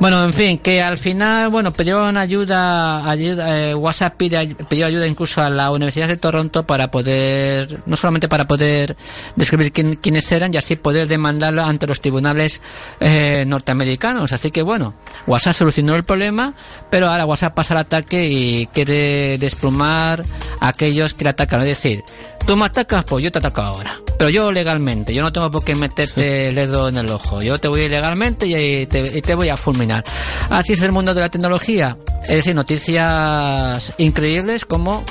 Bueno, 0.00 0.24
en 0.24 0.32
fin, 0.32 0.56
que 0.58 0.80
al 0.80 0.96
final, 0.96 1.50
bueno, 1.50 1.70
pidieron 1.72 2.16
ayuda, 2.16 3.04
ayuda 3.10 3.58
eh, 3.58 3.74
WhatsApp 3.74 4.14
pide, 4.16 4.54
pidió 4.70 4.86
ayuda 4.86 5.06
incluso 5.08 5.42
a 5.42 5.50
la 5.50 5.70
Universidad 5.70 6.06
de 6.08 6.16
Toronto 6.16 6.64
para 6.64 6.88
poder, 6.90 7.80
no 7.86 7.96
solamente 7.96 8.28
para 8.28 8.46
poder 8.46 8.96
describir 9.36 9.72
quién- 9.72 9.96
quiénes 9.96 10.30
eran 10.30 10.52
y 10.54 10.56
así 10.56 10.76
poder 10.76 11.08
demandarlo 11.08 11.62
ante 11.64 11.86
los 11.86 12.00
tribunales 12.00 12.60
eh, 13.00 13.44
norteamericanos. 13.46 14.32
Así 14.32 14.50
que 14.50 14.62
bueno, 14.62 14.94
WhatsApp 15.26 15.54
solucionó 15.54 15.94
el 15.96 16.04
problema, 16.04 16.54
pero 16.90 17.08
ahora 17.08 17.26
WhatsApp 17.26 17.54
pasa 17.54 17.74
al 17.74 17.80
ataque 17.80 18.28
y 18.28 18.66
quiere 18.66 19.38
desplumar 19.38 20.22
a 20.60 20.68
aquellos 20.68 21.14
que 21.14 21.24
le 21.24 21.30
atacan. 21.30 21.60
Es 21.60 21.66
decir, 21.66 22.04
tú 22.48 22.56
me 22.56 22.64
atacas, 22.64 23.04
pues 23.04 23.22
yo 23.22 23.30
te 23.30 23.38
ataco 23.40 23.60
ahora. 23.60 23.92
Pero 24.16 24.30
yo 24.30 24.50
legalmente, 24.50 25.12
yo 25.12 25.22
no 25.22 25.30
tengo 25.30 25.50
por 25.50 25.62
qué 25.62 25.74
meterte 25.74 26.48
el 26.48 26.54
dedo 26.54 26.88
en 26.88 26.96
el 26.96 27.10
ojo. 27.10 27.42
Yo 27.42 27.58
te 27.58 27.68
voy 27.68 27.82
ilegalmente 27.82 28.46
y 28.46 28.86
te, 28.86 29.18
y 29.18 29.20
te 29.20 29.34
voy 29.34 29.50
a 29.50 29.56
fulminar. 29.56 30.02
Así 30.48 30.72
es 30.72 30.80
el 30.80 30.90
mundo 30.90 31.12
de 31.12 31.20
la 31.20 31.28
tecnología. 31.28 31.98
Es 32.22 32.28
decir, 32.38 32.54
noticias 32.54 33.92
increíbles 33.98 34.64
como, 34.64 35.04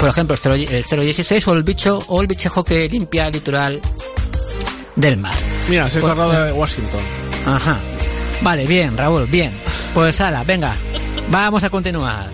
por 0.00 0.08
ejemplo, 0.08 0.34
el 0.34 0.40
0, 0.42 0.54
el 1.00 1.04
016 1.06 1.46
o 1.46 1.52
el 1.52 1.62
bicho 1.62 1.96
o 2.08 2.20
el 2.20 2.26
bichejo 2.26 2.64
que 2.64 2.88
limpia 2.88 3.26
el 3.28 3.32
litoral 3.34 3.80
del 4.96 5.16
mar. 5.16 5.34
Mira, 5.68 5.88
se 5.88 5.98
ha 5.98 6.00
Pues, 6.00 6.12
acordado 6.12 6.44
de 6.44 6.52
Washington. 6.52 7.00
Ajá. 7.46 7.76
Vale, 8.40 8.66
bien, 8.66 8.96
Raúl, 8.96 9.26
bien. 9.26 9.52
Pues 9.94 10.20
ala, 10.20 10.42
venga, 10.42 10.74
vamos 11.30 11.62
a 11.62 11.70
continuar. 11.70 12.26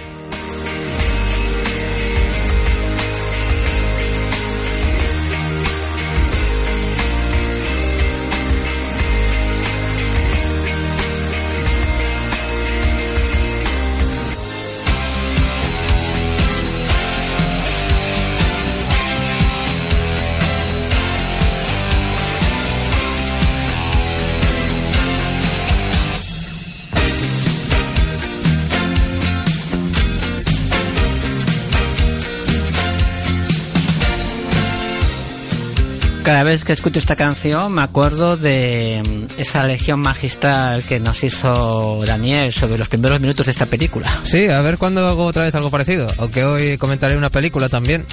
Cada 36.30 36.44
vez 36.44 36.64
que 36.64 36.72
escucho 36.72 37.00
esta 37.00 37.16
canción 37.16 37.72
me 37.72 37.82
acuerdo 37.82 38.36
de 38.36 39.02
mm, 39.04 39.40
esa 39.40 39.64
legión 39.66 39.98
magistral 39.98 40.84
que 40.84 41.00
nos 41.00 41.24
hizo 41.24 42.04
Daniel 42.06 42.52
sobre 42.52 42.78
los 42.78 42.86
primeros 42.88 43.18
minutos 43.18 43.46
de 43.46 43.50
esta 43.52 43.66
película. 43.66 44.08
Sí, 44.22 44.46
a 44.48 44.60
ver 44.60 44.78
cuándo 44.78 45.04
hago 45.08 45.24
otra 45.24 45.42
vez 45.42 45.52
algo 45.56 45.70
parecido. 45.72 46.06
Aunque 46.18 46.44
hoy 46.44 46.78
comentaré 46.78 47.16
una 47.16 47.30
película 47.30 47.68
también. 47.68 48.06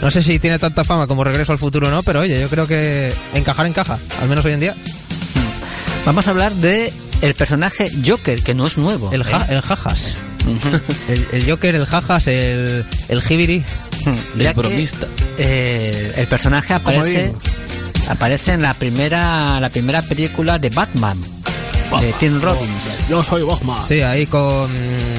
No 0.00 0.10
sé 0.10 0.22
si 0.22 0.38
tiene 0.38 0.58
tanta 0.58 0.82
fama 0.82 1.06
como 1.06 1.24
Regreso 1.24 1.52
al 1.52 1.58
Futuro 1.58 1.88
o 1.88 1.90
no, 1.90 2.02
pero 2.02 2.20
oye, 2.20 2.40
yo 2.40 2.48
creo 2.48 2.66
que 2.66 3.12
encajar 3.34 3.66
encaja, 3.66 3.98
al 4.22 4.30
menos 4.30 4.46
hoy 4.46 4.52
en 4.54 4.60
día. 4.60 4.74
Vamos 6.06 6.26
a 6.28 6.30
hablar 6.30 6.52
de 6.52 6.90
el 7.20 7.34
personaje 7.34 7.92
Joker, 8.02 8.42
que 8.42 8.54
no 8.54 8.66
es 8.66 8.78
nuevo. 8.78 9.12
El, 9.12 9.24
ja- 9.24 9.46
¿eh? 9.50 9.56
el 9.56 9.60
jajas. 9.60 10.14
el, 11.10 11.26
el 11.32 11.50
Joker, 11.50 11.74
el 11.74 11.84
jajas, 11.84 12.28
el, 12.28 12.86
el 13.10 13.20
jibiri. 13.20 13.62
Que, 14.36 14.84
eh, 15.38 16.14
el 16.16 16.26
personaje 16.26 16.74
aparece 16.74 17.32
aparece 18.08 18.52
en 18.52 18.62
la 18.62 18.74
primera 18.74 19.60
la 19.60 19.70
primera 19.70 20.02
película 20.02 20.58
de 20.58 20.70
Batman 20.70 21.18
de 22.00 22.12
Tim 22.14 22.40
Robbins. 22.40 22.98
Yo 23.08 23.22
soy 23.22 23.42
Batman. 23.42 23.82
Sí, 23.86 24.00
ahí 24.00 24.26
con 24.26 24.70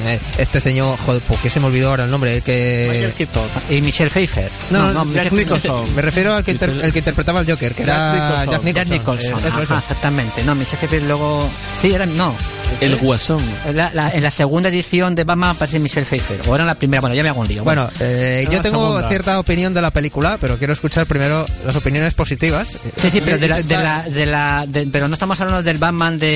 eh, 0.06 0.18
este 0.38 0.60
señor, 0.60 0.98
joder, 1.04 1.20
¿por 1.22 1.38
qué 1.38 1.50
se 1.50 1.60
me 1.60 1.66
olvidó 1.66 1.90
ahora 1.90 2.04
el 2.04 2.10
nombre? 2.10 2.36
El 2.36 2.42
que... 2.42 2.88
Michael 2.90 3.12
Keaton. 3.12 3.48
Y 3.70 3.80
Michelle 3.80 4.10
Pfeiffer. 4.10 4.50
No, 4.70 4.92
no, 4.92 5.04
Michelle- 5.04 5.24
Jack 5.24 5.32
Nicholson. 5.32 5.94
Me 5.94 6.02
refiero 6.02 6.34
al 6.34 6.44
que, 6.44 6.52
inter- 6.52 6.70
el 6.82 6.92
que 6.92 6.98
interpretaba 6.98 7.40
al 7.40 7.46
Joker, 7.50 7.74
que 7.74 7.84
Jack 7.84 7.96
era 7.96 8.12
Nicholson. 8.12 8.34
Jack 8.50 8.64
Nicholson. 8.64 8.74
Jack 8.74 8.88
Nicholson. 8.88 9.44
Eh, 9.44 9.64
Ajá, 9.64 9.78
exactamente. 9.78 10.42
No, 10.44 10.54
Michelle 10.54 10.76
Pfeiffer 10.78 11.02
luego 11.02 11.48
sí 11.80 11.92
era 11.94 12.06
no. 12.06 12.34
El 12.80 12.96
Guasón. 12.96 13.42
En 13.66 13.76
la, 13.76 13.90
la- 13.92 14.10
en 14.10 14.22
la 14.22 14.30
segunda 14.30 14.68
edición 14.68 15.14
de 15.14 15.22
Batman 15.24 15.50
aparece 15.50 15.78
Michelle 15.78 16.06
Pfeiffer. 16.06 16.40
O 16.48 16.54
era 16.54 16.64
en 16.64 16.66
la 16.68 16.74
primera, 16.74 17.00
bueno, 17.02 17.14
ya 17.14 17.22
me 17.22 17.28
hago 17.28 17.40
un 17.40 17.46
lío. 17.48 17.62
Bueno, 17.62 17.88
eh, 18.00 18.40
Era 18.42 18.50
yo 18.50 18.60
tengo 18.62 18.80
segunda. 18.88 19.08
cierta 19.08 19.38
opinión 19.38 19.72
de 19.74 19.82
la 19.82 19.90
película, 19.90 20.38
pero 20.40 20.56
quiero 20.58 20.72
escuchar 20.72 21.06
primero 21.06 21.46
las 21.64 21.76
opiniones 21.76 22.14
positivas. 22.14 22.66
Sí, 22.96 23.10
sí, 23.10 23.20
pero 23.24 23.38
de 23.38 23.48
la, 23.48 23.62
de 23.62 23.76
la, 23.76 24.02
de 24.02 24.26
la- 24.26 24.64
de- 24.66 24.86
pero 24.90 25.06
no 25.08 25.14
estamos 25.14 25.40
hablando 25.40 25.62
del 25.62 25.78
Batman 25.78 26.18
de, 26.18 26.26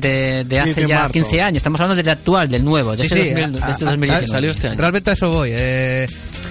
de, 0.00 0.44
de 0.44 0.60
hace 0.60 0.86
ya 0.86 1.02
Burton. 1.02 1.12
15 1.12 1.40
años, 1.42 1.56
estamos 1.58 1.80
hablando 1.80 2.02
del 2.02 2.08
actual, 2.12 2.48
del 2.48 2.64
nuevo, 2.64 2.92
de 2.96 3.08
Sí, 3.08 3.14
este, 3.18 3.24
sí, 3.24 3.30
2000 3.30 3.52
de 3.52 3.64
a- 3.64 3.70
este 3.70 3.84
a- 3.84 3.88
2019. 3.88 4.28
Salió 4.28 4.50
este 4.50 4.68
año. 4.68 4.78
Realmente 4.78 5.10
a 5.10 5.12
eso 5.14 5.30
voy. 5.30 5.50
eh, 5.52 6.06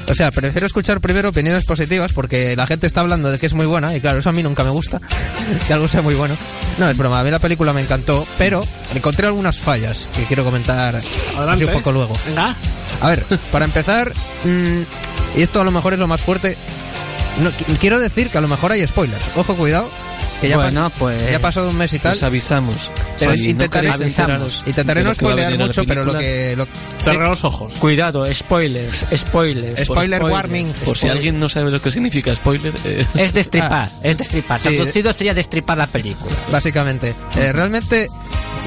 o 0.07 0.13
sea, 0.13 0.29
prefiero 0.31 0.67
escuchar 0.67 1.01
primero 1.01 1.29
opiniones 1.29 1.63
positivas 1.65 2.13
porque 2.13 2.55
la 2.55 2.67
gente 2.67 2.85
está 2.87 3.01
hablando 3.01 3.31
de 3.31 3.39
que 3.39 3.47
es 3.47 3.53
muy 3.53 3.65
buena 3.65 3.95
y 3.95 4.01
claro, 4.01 4.19
eso 4.19 4.29
a 4.29 4.33
mí 4.33 4.43
nunca 4.43 4.63
me 4.63 4.69
gusta, 4.69 4.99
que 5.67 5.73
algo 5.73 5.87
sea 5.87 6.01
muy 6.01 6.13
bueno. 6.15 6.35
No, 6.77 6.89
es 6.89 6.95
broma, 6.97 7.19
a 7.19 7.23
mí 7.23 7.31
la 7.31 7.39
película 7.39 7.73
me 7.73 7.81
encantó, 7.81 8.25
pero 8.37 8.63
encontré 8.93 9.25
algunas 9.27 9.57
fallas 9.57 10.05
que 10.15 10.23
quiero 10.25 10.43
comentar 10.43 10.99
Adelante. 11.37 11.65
un 11.65 11.71
poco 11.73 11.91
luego. 11.91 12.15
Venga. 12.27 12.55
A 13.01 13.09
ver, 13.09 13.23
para 13.51 13.65
empezar, 13.65 14.11
mm, 14.43 15.37
y 15.39 15.41
esto 15.41 15.59
a 15.61 15.63
lo 15.63 15.71
mejor 15.71 15.93
es 15.93 15.99
lo 15.99 16.07
más 16.07 16.21
fuerte, 16.21 16.55
no, 17.41 17.49
qu- 17.49 17.77
quiero 17.79 17.99
decir 17.99 18.29
que 18.29 18.37
a 18.37 18.41
lo 18.41 18.47
mejor 18.47 18.71
hay 18.73 18.85
spoilers. 18.85 19.23
Ojo, 19.35 19.55
cuidado, 19.55 19.89
que 20.41 20.49
ya, 20.49 20.57
Bueno, 20.57 20.87
pas- 20.89 20.93
pues- 20.99 21.29
ya 21.31 21.37
ha 21.37 21.39
pasado 21.39 21.69
un 21.69 21.77
mes 21.77 21.93
y 21.93 21.99
tal. 21.99 22.11
Os 22.13 22.23
avisamos. 22.23 22.91
Pero 23.19 23.31
no 23.31 23.37
intentaré, 23.37 25.03
no 25.03 25.09
lo 25.09 25.15
que 25.15 25.25
va 25.25 25.31
a 25.31 25.33
spoilear 25.33 25.35
venir 25.37 25.53
en 25.53 25.59
la 25.59 25.67
mucho, 25.67 25.83
pero 25.85 26.05
lo 26.05 26.17
que... 26.17 26.55
Lo, 26.55 26.67
Cerra 27.03 27.29
los 27.29 27.43
ojos. 27.43 27.73
Cuidado, 27.79 28.33
spoilers, 28.33 29.05
spoilers. 29.15 29.81
Spoiler 29.85 30.23
warning. 30.23 30.73
Por 30.83 30.97
si 30.97 31.07
alguien 31.07 31.39
no 31.39 31.47
sabe 31.49 31.71
lo 31.71 31.81
que 31.81 31.91
significa 31.91 32.35
spoiler, 32.35 32.73
eh, 32.85 33.05
Es 33.15 33.33
destripar, 33.33 33.71
Ah. 33.73 33.89
es 34.03 34.17
destripar. 34.17 34.59
Sí. 34.59 34.69
Traducido 34.75 35.13
sería 35.13 35.33
destripar 35.33 35.77
la 35.77 35.87
película. 35.87 36.35
básicamente. 36.51 37.15
Eh, 37.37 37.51
realmente, 37.51 38.07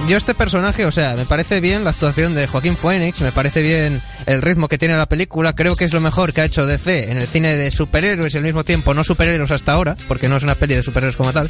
yo 0.08 0.16
este 0.16 0.34
personaje, 0.34 0.84
o 0.86 0.92
sea, 0.92 1.14
me 1.16 1.24
parece 1.26 1.60
bien 1.60 1.84
la 1.84 1.90
actuación 1.90 2.34
de 2.34 2.46
Joaquín 2.46 2.76
Phoenix, 2.76 3.20
me 3.20 3.32
parece 3.32 3.62
bien 3.62 4.00
el 4.28 4.42
ritmo 4.42 4.68
que 4.68 4.78
tiene 4.78 4.96
la 4.96 5.06
película, 5.06 5.54
creo 5.54 5.74
que 5.74 5.84
es 5.84 5.92
lo 5.92 6.00
mejor 6.00 6.32
que 6.32 6.42
ha 6.42 6.44
hecho 6.44 6.66
DC 6.66 7.10
en 7.10 7.18
el 7.18 7.26
cine 7.26 7.56
de 7.56 7.70
superhéroes 7.70 8.34
y 8.34 8.38
al 8.38 8.44
mismo 8.44 8.62
tiempo 8.62 8.94
no 8.94 9.02
superhéroes 9.02 9.50
hasta 9.50 9.72
ahora, 9.72 9.96
porque 10.06 10.28
no 10.28 10.36
es 10.36 10.42
una 10.42 10.54
peli 10.54 10.74
de 10.74 10.82
superhéroes 10.82 11.16
como 11.16 11.32
tal, 11.32 11.48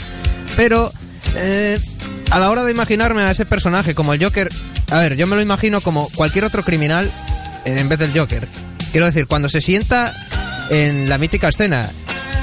pero... 0.57 0.93
eh, 1.37 1.79
a 2.31 2.39
la 2.39 2.51
hora 2.51 2.65
de 2.65 2.73
imaginarme 2.73 3.23
a 3.23 3.31
ese 3.31 3.47
personaje 3.47 3.95
como 3.95 4.13
el 4.13 4.23
Joker, 4.23 4.49
a 4.91 4.99
ver, 4.99 5.17
yo 5.17 5.27
me 5.27 5.37
lo 5.37 5.43
imagino 5.43 5.81
como 5.81 6.09
cualquier 6.11 6.45
otro 6.45 6.63
criminal 6.63 7.11
eh, 7.65 7.77
en 7.79 7.89
vez 7.89 7.99
del 7.99 8.13
Joker. 8.13 8.47
Quiero 8.93 9.07
decir, 9.07 9.27
cuando 9.27 9.49
se 9.49 9.61
sienta 9.61 10.15
en 10.71 11.09
la 11.09 11.19
mítica 11.19 11.49
escena 11.49 11.89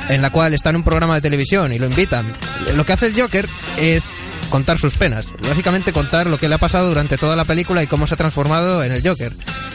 en 0.10 0.22
la 0.22 0.32
cual 0.32 0.54
está 0.54 0.70
en 0.70 0.78
un 0.78 0.84
programa 0.84 1.16
de 1.16 1.22
televisión 1.22 1.74
y 1.74 1.80
lo 1.80 1.88
invitan. 1.88 2.34
Lo 2.76 2.86
que 2.86 2.94
hace 2.94 3.08
el 3.08 3.20
Joker 3.20 3.48
es 3.78 4.12
contar 4.50 4.80
sus 4.80 4.96
penas, 4.96 5.28
básicamente 5.48 5.94
contar 5.94 6.28
lo 6.28 6.38
que 6.38 6.48
le 6.48 6.56
ha 6.56 6.60
pasado 6.60 6.88
durante 6.88 7.18
toda 7.18 7.36
la 7.36 7.46
película 7.46 7.84
y 7.84 7.88
cómo 7.88 8.08
se 8.08 8.14
ha 8.14 8.18
transformado 8.18 8.84
en 8.84 8.92
el 8.92 9.08
Joker. 9.08 9.34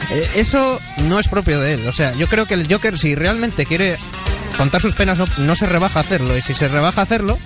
Eh, 0.09 0.27
eso 0.35 0.79
no 1.03 1.19
es 1.19 1.27
propio 1.27 1.59
de 1.59 1.73
él, 1.73 1.87
o 1.87 1.93
sea, 1.93 2.13
yo 2.13 2.27
creo 2.27 2.45
que 2.45 2.55
el 2.55 2.67
Joker 2.71 2.97
si 2.97 3.15
realmente 3.15 3.65
quiere 3.65 3.97
contar 4.57 4.81
sus 4.81 4.93
penas 4.93 5.17
no, 5.37 5.55
se 5.55 5.65
rebaja 5.65 5.99
a 5.99 6.03
hacerlo 6.03 6.37
y 6.37 6.41
si 6.41 6.53
se 6.53 6.67
rebaja 6.67 7.01
a 7.01 7.03
hacerlo, 7.03 7.37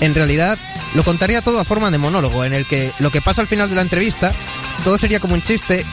en 0.00 0.14
realidad 0.14 0.58
lo 0.94 1.02
contaría 1.02 1.42
todo 1.42 1.60
a 1.60 1.64
forma 1.64 1.90
de 1.90 1.98
monólogo, 1.98 2.44
en 2.44 2.52
el 2.52 2.66
que 2.66 2.92
lo 2.98 3.10
que 3.10 3.20
pasa 3.20 3.42
al 3.42 3.48
final 3.48 3.68
de 3.68 3.74
la 3.74 3.82
entrevista, 3.82 4.32
todo 4.84 4.98
sería 4.98 5.20
como 5.20 5.34
un 5.34 5.42
chiste 5.42 5.84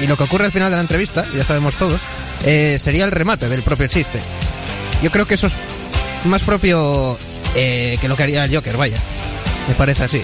y 0.00 0.06
lo 0.06 0.16
que 0.16 0.24
ocurre 0.24 0.44
al 0.44 0.52
final 0.52 0.70
de 0.70 0.76
la 0.76 0.82
entrevista, 0.82 1.24
ya 1.34 1.44
sabemos 1.44 1.74
todos, 1.76 2.00
eh, 2.44 2.78
sería 2.80 3.04
el 3.04 3.10
remate 3.10 3.48
del 3.48 3.62
propio 3.62 3.86
chiste. 3.86 4.20
Yo 5.02 5.10
creo 5.10 5.26
que 5.26 5.34
eso 5.34 5.48
es 5.48 5.52
más 6.24 6.42
propio 6.42 7.18
eh, 7.54 7.98
que 8.00 8.08
lo 8.08 8.16
que 8.16 8.22
haría 8.22 8.44
el 8.44 8.54
Joker, 8.54 8.76
vaya. 8.76 8.98
Me 9.68 9.74
parece 9.74 10.04
así. 10.04 10.22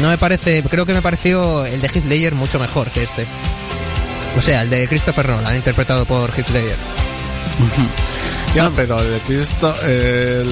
No 0.00 0.08
me 0.08 0.18
parece, 0.18 0.62
creo 0.68 0.86
que 0.86 0.94
me 0.94 1.02
pareció 1.02 1.64
el 1.66 1.80
de 1.80 1.88
Heath 1.88 2.04
Ledger 2.06 2.34
mucho 2.34 2.58
mejor 2.58 2.90
que 2.90 3.02
este. 3.02 3.26
O 4.38 4.40
sea, 4.40 4.62
el 4.62 4.70
de 4.70 4.86
Christopher 4.88 5.28
Nolan, 5.28 5.56
interpretado 5.56 6.04
por 6.04 6.30
Heath 6.30 6.48
Ledger. 6.50 6.76
Ya, 8.54 8.70
pero 8.74 9.00
el 9.00 9.10
de 9.12 9.18
Cristo, 9.20 9.74
el, 9.82 10.46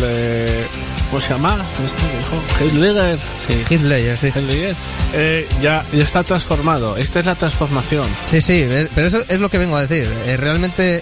¿cómo 1.11 1.21
se 1.21 1.29
llama? 1.31 1.59
Este 1.87 2.03
dijo, 2.19 2.65
Heath 2.65 2.75
Ledger. 2.83 3.19
Sí, 3.47 3.65
Heath 3.75 3.83
Ledger, 3.83 4.17
sí. 4.19 4.27
Heath 4.29 4.37
Ledger, 4.49 4.75
eh, 5.15 5.49
ya, 5.63 5.85
ya 5.93 6.03
está 6.05 6.23
transformado. 6.25 6.97
Esta 6.97 7.21
es 7.21 7.27
la 7.27 7.35
transformación. 7.35 8.07
Sí, 8.31 8.41
sí, 8.41 8.55
eh, 8.65 8.89
pero 8.95 9.07
eso 9.07 9.23
es 9.29 9.39
lo 9.41 9.49
que 9.51 9.59
vengo 9.59 9.77
a 9.77 9.83
decir. 9.87 10.09
Eh, 10.27 10.37
realmente 10.37 11.01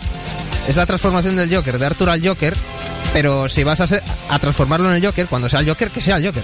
es 0.68 0.76
la 0.76 0.86
transformación 0.86 1.36
del 1.36 1.54
Joker, 1.54 1.78
de 1.78 1.86
Arthur 1.86 2.10
al 2.10 2.26
Joker, 2.26 2.54
pero 3.12 3.48
si 3.48 3.62
vas 3.64 3.80
a, 3.80 3.86
ser- 3.86 4.02
a 4.28 4.38
transformarlo 4.38 4.88
en 4.90 4.96
el 4.96 5.06
Joker, 5.06 5.26
cuando 5.26 5.48
sea 5.48 5.60
el 5.60 5.68
Joker, 5.68 5.90
que 5.90 6.00
sea 6.00 6.16
el 6.16 6.26
Joker. 6.26 6.42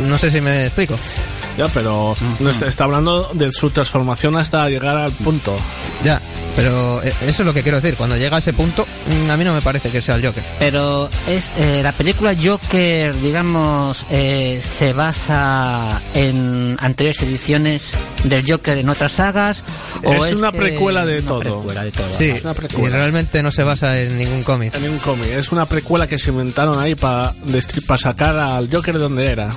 No 0.00 0.18
sé 0.18 0.30
si 0.30 0.40
me 0.40 0.66
explico. 0.66 0.96
Ya, 1.56 1.68
pero 1.68 2.16
está, 2.48 2.66
está 2.66 2.84
hablando 2.84 3.30
de 3.32 3.52
su 3.52 3.70
transformación 3.70 4.36
hasta 4.36 4.68
llegar 4.68 4.96
al 4.96 5.12
punto. 5.12 5.56
Pero 6.56 7.02
eh, 7.02 7.12
eso 7.22 7.42
es 7.42 7.46
lo 7.46 7.52
que 7.52 7.62
quiero 7.62 7.80
decir. 7.80 7.96
Cuando 7.96 8.16
llega 8.16 8.36
a 8.36 8.38
ese 8.38 8.52
punto, 8.52 8.86
mm, 9.26 9.30
a 9.30 9.36
mí 9.36 9.44
no 9.44 9.52
me 9.54 9.60
parece 9.60 9.90
que 9.90 10.00
sea 10.00 10.14
el 10.14 10.24
Joker. 10.24 10.42
Pero 10.60 11.08
es 11.28 11.52
eh, 11.56 11.80
la 11.82 11.92
película 11.92 12.34
Joker, 12.40 13.14
digamos, 13.20 14.06
eh, 14.10 14.62
se 14.62 14.92
basa 14.92 16.00
en 16.14 16.76
anteriores 16.80 17.20
ediciones 17.22 17.90
del 18.22 18.48
Joker 18.48 18.78
en 18.78 18.88
otras 18.88 19.12
sagas 19.12 19.64
o 20.04 20.12
Es 20.24 20.32
es 20.32 20.38
una 20.38 20.52
que- 20.52 20.58
precuela 20.58 21.04
de 21.04 21.18
una 21.18 21.26
todo. 21.28 21.40
precuela 21.40 21.84
de 21.84 21.90
todo. 21.92 22.06
Sí, 22.08 22.26
es 22.30 22.42
una 22.42 22.52
y 22.52 22.54
precuela. 22.54 22.96
realmente 22.98 23.42
no 23.42 23.50
se 23.50 23.62
basa 23.64 24.00
en 24.00 24.16
ningún 24.16 24.42
cómic. 24.44 24.74
En 24.76 24.82
ningún 24.82 24.98
cómic. 25.00 25.26
Es 25.30 25.50
una 25.50 25.66
precuela 25.66 26.06
que 26.06 26.18
se 26.18 26.30
inventaron 26.30 26.78
ahí 26.78 26.94
para 26.94 27.34
sacar 27.98 28.38
al 28.38 28.68
Joker 28.72 28.94
de 28.94 29.00
donde 29.00 29.26
era. 29.26 29.50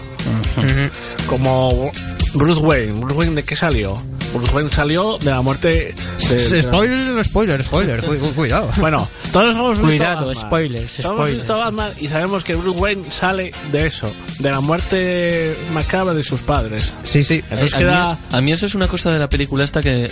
Como 1.27 1.91
Bruce 2.33 2.59
Wayne. 2.61 2.93
¿Bruce 2.99 3.15
Wayne 3.17 3.35
de 3.35 3.43
qué 3.43 3.55
salió? 3.55 4.01
Bruce 4.33 4.53
Wayne 4.53 4.69
salió 4.71 5.17
de 5.17 5.31
la 5.31 5.41
muerte 5.41 5.95
de... 6.29 6.49
de- 6.49 6.61
Spoiler, 6.61 7.23
spoiler, 7.23 7.63
spoiler. 7.63 8.03
cu- 8.03 8.17
cu- 8.17 8.33
cuidado. 8.33 8.71
Bueno, 8.77 9.07
todos 9.31 9.55
hemos 9.55 9.71
visto 9.77 9.87
Cuidado, 9.87 10.27
Batman. 10.27 10.35
spoilers, 10.35 10.93
Todos 10.97 11.15
hemos 11.17 11.31
visto 11.31 11.57
Batman 11.57 11.91
y 12.01 12.07
sabemos 12.07 12.43
que 12.43 12.55
Bruce 12.55 12.79
Wayne 12.79 13.03
sale 13.11 13.51
de 13.71 13.87
eso, 13.87 14.11
de 14.39 14.49
la 14.51 14.59
muerte 14.61 15.55
macabra 15.73 16.13
de 16.13 16.23
sus 16.23 16.41
padres. 16.41 16.93
Sí, 17.03 17.23
sí. 17.23 17.43
Entonces 17.49 17.73
a, 17.73 17.77
queda... 17.77 18.13
mí, 18.13 18.37
a 18.37 18.41
mí 18.41 18.51
eso 18.51 18.65
es 18.65 18.75
una 18.75 18.87
cosa 18.87 19.11
de 19.11 19.19
la 19.19 19.29
película 19.29 19.63
esta 19.63 19.81
que, 19.81 20.11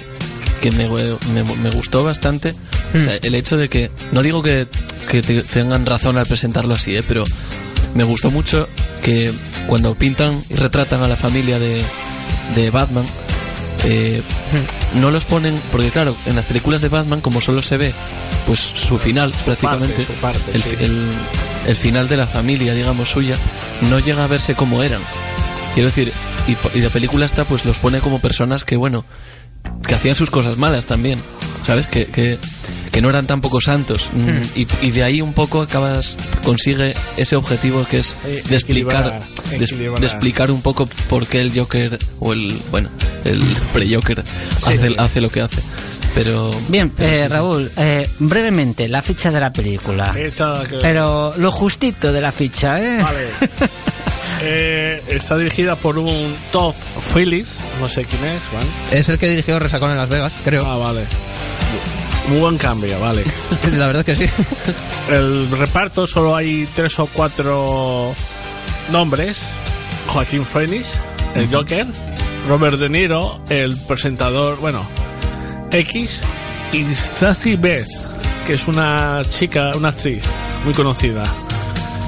que 0.62 0.72
me, 0.72 0.88
me, 0.90 1.44
me 1.44 1.70
gustó 1.72 2.04
bastante. 2.04 2.54
Hmm. 2.94 3.08
El 3.22 3.36
hecho 3.36 3.58
de 3.58 3.68
que, 3.70 3.92
no 4.12 4.22
digo 4.24 4.42
que, 4.42 4.68
que 5.10 5.22
te- 5.22 5.44
tengan 5.44 5.86
razón 5.86 6.18
al 6.18 6.26
presentarlo 6.26 6.74
así, 6.76 6.96
¿eh? 6.96 7.04
pero 7.08 7.24
me 7.94 8.04
gustó 8.04 8.32
mucho 8.32 8.68
que 9.04 9.32
cuando 9.68 9.94
pintan 9.96 10.44
y 10.50 10.56
retratan 10.56 11.02
a 11.04 11.08
la 11.08 11.16
familia 11.18 11.60
de, 11.60 11.82
de 12.56 12.70
Batman, 12.72 13.06
eh, 13.86 14.22
no 14.96 15.12
los 15.12 15.26
ponen, 15.26 15.60
porque 15.72 15.90
claro, 15.90 16.16
en 16.26 16.36
las 16.36 16.46
películas 16.46 16.82
de 16.82 16.90
Batman, 16.90 17.22
como 17.22 17.40
solo 17.42 17.62
se 17.62 17.78
ve 17.78 17.94
pues 18.46 18.60
su 18.60 18.98
final 18.98 19.34
prácticamente, 19.46 20.06
su 20.06 20.14
parte, 20.14 20.40
el, 20.54 20.64
sí. 20.64 20.70
el- 20.80 21.08
el 21.68 21.76
final 21.76 22.08
de 22.08 22.18
la 22.18 22.28
familia, 22.28 22.76
digamos, 22.76 23.10
suya, 23.10 23.36
no 23.90 23.98
llega 24.00 24.24
a 24.24 24.28
verse 24.28 24.54
como 24.54 24.84
eran. 24.84 25.02
Quiero 25.74 25.88
decir, 25.90 26.12
y, 26.48 26.78
y 26.78 26.82
la 26.82 26.90
película 26.90 27.26
esta 27.26 27.44
pues 27.44 27.66
los 27.66 27.78
pone 27.78 28.00
como 28.02 28.20
personas 28.20 28.64
que, 28.64 28.76
bueno, 28.78 29.04
que 29.88 29.96
hacían 29.96 30.16
sus 30.16 30.30
cosas 30.30 30.58
malas 30.58 30.86
también, 30.86 31.20
¿sabes? 31.66 31.88
Que, 31.88 32.06
que, 32.06 32.38
que 32.96 33.02
no 33.02 33.10
eran 33.10 33.28
tampoco 33.28 33.60
santos. 33.60 34.08
Mm, 34.14 34.30
Hmm. 34.30 34.42
Y, 34.56 34.68
y 34.88 34.92
de 34.92 35.04
ahí 35.04 35.20
un 35.22 35.34
poco 35.34 35.62
acabas, 35.62 36.16
consigue 36.46 36.94
ese 37.18 37.36
objetivo 37.36 37.86
que 37.92 37.98
es 38.00 38.16
Eh, 38.26 38.42
de 38.48 38.56
explicar, 38.56 39.22
de, 39.50 40.06
explicar 40.08 40.50
un 40.50 40.62
poco 40.62 40.88
por 41.10 41.28
qué 41.28 41.42
el 41.42 41.52
Joker, 41.54 42.00
o 42.22 42.32
el, 42.32 42.58
bueno, 42.72 42.90
el 43.26 43.54
pre-Joker 43.74 44.24
hace, 44.66 44.96
hace 44.98 45.20
lo 45.20 45.28
que 45.30 45.42
hace. 45.42 45.62
Pero... 46.14 46.50
Bien, 46.70 46.90
pero 46.92 47.10
eh, 47.10 47.18
sí, 47.18 47.24
sí. 47.24 47.28
Raúl, 47.28 47.72
eh, 47.76 48.10
brevemente, 48.20 48.88
la 48.88 49.02
ficha 49.02 49.30
de 49.30 49.42
la 49.42 49.52
película. 49.52 50.16
Esta 50.18 50.64
que- 50.70 50.78
Pero 50.78 51.34
lo 51.36 51.52
justito 51.52 52.14
de 52.14 52.22
la 52.22 52.32
ficha, 52.32 52.82
¿eh? 52.82 53.02
Vale. 53.04 53.28
Eh, 54.48 55.02
está 55.08 55.38
dirigida 55.38 55.76
por 55.78 55.98
un 55.98 56.36
Todd 56.52 56.76
Phillips, 57.14 57.58
no 57.80 57.88
sé 57.88 58.04
quién 58.04 58.24
es, 58.26 58.44
Juan. 58.44 58.64
Es 58.92 59.08
el 59.10 59.18
que 59.18 59.30
dirigió 59.30 59.58
Resacón 59.60 59.92
en 59.92 59.98
Las 59.98 60.10
Vegas, 60.10 60.34
creo. 60.44 60.64
Ah, 60.66 60.78
vale. 60.78 61.02
Muy 62.30 62.40
buen 62.40 62.58
cambio, 62.58 63.00
vale. 63.00 63.24
La 63.74 63.88
verdad 63.88 64.08
es 64.10 64.18
que 64.18 64.28
sí. 64.28 64.34
El 65.12 65.50
reparto 65.52 66.08
solo 66.08 66.36
hay 66.36 66.68
tres 66.76 66.98
o 67.00 67.06
cuatro 67.08 68.14
nombres. 68.92 69.40
Joaquín 70.08 70.46
Phoenix, 70.46 70.88
el 71.36 71.48
Joker, 71.54 71.86
Robert 72.48 72.78
De 72.78 72.90
Niro, 72.90 73.40
el 73.50 73.76
presentador, 73.88 74.58
bueno, 74.60 74.86
X, 75.72 76.20
y 76.72 76.84
Zazie 76.96 77.58
Beth, 77.58 77.88
que 78.46 78.54
es 78.54 78.68
una 78.68 79.22
chica, 79.30 79.72
una 79.76 79.90
actriz 79.90 80.24
muy 80.64 80.74
conocida. 80.74 81.24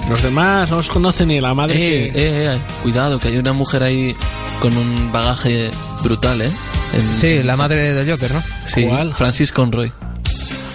Los 0.09 0.21
demás 0.21 0.69
no 0.69 0.77
os 0.77 0.87
conocen 0.89 1.27
ni 1.29 1.41
la 1.41 1.53
madre 1.55 1.75
Eh, 1.75 2.11
que... 2.11 2.19
eh, 2.19 2.53
eh, 2.55 2.57
cuidado, 2.83 3.17
que 3.19 3.29
hay 3.29 3.37
una 3.37 3.53
mujer 3.53 3.81
ahí 3.83 4.15
con 4.61 4.75
un 4.77 5.11
bagaje 5.11 5.69
brutal, 6.03 6.41
¿eh? 6.43 6.51
En- 6.93 7.13
Sí, 7.19 7.41
la 7.43 7.57
madre 7.57 7.93
del 7.93 8.09
Joker, 8.09 8.31
¿no? 8.31 8.43
Sí, 8.67 8.83
¿Cuál? 8.85 9.13
Francis 9.15 9.51
Conroy. 9.51 9.91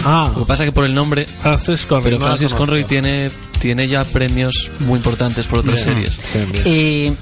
Ah, 0.05 0.31
Lo 0.35 0.41
que 0.43 0.47
pasa 0.49 0.65
que 0.65 0.73
por 0.73 0.85
el 0.85 0.95
nombre, 0.95 1.27
Francis 1.43 1.87
Conroy. 1.87 2.13
pero 2.13 2.25
Francis. 2.25 2.55
Conroy 2.55 2.85
tiene, 2.85 3.31
tiene 3.61 3.87
ya 3.89 4.05
premios 4.05 4.71
muy 4.81 4.97
importantes 4.97 5.47
por 5.47 5.61
otras 5.61 5.85
Bien, 5.85 5.97
series. 6.05 6.19
bien, 6.35 6.53
bien. 6.53 6.67
¿Y 6.67 7.17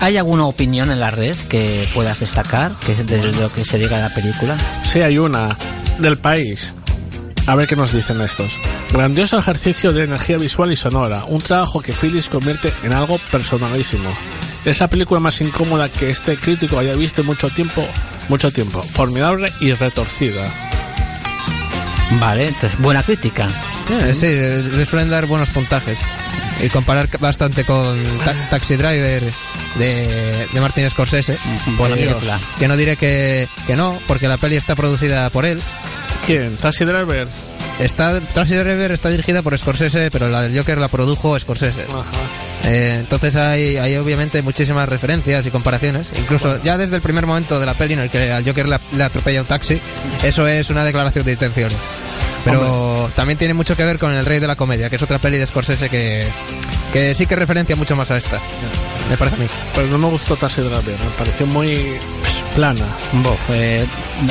hay 0.00 0.16
alguna 0.16 0.44
opinión 0.46 0.90
en 0.90 1.00
la 1.00 1.10
red 1.10 1.36
que 1.48 1.88
puedas 1.94 2.20
destacar 2.20 2.72
que 2.84 2.92
es 2.92 3.06
de 3.06 3.32
lo 3.32 3.50
que 3.52 3.64
se 3.64 3.78
diga 3.78 3.96
de 3.96 4.02
la 4.02 4.14
película? 4.14 4.56
Sí, 4.84 5.00
hay 5.00 5.18
una 5.18 5.56
del 5.98 6.18
país. 6.18 6.74
A 7.46 7.54
ver 7.54 7.66
qué 7.66 7.76
nos 7.76 7.92
dicen 7.92 8.20
estos. 8.20 8.52
Grandioso 8.92 9.38
ejercicio 9.38 9.90
de 9.94 10.04
energía 10.04 10.36
visual 10.36 10.70
y 10.70 10.76
sonora. 10.76 11.24
Un 11.28 11.40
trabajo 11.40 11.80
que 11.80 11.92
Phyllis 11.94 12.28
convierte 12.28 12.72
en 12.82 12.92
algo 12.92 13.18
personalísimo. 13.32 14.10
Es 14.66 14.80
la 14.80 14.88
película 14.90 15.18
más 15.18 15.40
incómoda 15.40 15.88
que 15.88 16.10
este 16.10 16.36
crítico 16.36 16.78
haya 16.78 16.92
visto 16.92 17.22
en 17.22 17.26
mucho 17.28 17.48
tiempo. 17.48 17.86
Mucho 18.28 18.50
tiempo. 18.52 18.82
Formidable 18.82 19.50
y 19.60 19.72
retorcida. 19.72 20.46
Vale, 22.12 22.48
entonces 22.48 22.78
buena 22.80 23.02
crítica. 23.02 23.46
Eh, 23.90 24.14
sí, 24.14 24.26
le 24.26 24.84
suelen 24.86 25.10
dar 25.10 25.26
buenos 25.26 25.50
puntajes. 25.50 25.98
Y 26.62 26.68
comparar 26.70 27.08
bastante 27.20 27.64
con 27.64 28.02
Ta- 28.24 28.48
Taxi 28.50 28.76
Driver 28.76 29.22
de, 29.76 30.48
de 30.52 30.60
Martin 30.60 30.88
Scorsese. 30.90 31.38
Buena 31.76 31.94
Eh, 31.96 32.06
película. 32.06 32.38
Que 32.58 32.66
no 32.66 32.76
diré 32.76 32.96
que, 32.96 33.48
que 33.66 33.76
no, 33.76 33.98
porque 34.06 34.26
la 34.26 34.38
peli 34.38 34.56
está 34.56 34.74
producida 34.74 35.28
por 35.30 35.44
él. 35.44 35.60
¿Quién? 36.26 36.56
¿Taxi 36.56 36.84
Driver? 36.84 37.28
Está, 37.78 38.18
Taxi 38.20 38.54
Driver 38.56 38.90
está 38.90 39.08
dirigida 39.08 39.42
por 39.42 39.56
Scorsese, 39.56 40.10
pero 40.10 40.28
la 40.28 40.42
del 40.42 40.58
Joker 40.58 40.78
la 40.78 40.88
produjo 40.88 41.38
Scorsese. 41.38 41.86
Eh, 42.64 42.96
entonces 43.00 43.34
hay, 43.36 43.76
hay 43.76 43.96
obviamente 43.96 44.42
muchísimas 44.42 44.88
referencias 44.88 45.46
y 45.46 45.50
comparaciones. 45.50 46.08
Incluso 46.18 46.62
ya 46.62 46.76
desde 46.76 46.96
el 46.96 47.02
primer 47.02 47.24
momento 47.26 47.58
de 47.60 47.66
la 47.66 47.74
peli 47.74 47.94
en 47.94 48.00
el 48.00 48.10
que 48.10 48.30
al 48.32 48.44
Joker 48.44 48.68
le, 48.68 48.78
le 48.96 49.04
atropella 49.04 49.40
un 49.40 49.46
taxi, 49.46 49.78
eso 50.22 50.46
es 50.46 50.68
una 50.70 50.84
declaración 50.84 51.24
de 51.24 51.32
intenciones. 51.32 51.78
Pero 52.44 53.10
también 53.14 53.36
tiene 53.38 53.52
mucho 53.54 53.76
que 53.76 53.84
ver 53.84 53.98
con 53.98 54.12
El 54.12 54.24
Rey 54.24 54.38
de 54.40 54.46
la 54.46 54.56
Comedia, 54.56 54.88
que 54.88 54.96
es 54.96 55.02
otra 55.02 55.18
peli 55.18 55.38
de 55.38 55.46
Scorsese 55.46 55.88
que, 55.88 56.26
que 56.92 57.14
sí 57.14 57.26
que 57.26 57.36
referencia 57.36 57.76
mucho 57.76 57.94
más 57.96 58.10
a 58.10 58.16
esta. 58.16 58.38
Me 59.10 59.16
parece 59.16 59.36
a 59.36 59.40
mí. 59.40 59.46
Pero 59.74 59.86
no 59.88 59.98
me 59.98 60.08
gustó 60.08 60.36
Taxi 60.36 60.60
Driver. 60.62 60.82
Me 60.84 61.10
pareció 61.18 61.46
muy 61.46 61.74
pss, 61.76 62.54
plana. 62.54 62.84
Eh, 63.50 63.84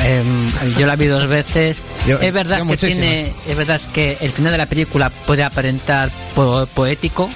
em, 0.04 0.76
yo 0.78 0.86
la 0.86 0.96
vi 0.96 1.06
dos 1.06 1.26
veces. 1.28 1.82
Yo- 2.06 2.18
es 2.20 2.32
verdad 2.32 2.58
yo 2.58 2.64
que 2.64 2.68
muchísimas. 2.70 3.00
tiene, 3.04 3.32
es 3.46 3.56
verdad 3.56 3.80
que 3.92 4.16
el 4.20 4.32
final 4.32 4.52
de 4.52 4.58
la 4.58 4.66
película 4.66 5.10
puede 5.10 5.44
aparentar 5.44 6.10
po- 6.34 6.66
poético, 6.74 7.28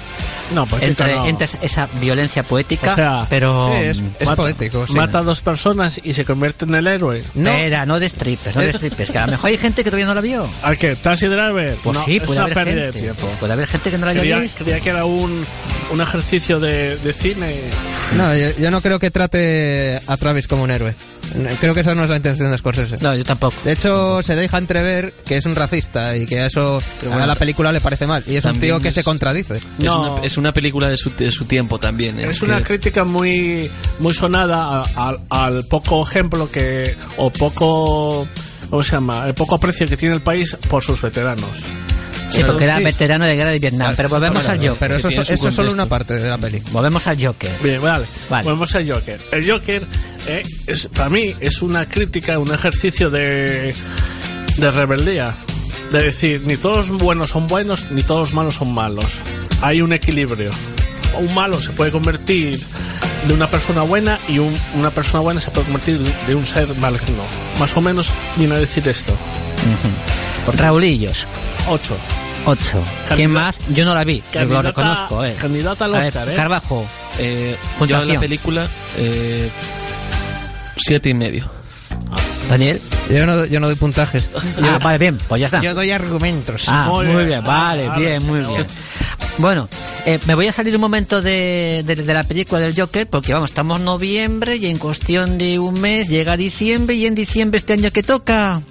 No, 0.51 0.65
poética 0.67 0.89
entre, 1.05 1.15
no. 1.15 1.25
entre 1.27 1.47
esa 1.61 1.87
violencia 2.01 2.43
poética, 2.43 2.91
O 2.91 2.95
sea, 2.95 3.25
pero 3.29 3.71
Sí, 3.73 3.77
es, 3.85 4.01
es 4.19 4.25
Mata- 4.27 4.35
poético. 4.35 4.85
sí. 4.87 4.93
Mata 4.93 5.19
a 5.19 5.23
dos 5.23 5.41
personas 5.41 5.99
y 6.03 6.13
se 6.13 6.25
convierte 6.25 6.65
en 6.65 6.75
el 6.75 6.85
héroe. 6.87 7.23
No. 7.35 7.49
Espera, 7.51 7.85
no 7.85 7.99
de 7.99 8.09
strippers, 8.09 8.55
no 8.55 8.61
de 8.61 8.73
strippers, 8.73 9.09
que 9.11 9.17
a 9.17 9.25
lo 9.25 9.31
mejor 9.31 9.49
hay 9.49 9.57
gente 9.57 9.83
que 9.83 9.89
todavía 9.89 10.05
no 10.05 10.13
la 10.15 10.21
vio. 10.21 10.47
¿A 10.61 10.75
qué? 10.75 10.95
¿Taxi 10.95 11.27
Driver? 11.27 11.75
Pues 11.83 11.97
no, 11.97 12.05
sí, 12.05 12.19
puede 12.19 12.39
haber 12.39 12.53
gente. 12.67 12.75
de 12.75 12.91
tiempo. 12.93 13.27
Puede 13.39 13.53
haber 13.53 13.67
gente 13.67 13.89
que 13.91 13.97
no 13.97 14.05
la 14.05 14.11
haya 14.11 14.19
Creía, 14.21 14.39
visto. 14.39 14.63
creía 14.63 14.79
que 14.79 14.89
era 14.89 15.05
un, 15.05 15.45
un 15.91 16.01
ejercicio 16.01 16.59
de, 16.59 16.97
de 16.97 17.13
cine. 17.13 17.61
No, 18.17 18.35
yo, 18.35 18.49
yo 18.57 18.69
no 18.69 18.81
creo 18.81 18.99
que 18.99 19.11
trate 19.11 19.99
a 20.05 20.17
Travis 20.17 20.47
como 20.47 20.63
un 20.63 20.71
héroe. 20.71 20.93
Creo 21.59 21.73
que 21.73 21.79
esa 21.81 21.95
no 21.95 22.03
es 22.03 22.09
la 22.09 22.17
intención 22.17 22.51
de 22.51 22.57
Scorsese. 22.57 22.97
No, 23.01 23.15
yo 23.15 23.23
tampoco. 23.23 23.55
De 23.63 23.73
hecho, 23.73 24.21
se 24.21 24.35
deja 24.35 24.57
entrever 24.57 25.13
que 25.25 25.37
es 25.37 25.45
un 25.45 25.55
racista 25.55 26.15
y 26.15 26.25
que 26.25 26.39
a 26.41 26.45
eso 26.45 26.81
a 27.11 27.25
la 27.25 27.35
película 27.35 27.71
le 27.71 27.81
parece 27.81 28.05
mal. 28.05 28.23
Y 28.27 28.35
es 28.35 28.45
un 28.45 28.59
tío 28.59 28.79
que 28.79 28.89
es- 28.89 28.93
se 28.95 29.03
contradice. 29.03 29.57
Es, 29.57 29.63
No. 29.79 30.13
una, 30.17 30.21
es 30.23 30.37
una 30.37 30.51
película 30.51 30.89
de 30.89 30.97
su, 30.97 31.09
de 31.15 31.31
su 31.31 31.45
tiempo 31.45 31.79
también. 31.79 32.19
¿eh? 32.19 32.27
Es 32.29 32.39
Que- 32.39 32.45
una 32.45 32.61
crítica 32.63 33.03
muy 33.03 33.71
muy 33.99 34.13
sonada 34.13 34.83
a- 34.95 35.09
a- 35.29 35.45
al 35.45 35.65
poco 35.65 36.03
ejemplo 36.07 36.49
que 36.51 36.95
o 37.17 37.29
poco 37.31 38.27
¿cómo 38.69 38.83
se 38.83 38.91
llama? 38.91 39.27
El 39.27 39.33
poco 39.33 39.55
aprecio 39.55 39.87
que 39.87 39.97
tiene 39.97 40.15
el 40.15 40.21
país 40.21 40.55
por 40.69 40.83
sus 40.83 41.01
veteranos. 41.01 41.49
Sí, 42.35 42.43
porque 42.45 42.63
era 42.65 42.77
sí. 42.77 42.83
veterano 42.83 43.25
de 43.25 43.35
guerra 43.35 43.49
de 43.51 43.59
Vietnam. 43.59 43.93
Pero 43.95 44.09
volvemos 44.09 44.45
al 44.47 44.57
Joker. 44.57 44.75
Pero 44.79 44.95
eso, 44.95 45.09
eso 45.09 45.21
es 45.47 45.55
solo 45.55 45.71
una 45.71 45.85
parte 45.85 46.15
de 46.15 46.27
la 46.29 46.37
peli. 46.37 46.61
Volvemos 46.71 47.05
al 47.07 47.23
Joker. 47.23 47.51
Bien, 47.63 47.81
vale. 47.81 48.05
Vale. 48.29 48.43
Volvemos 48.43 48.73
al 48.75 48.89
Joker. 48.91 49.19
El 49.31 49.49
Joker, 49.51 49.87
eh, 50.27 50.41
es, 50.67 50.87
para 50.87 51.09
mí, 51.09 51.35
es 51.39 51.61
una 51.61 51.87
crítica, 51.87 52.39
un 52.39 52.53
ejercicio 52.53 53.09
de, 53.09 53.73
de 54.57 54.71
rebeldía. 54.71 55.35
De 55.91 56.01
decir, 56.03 56.41
ni 56.45 56.57
todos 56.57 56.89
buenos 56.89 57.29
son 57.29 57.47
buenos, 57.47 57.91
ni 57.91 58.01
todos 58.01 58.33
malos 58.33 58.55
son 58.55 58.73
malos. 58.73 59.05
Hay 59.61 59.81
un 59.81 59.93
equilibrio. 59.93 60.49
Un 61.19 61.33
malo 61.35 61.61
se 61.61 61.69
puede 61.71 61.91
convertir 61.91 62.59
de 63.27 63.33
una 63.33 63.47
persona 63.47 63.83
buena 63.83 64.17
y 64.27 64.39
un- 64.39 64.57
una 64.75 64.89
persona 64.89 65.19
buena 65.21 65.39
se 65.39 65.51
puede 65.51 65.65
convertir 65.65 65.99
de 66.27 66.35
un 66.35 66.47
ser 66.47 66.67
maligno. 66.79 67.23
Más 67.59 67.77
o 67.77 67.81
menos 67.81 68.09
viene 68.35 68.55
a 68.55 68.59
decir 68.59 68.87
esto. 68.87 69.13
Raulillos. 70.47 71.25
Ocho. 71.67 71.95
Ocho. 72.45 72.83
¿Quién 73.15 73.31
más? 73.31 73.57
Yo 73.73 73.85
no 73.85 73.93
la 73.95 74.03
vi. 74.03 74.21
Lo 74.47 74.61
reconozco, 74.61 75.23
eh. 75.23 75.35
candidata 75.39 75.85
al 75.85 75.95
A 75.95 75.99
ver, 75.99 76.07
Oscar, 76.09 76.29
eh. 76.29 76.35
Carbajo. 76.35 76.85
Eh, 77.19 77.55
yo 77.87 78.03
la 78.03 78.19
película, 78.19 78.67
eh, 78.97 79.49
siete 80.77 81.09
y 81.09 81.13
medio. 81.13 81.49
Daniel. 82.49 82.81
Yo 83.09 83.25
no, 83.25 83.45
yo 83.45 83.59
no 83.59 83.67
doy 83.67 83.75
puntajes. 83.75 84.27
Ah, 84.61 84.79
vale, 84.83 84.97
bien, 84.97 85.17
pues 85.29 85.39
ya 85.39 85.45
está. 85.45 85.61
Yo 85.61 85.73
doy 85.73 85.91
argumentos. 85.91 86.63
Ah, 86.67 86.87
muy, 86.89 87.05
Muy 87.05 87.15
bien, 87.17 87.27
bien. 87.27 87.43
vale, 87.43 87.87
Ah, 87.89 87.97
bien, 87.97 88.25
muy 88.25 88.39
bien. 88.41 88.65
Bueno, 89.37 89.67
eh, 90.05 90.19
me 90.25 90.35
voy 90.35 90.47
a 90.47 90.51
salir 90.51 90.75
un 90.75 90.81
momento 90.81 91.21
de, 91.21 91.83
de- 91.85 91.95
de 91.95 92.13
la 92.13 92.23
película 92.23 92.59
del 92.61 92.75
Joker 92.79 93.07
porque 93.07 93.33
vamos, 93.33 93.49
estamos 93.51 93.79
en 93.79 93.85
noviembre 93.85 94.57
y 94.57 94.67
en 94.67 94.77
cuestión 94.77 95.37
de 95.37 95.57
un 95.59 95.79
mes 95.79 96.07
llega 96.09 96.37
diciembre 96.37 96.95
y 96.95 97.05
en 97.07 97.15
diciembre 97.15 97.57
este 97.57 97.73
año 97.73 97.89
que 97.91 98.03
toca 98.03 98.61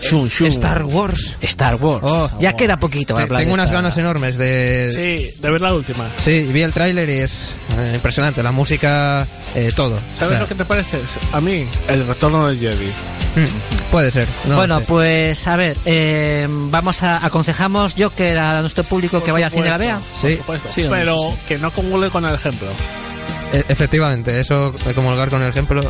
Shun, 0.00 0.28
shun. 0.28 0.46
Star 0.48 0.84
Wars. 0.84 1.34
Star 1.42 1.74
Wars. 1.76 2.00
Oh. 2.06 2.30
ya 2.40 2.54
queda 2.54 2.78
poquito. 2.78 3.14
para 3.14 3.26
Te- 3.26 3.28
hablar 3.30 3.40
Tengo 3.42 3.56
de 3.56 3.62
unas 3.62 3.72
ganas 3.72 3.96
enormes 3.96 4.36
de... 4.38 4.90
Sí, 4.94 5.40
de 5.40 5.50
ver 5.50 5.60
la 5.60 5.74
última. 5.74 6.08
Sí, 6.24 6.42
vi 6.52 6.62
el 6.62 6.72
tráiler 6.72 7.08
y 7.08 7.12
es 7.20 7.46
eh, 7.78 7.92
impresionante. 7.94 8.42
La 8.42 8.52
música, 8.52 9.26
eh, 9.54 9.72
todo. 9.74 9.98
¿Sabes 10.18 10.26
O 10.26 10.28
sea, 10.30 10.40
lo 10.40 10.48
que 10.48 10.54
te 10.54 10.64
parece? 10.64 10.98
A 11.32 11.40
mí, 11.40 11.66
el 11.88 12.06
retorno 12.06 12.46
del 12.48 12.58
Jedi. 12.58 12.86
mm, 12.86 13.90
Puede 13.90 14.10
ser. 14.10 14.26
no 14.46 14.56
bueno, 14.56 14.78
sé. 14.80 14.84
pues 14.86 15.46
a 15.46 15.56
ver, 15.56 15.76
eh, 15.84 16.46
vamos 16.48 17.02
a 17.02 17.24
aconsejamos 17.26 17.94
Joker 17.98 18.38
a 18.38 18.60
nuestro 18.60 18.84
público 18.84 19.22
que 19.22 19.32
vaya 19.32 19.46
al 19.46 19.52
cine 19.52 19.68
la 19.68 19.78
vea. 19.78 20.00
Sí. 20.20 20.36
supuesto. 20.36 20.68
Sí, 20.68 20.84
hombre, 20.84 21.00
pero 21.00 21.16
sí, 21.32 21.38
que 21.48 21.58
no 21.58 21.70
comule 21.70 22.08
con 22.10 22.24
el 22.24 22.34
ejemplo. 22.34 22.68
E- 23.52 23.64
efectivamente, 23.68 24.38
eso 24.40 24.70
de 24.72 24.94
comulgar 24.94 25.28
con 25.28 25.42
el 25.42 25.48
ejemplo 25.48 25.80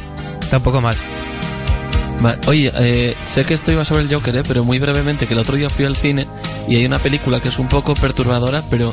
está 0.40 0.56
un 0.58 0.62
poco 0.62 0.80
mal. 0.80 0.96
Oye, 2.46 2.72
eh, 2.74 3.14
sé 3.26 3.44
que 3.44 3.54
esto 3.54 3.70
iba 3.70 3.84
sobre 3.84 4.02
el 4.02 4.12
Joker, 4.12 4.36
eh, 4.36 4.42
pero 4.46 4.64
muy 4.64 4.78
brevemente, 4.78 5.26
que 5.26 5.34
el 5.34 5.40
otro 5.40 5.56
día 5.56 5.70
fui 5.70 5.84
al 5.84 5.96
cine 5.96 6.26
y 6.66 6.76
hay 6.76 6.84
una 6.84 6.98
película 6.98 7.40
que 7.40 7.48
es 7.48 7.58
un 7.58 7.68
poco 7.68 7.94
perturbadora, 7.94 8.62
pero 8.68 8.92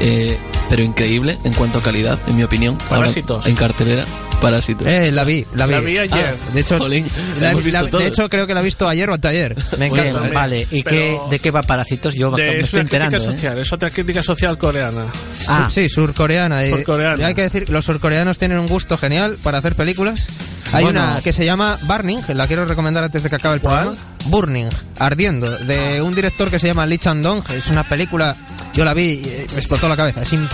eh, 0.00 0.36
pero 0.68 0.82
increíble 0.82 1.38
en 1.44 1.52
cuanto 1.54 1.78
a 1.78 1.82
calidad, 1.82 2.18
en 2.26 2.36
mi 2.36 2.42
opinión. 2.44 2.76
Ahora, 2.88 3.02
Parásitos. 3.02 3.46
en 3.46 3.54
cartelera, 3.56 4.04
Parásitos. 4.40 4.86
Eh, 4.86 5.10
la 5.12 5.24
vi, 5.24 5.44
la 5.54 5.66
vi. 5.66 5.72
La 5.72 5.80
vi 5.80 5.98
ayer. 5.98 6.34
Ah, 6.38 6.52
de 6.52 6.60
hecho, 6.60 6.78
Jolín, 6.78 7.06
la 7.40 7.52
la- 7.54 7.82
de 7.84 8.06
hecho, 8.06 8.28
creo 8.28 8.46
que 8.46 8.54
la 8.54 8.60
he 8.60 8.64
visto 8.64 8.88
ayer 8.88 9.08
o 9.08 9.14
anteayer. 9.14 9.56
Me 9.78 9.86
encanta. 9.86 10.02
bien, 10.20 10.24
eh. 10.26 10.34
vale, 10.34 10.66
¿y 10.70 10.82
qué, 10.82 11.18
de 11.30 11.38
qué 11.38 11.50
va 11.50 11.62
Parásitos? 11.62 12.14
Yo 12.14 12.30
De- 12.32 12.42
me 12.42 12.58
es 12.58 12.64
estoy 12.66 12.80
enterando. 12.80 13.16
¿eh? 13.16 13.20
social, 13.20 13.58
es 13.58 13.72
otra 13.72 13.90
crítica 13.90 14.22
social 14.22 14.58
coreana. 14.58 15.06
Ah, 15.48 15.68
Sí, 15.70 15.88
surcoreana. 15.88 16.64
y- 16.66 16.70
Surcoreana. 16.70 17.20
y 17.20 17.24
hay 17.24 17.34
que 17.34 17.42
decir, 17.42 17.70
los 17.70 17.84
surcoreanos 17.84 18.38
tienen 18.38 18.58
un 18.58 18.66
gusto 18.66 18.98
genial 18.98 19.38
para 19.42 19.58
hacer 19.58 19.74
películas. 19.74 20.26
Hay 20.72 20.82
Bueno. 20.84 21.04
una 21.04 21.22
que 21.22 21.32
se 21.32 21.44
llama 21.44 21.78
Burning, 21.82 22.22
que 22.22 22.34
la 22.34 22.46
quiero 22.46 22.64
recomendar 22.64 23.04
antes 23.04 23.22
de 23.22 23.30
que 23.30 23.36
acabe 23.36 23.56
el 23.56 23.60
¿Cuál? 23.60 23.74
programa. 23.84 23.98
Burning, 24.26 24.68
Ardiendo, 24.98 25.58
de 25.58 26.00
un 26.00 26.14
director 26.14 26.50
que 26.50 26.58
se 26.58 26.66
llama 26.66 26.86
Lee 26.86 26.98
Chan-dong. 26.98 27.44
Es 27.50 27.68
una 27.68 27.86
película, 27.86 28.34
yo 28.72 28.84
la 28.84 28.94
vi 28.94 29.02
y 29.02 29.22
eh, 29.26 29.46
me 29.52 29.58
explotó 29.58 29.86
la 29.88 29.96
cabeza, 29.96 30.22
es 30.22 30.32
impresionante. 30.32 30.53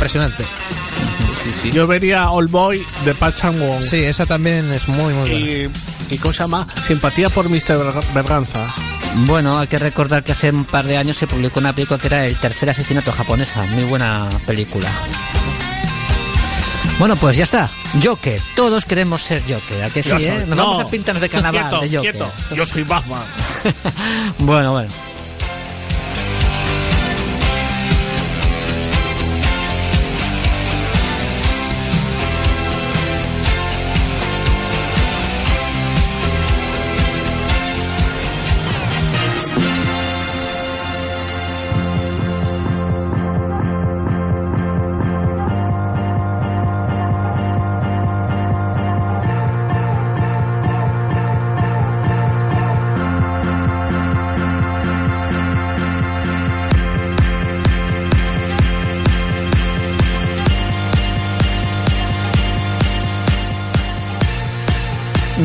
Sí, 1.42 1.52
sí. 1.52 1.70
Yo 1.70 1.86
vería 1.86 2.30
All 2.30 2.48
Boy 2.48 2.84
de 3.04 3.14
Park 3.14 3.36
Chan-won. 3.36 3.82
Sí, 3.84 3.96
esa 3.98 4.26
también 4.26 4.70
es 4.72 4.86
muy, 4.88 5.12
muy 5.14 5.30
buena. 5.30 5.34
Y, 5.34 5.70
y 6.10 6.18
¿cómo 6.18 6.32
se 6.34 6.40
llama? 6.40 6.66
Simpatía 6.86 7.28
por 7.30 7.48
Mr. 7.48 7.78
Berga- 7.78 8.12
Berganza. 8.14 8.74
Bueno, 9.26 9.58
hay 9.58 9.66
que 9.66 9.78
recordar 9.78 10.22
que 10.22 10.32
hace 10.32 10.50
un 10.50 10.64
par 10.66 10.84
de 10.84 10.96
años 10.96 11.16
se 11.16 11.26
publicó 11.26 11.58
una 11.60 11.72
película 11.72 11.98
que 11.98 12.06
era 12.08 12.26
El 12.26 12.36
tercer 12.36 12.68
asesinato 12.70 13.10
japonesa. 13.12 13.62
Muy 13.64 13.84
buena 13.84 14.28
película. 14.46 14.88
Bueno, 16.98 17.16
pues 17.16 17.36
ya 17.38 17.44
está. 17.44 17.70
Joker. 18.02 18.40
Todos 18.54 18.84
queremos 18.84 19.22
ser 19.22 19.42
Joker. 19.48 19.82
¿A 19.84 19.88
que 19.90 20.02
sí, 20.02 20.10
eh? 20.12 20.44
Nos 20.46 20.56
no. 20.56 20.66
vamos 20.68 20.80
a 20.84 20.86
pintarnos 20.90 21.22
de 21.22 21.28
carnaval 21.30 21.68
Quieto, 21.68 21.80
de 21.80 21.96
Joker. 21.96 22.10
quieto. 22.12 22.32
Yo 22.54 22.66
soy 22.66 22.82
Batman. 22.84 23.22
bueno, 24.38 24.72
bueno. 24.72 24.88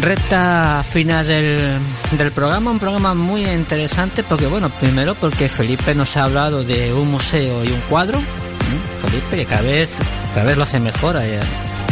Recta 0.06 0.86
final 0.88 1.26
del, 1.26 1.80
del 2.16 2.32
programa, 2.32 2.70
un 2.70 2.78
programa 2.78 3.16
muy 3.16 3.44
interesante 3.44 4.22
porque, 4.24 4.46
bueno, 4.46 4.70
primero 4.70 5.16
porque 5.16 5.50
Felipe 5.50 5.96
nos 5.96 6.16
ha 6.16 6.26
hablado 6.26 6.64
de 6.64 6.94
un 6.94 7.10
museo 7.10 7.66
y 7.66 7.70
un 7.70 7.80
cuadro. 7.90 8.20
¿Mm? 8.20 9.08
Felipe, 9.08 9.36
que 9.38 9.46
cada 9.48 9.64
vez, 9.64 9.98
cada 10.32 10.46
vez 10.46 10.58
lo 10.58 10.62
hace 10.64 10.80
mejor. 10.80 11.16
eh. 11.20 11.40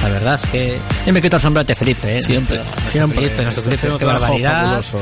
La 0.04 0.10
verdad 0.10 0.36
es 0.36 0.48
que... 0.52 0.80
Yo 1.08 1.12
me 1.14 1.24
quito 1.24 1.38
el 1.38 1.42
sombrero 1.42 1.76
Felipe, 1.76 2.18
¿eh? 2.18 2.22
Siempre. 2.22 2.58
Nuestro 2.58 2.92
Siempre. 2.92 3.16
Felipe, 3.20 3.44
nuestro 3.46 3.64
Felipe, 3.64 3.88
qué 3.98 4.06
barbaridad. 4.06 4.62
fabuloso. 4.64 5.00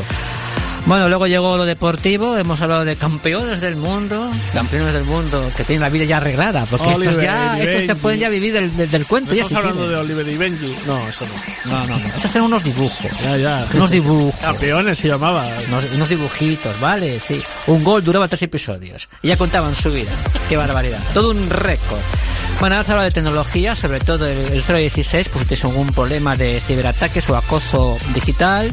Bueno, 0.85 1.07
luego 1.07 1.27
llegó 1.27 1.57
lo 1.57 1.65
deportivo, 1.65 2.35
hemos 2.37 2.59
hablado 2.61 2.83
de 2.83 2.95
campeones 2.95 3.61
del 3.61 3.75
mundo, 3.75 4.29
campeones 4.51 4.93
del 4.93 5.03
mundo 5.05 5.49
que 5.55 5.63
tienen 5.63 5.81
la 5.81 5.89
vida 5.89 6.03
ya 6.05 6.17
arreglada, 6.17 6.65
porque 6.65 6.87
estos 6.91 7.07
Oliver 7.07 7.23
ya, 7.23 7.57
y 7.57 7.61
estos 7.61 7.85
te 7.87 7.95
pueden 7.95 8.19
ya 8.19 8.29
vivir 8.29 8.51
del, 8.51 8.75
del, 8.75 8.89
del 8.89 9.01
¿No 9.03 9.07
cuento. 9.07 9.33
ya 9.33 9.43
estamos 9.43 9.63
si 9.63 9.69
hablando 9.69 9.87
quieren. 9.87 10.07
de 10.07 10.13
Oliver 10.13 10.27
y 10.33 10.37
Benji? 10.37 10.75
No, 10.87 11.07
eso 11.07 11.25
no. 11.65 11.71
No, 11.71 11.87
no, 11.87 11.97
no. 11.99 12.07
Estos 12.07 12.31
eran 12.31 12.45
unos 12.45 12.63
dibujos. 12.63 13.11
Ya, 13.23 13.37
ya. 13.37 13.65
Unos 13.73 13.91
dibujos. 13.91 14.35
Campeones 14.41 14.97
se 14.99 15.07
llamaba. 15.07 15.47
Unos, 15.69 15.85
unos 15.93 16.09
dibujitos, 16.09 16.77
¿vale? 16.81 17.19
Sí. 17.19 17.41
Un 17.67 17.83
gol 17.83 18.03
duraba 18.03 18.27
tres 18.27 18.41
episodios. 18.41 19.07
Y 19.21 19.29
ya 19.29 19.37
contaban 19.37 19.75
su 19.75 19.91
vida. 19.91 20.11
Qué 20.49 20.57
barbaridad. 20.57 20.99
Todo 21.13 21.29
un 21.31 21.49
récord. 21.49 21.99
Bueno, 22.61 22.83
se 22.83 22.91
habla 22.91 23.03
de 23.05 23.11
tecnología, 23.11 23.75
sobre 23.75 23.99
todo 23.99 24.27
el, 24.27 24.37
el 24.37 24.63
016, 24.63 25.29
pues 25.29 25.41
si 25.41 25.47
tienes 25.47 25.65
algún 25.65 25.87
problema 25.91 26.37
de 26.37 26.59
ciberataques 26.59 27.27
o 27.31 27.35
acoso 27.35 27.97
digital. 28.13 28.71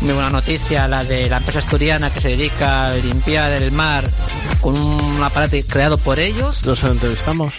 Muy 0.00 0.12
buena 0.14 0.30
noticia 0.30 0.88
la 0.88 1.04
de 1.04 1.28
la 1.28 1.36
empresa 1.36 1.58
asturiana 1.58 2.08
que 2.10 2.20
se 2.22 2.28
dedica 2.30 2.86
a 2.86 2.94
limpiar 2.94 3.52
el 3.52 3.70
mar 3.70 4.08
con 4.62 4.78
un 4.78 5.22
aparato 5.22 5.56
creado 5.68 5.98
por 5.98 6.18
ellos. 6.20 6.64
Los 6.64 6.82
entrevistamos. 6.84 7.54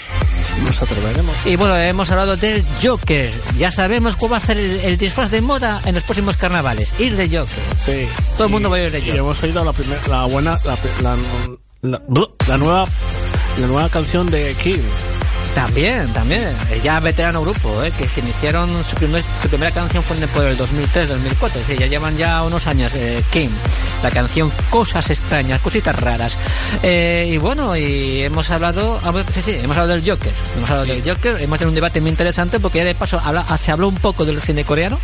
Nos 0.66 0.82
atreveremos. 0.82 1.36
Y 1.46 1.56
bueno, 1.56 1.78
hemos 1.78 2.10
hablado 2.10 2.36
del 2.36 2.66
Joker. 2.82 3.30
Ya 3.60 3.70
sabemos 3.72 4.16
cuál 4.18 4.34
va 4.34 4.38
a 4.38 4.42
ser 4.42 4.58
el, 4.58 4.80
el 4.80 4.98
disfraz 4.98 5.30
de 5.30 5.42
moda 5.42 5.82
en 5.86 5.94
los 5.94 6.04
próximos 6.04 6.36
carnavales. 6.36 6.90
Ir 7.00 7.16
de 7.16 7.28
Joker. 7.28 7.60
Sí. 7.86 8.08
Todo 8.36 8.46
el 8.48 8.52
mundo 8.52 8.72
va 8.72 8.78
a 8.78 8.82
ir 8.82 8.92
de 8.92 8.98
Y 9.00 9.02
Joker. 9.04 9.18
hemos 9.20 9.44
oído 9.44 9.64
la 9.64 9.72
primera, 9.74 10.02
la 10.08 10.26
buena, 10.26 10.58
la, 10.66 10.78
la, 11.04 11.18
la- 11.84 12.02
la 12.48 12.58
nueva, 12.58 12.86
la 13.58 13.68
nueva 13.68 13.88
canción 13.90 14.30
de 14.32 14.54
King. 14.64 14.80
También, 15.56 16.08
también. 16.14 16.54
Ya 16.84 17.00
veterano 17.00 17.42
grupo, 17.42 17.84
¿eh? 17.84 17.92
que 17.92 18.08
se 18.08 18.22
iniciaron, 18.22 18.72
su, 18.86 18.96
primer- 18.96 19.24
su 19.42 19.50
primera 19.50 19.72
canción 19.72 20.04
fue 20.04 20.16
en 20.18 20.24
el- 20.24 20.30
por 20.30 20.46
el 20.46 20.58
2003-2004. 20.58 21.52
Sí, 21.68 21.76
ya 21.78 21.88
llevan 21.88 22.16
ya 22.18 22.44
unos 22.44 22.66
años, 22.68 22.94
eh, 22.96 23.22
King. 23.32 23.50
La 24.04 24.10
canción 24.12 24.52
Cosas 24.70 25.10
extrañas, 25.10 25.60
cositas 25.62 25.96
raras. 26.00 26.38
Eh, 26.84 27.32
y 27.34 27.38
bueno, 27.38 27.76
y 27.76 28.22
hemos 28.22 28.50
hablado, 28.52 29.00
ah, 29.04 29.12
sí, 29.34 29.42
sí, 29.42 29.52
hemos 29.52 29.76
hablado 29.76 29.90
del 30.00 30.08
Joker. 30.10 30.32
Hemos 30.56 30.70
hablado 30.70 30.86
del 30.88 31.04
Joker, 31.04 31.42
hemos 31.42 31.58
tenido 31.58 31.70
un 31.70 31.76
debate 31.76 32.00
muy 32.00 32.12
interesante 32.12 32.60
porque 32.60 32.78
ya 32.80 32.86
de 32.86 32.96
paso 32.96 33.20
habla- 33.24 33.46
ah, 33.50 33.58
se 33.58 33.72
habló 33.72 33.88
un 33.88 33.96
poco 33.96 34.24
del 34.26 34.40
cine 34.42 34.64
coreano. 34.64 35.00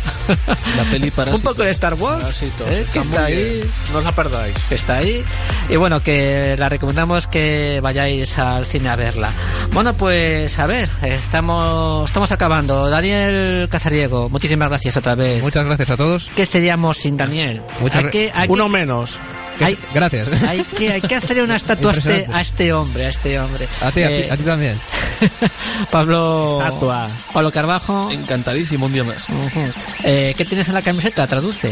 La 0.76 0.84
peli 0.84 1.10
para 1.16 1.34
un 1.34 1.42
poco 1.42 1.62
de 1.64 1.70
Star 1.72 1.94
Wars. 1.94 2.22
Parásitos, 2.22 2.68
¿eh? 2.70 2.80
está 2.82 2.92
que 2.92 2.98
está 3.00 3.24
ahí. 3.24 3.34
bien. 3.34 3.70
No 3.92 3.98
os 3.98 4.04
la 4.04 4.14
perdáis. 4.14 4.56
Está 4.70 4.96
ahí. 4.98 5.24
Y 5.68 5.76
bueno, 5.76 6.00
que 6.00 6.54
la 6.58 6.68
recomendamos 6.68 7.26
que 7.26 7.80
vayáis 7.82 8.38
al 8.38 8.64
cine 8.66 8.88
a 8.88 8.96
verla. 8.96 9.32
Bueno, 9.72 9.94
pues 9.96 10.45
a 10.58 10.66
ver, 10.66 10.88
estamos, 11.02 12.08
estamos 12.08 12.30
acabando. 12.32 12.88
Daniel 12.88 13.68
Casariego, 13.68 14.28
muchísimas 14.30 14.68
gracias 14.68 14.96
otra 14.96 15.14
vez. 15.14 15.42
Muchas 15.42 15.64
gracias 15.64 15.90
a 15.90 15.96
todos. 15.96 16.28
¿Qué 16.36 16.46
seríamos 16.46 16.96
sin 16.98 17.16
Daniel? 17.16 17.62
Muchas 17.80 18.04
Hay 18.04 18.10
que- 18.10 18.32
hay 18.34 18.48
Uno 18.48 18.64
que- 18.66 18.70
menos. 18.70 19.18
Hay, 19.60 19.78
Gracias. 19.94 20.28
hay 20.46 20.62
que, 20.64 20.92
hay 20.92 21.00
que 21.00 21.14
hacerle 21.16 21.42
una 21.42 21.56
estatua 21.56 21.92
a 21.92 21.94
este, 21.96 22.28
a 22.30 22.40
este 22.42 22.72
hombre, 22.74 23.06
a 23.06 23.08
este 23.08 23.40
hombre. 23.40 23.66
A 23.80 23.90
ti, 23.90 24.02
a 24.02 24.08
ti, 24.08 24.12
Eh, 24.14 24.28
a 24.30 24.36
ti 24.36 24.42
también. 24.44 24.78
Pablo. 25.90 26.58
Estatua. 26.62 27.08
Pablo 27.32 27.50
Carbajo. 27.52 28.10
Encantadísimo 28.10 28.86
un 28.86 28.92
día 28.92 29.04
más. 29.04 29.28
Ujú. 29.30 29.60
Eh, 30.04 30.34
¿Qué 30.36 30.44
tienes 30.44 30.68
en 30.68 30.74
la 30.74 30.82
camiseta? 30.82 31.26
Traduce. 31.26 31.70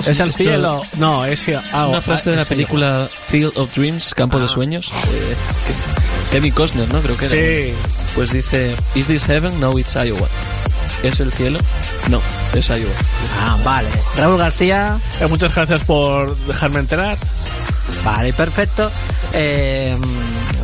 ¿Es 0.00 0.18
el 0.18 0.30
Esto- 0.30 0.32
cielo? 0.32 0.82
No, 0.98 1.24
es... 1.24 1.46
Es 1.48 1.60
ah, 1.72 1.86
una 1.86 2.00
frase 2.00 2.30
de 2.30 2.34
ah, 2.34 2.36
la 2.38 2.42
es- 2.42 2.48
película 2.48 3.08
Field 3.28 3.52
of 3.56 3.72
Dreams, 3.74 4.14
Campo 4.14 4.40
de 4.40 4.48
Sueños. 4.48 4.90
eh, 4.90 5.36
que- 5.68 6.01
Kevin 6.32 6.52
Costner, 6.54 6.90
¿no? 6.90 7.00
Creo 7.02 7.16
que 7.16 7.26
era. 7.26 7.36
Sí. 7.36 7.74
Pues 8.14 8.32
dice, 8.32 8.74
¿Is 8.94 9.06
this 9.06 9.26
heaven? 9.26 9.60
No, 9.60 9.78
it's 9.78 9.94
Iowa. 9.94 10.26
¿Es 11.02 11.20
el 11.20 11.30
cielo? 11.30 11.58
No, 12.08 12.22
es 12.54 12.68
Iowa. 12.68 12.92
Ah, 13.38 13.58
vale. 13.62 13.88
Raúl 14.16 14.38
García. 14.38 14.98
Eh, 15.20 15.26
muchas 15.26 15.54
gracias 15.54 15.84
por 15.84 16.34
dejarme 16.46 16.80
enterar. 16.80 17.18
Vale, 18.02 18.32
perfecto. 18.32 18.90
Eh, 19.34 19.94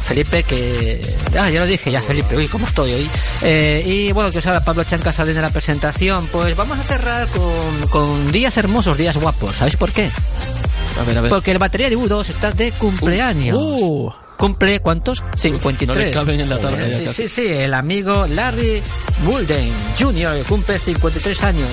Felipe, 0.07 0.43
que. 0.43 1.03
Ah, 1.39 1.51
ya 1.51 1.61
lo 1.61 1.67
dije, 1.67 1.91
ya 1.91 2.01
Felipe, 2.01 2.35
uy, 2.35 2.49
¿cómo 2.49 2.67
estoy 2.67 2.95
hoy? 2.95 3.11
Eh, 3.43 3.83
y 3.85 4.13
bueno, 4.13 4.31
que 4.31 4.39
os 4.39 4.47
habla 4.47 4.65
Pablo 4.65 4.85
Chanca 4.85 5.13
sale 5.13 5.35
de 5.35 5.43
la 5.43 5.51
presentación. 5.51 6.29
Pues 6.33 6.57
vamos 6.57 6.79
a 6.79 6.83
cerrar 6.83 7.29
con, 7.29 7.89
con 7.89 8.33
días 8.33 8.57
hermosos, 8.57 8.97
días 8.97 9.19
guapos. 9.19 9.57
¿Sabéis 9.57 9.77
por 9.77 9.93
qué? 9.93 10.11
A 10.99 11.05
ver, 11.05 11.19
a 11.19 11.21
ver. 11.21 11.29
Porque 11.29 11.51
el 11.51 11.59
batería 11.59 11.91
de 11.91 11.99
U2 11.99 12.31
está 12.31 12.53
de 12.53 12.73
cumpleaños. 12.73 13.59
Uh. 13.61 14.11
¿Cumple 14.39 14.81
cuántos? 14.81 15.23
53. 15.37 16.15
no 16.15 16.33
en 16.33 16.49
la 16.49 16.59
ya 16.61 16.97
sí, 16.97 17.09
sí, 17.09 17.29
sí, 17.29 17.47
el 17.49 17.75
amigo 17.75 18.27
Larry 18.29 18.81
Mulden 19.25 19.73
Jr. 19.99 20.45
cumple 20.49 20.79
53 20.79 21.43
años. 21.43 21.69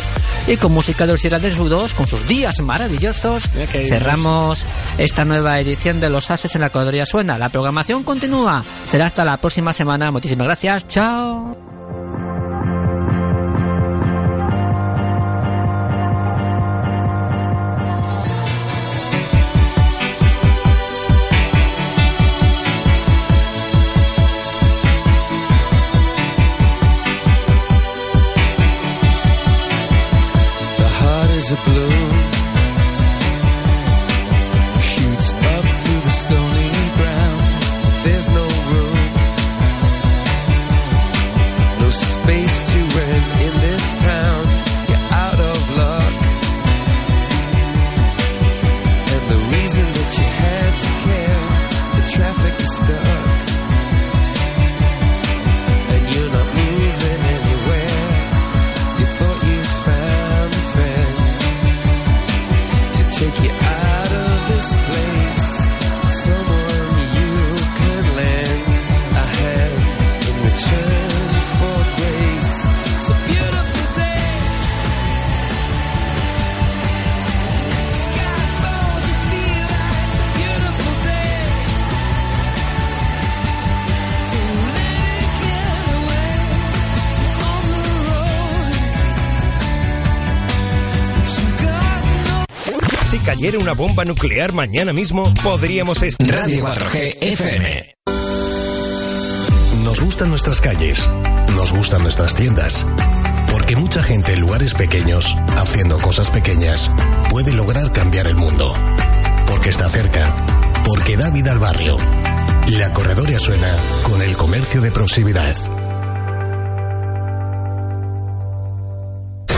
Y 0.48 0.58
con 0.58 0.72
música 0.72 1.06
de 1.06 1.14
los 1.14 1.24
irlandeses 1.24 1.60
U2, 1.60 1.94
con 1.94 2.08
sus 2.08 2.28
días 2.28 2.60
maravillosos, 2.62 3.44
hay 3.56 3.68
cerramos 3.88 4.66
esta 4.98 5.26
nueva 5.26 5.60
edición 5.60 6.00
de 6.00 6.10
Los 6.10 6.32
Ases 6.32 6.56
en 6.56 6.62
la 6.62 6.72
Corredoría 6.72 7.06
Suena. 7.06 7.38
La 7.38 7.50
programación 7.50 8.04
continúa. 8.04 8.64
Será 8.86 9.06
hasta 9.06 9.24
la 9.24 9.38
próxima 9.38 9.72
semana. 9.72 10.10
Muchísimas 10.10 10.46
gracias. 10.46 10.88
Chao. 10.88 11.65
Una 93.66 93.74
bomba 93.74 94.06
nuclear 94.06 94.54
mañana 94.54 94.94
mismo, 94.94 95.34
podríamos 95.42 96.04
estar. 96.04 96.28
Radio 96.28 96.66
4G 96.66 97.18
FM. 97.20 97.96
Nos 99.84 100.00
gustan 100.02 100.30
nuestras 100.30 100.62
calles, 100.62 101.10
nos 101.56 101.74
gustan 101.74 102.04
nuestras 102.04 102.36
tiendas. 102.36 102.86
Porque 103.52 103.76
mucha 103.76 104.04
gente 104.04 104.34
en 104.34 104.42
lugares 104.42 104.76
pequeños, 104.76 105.36
haciendo 105.58 105.98
cosas 105.98 106.30
pequeñas, 106.30 106.92
puede 107.32 107.54
lograr 107.54 107.92
cambiar 107.92 108.28
el 108.28 108.36
mundo. 108.36 108.72
Porque 109.48 109.70
está 109.70 109.90
cerca, 109.90 110.36
porque 110.86 111.18
da 111.18 111.32
vida 111.32 111.52
al 111.52 111.58
barrio. 111.58 111.98
La 112.68 112.94
corredoria 112.94 113.40
suena 113.40 113.78
con 114.04 114.22
el 114.22 114.38
comercio 114.38 114.80
de 114.80 114.92
proximidad. 114.92 115.56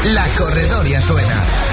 La 0.05 0.25
corredoria 0.37 1.01
suena. 1.01 1.66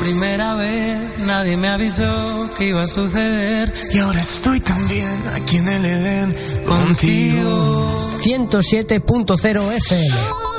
primera 0.01 0.55
vez 0.55 1.19
nadie 1.27 1.55
me 1.57 1.67
avisó 1.67 2.49
que 2.57 2.69
iba 2.69 2.81
a 2.81 2.87
suceder 2.87 3.71
y 3.93 3.99
ahora 3.99 4.19
estoy 4.19 4.59
también 4.59 5.21
aquí 5.35 5.57
en 5.57 5.67
el 5.67 5.85
Edén 5.85 6.35
contigo. 6.65 8.09
107.0 8.23 9.71
FM. 9.71 10.50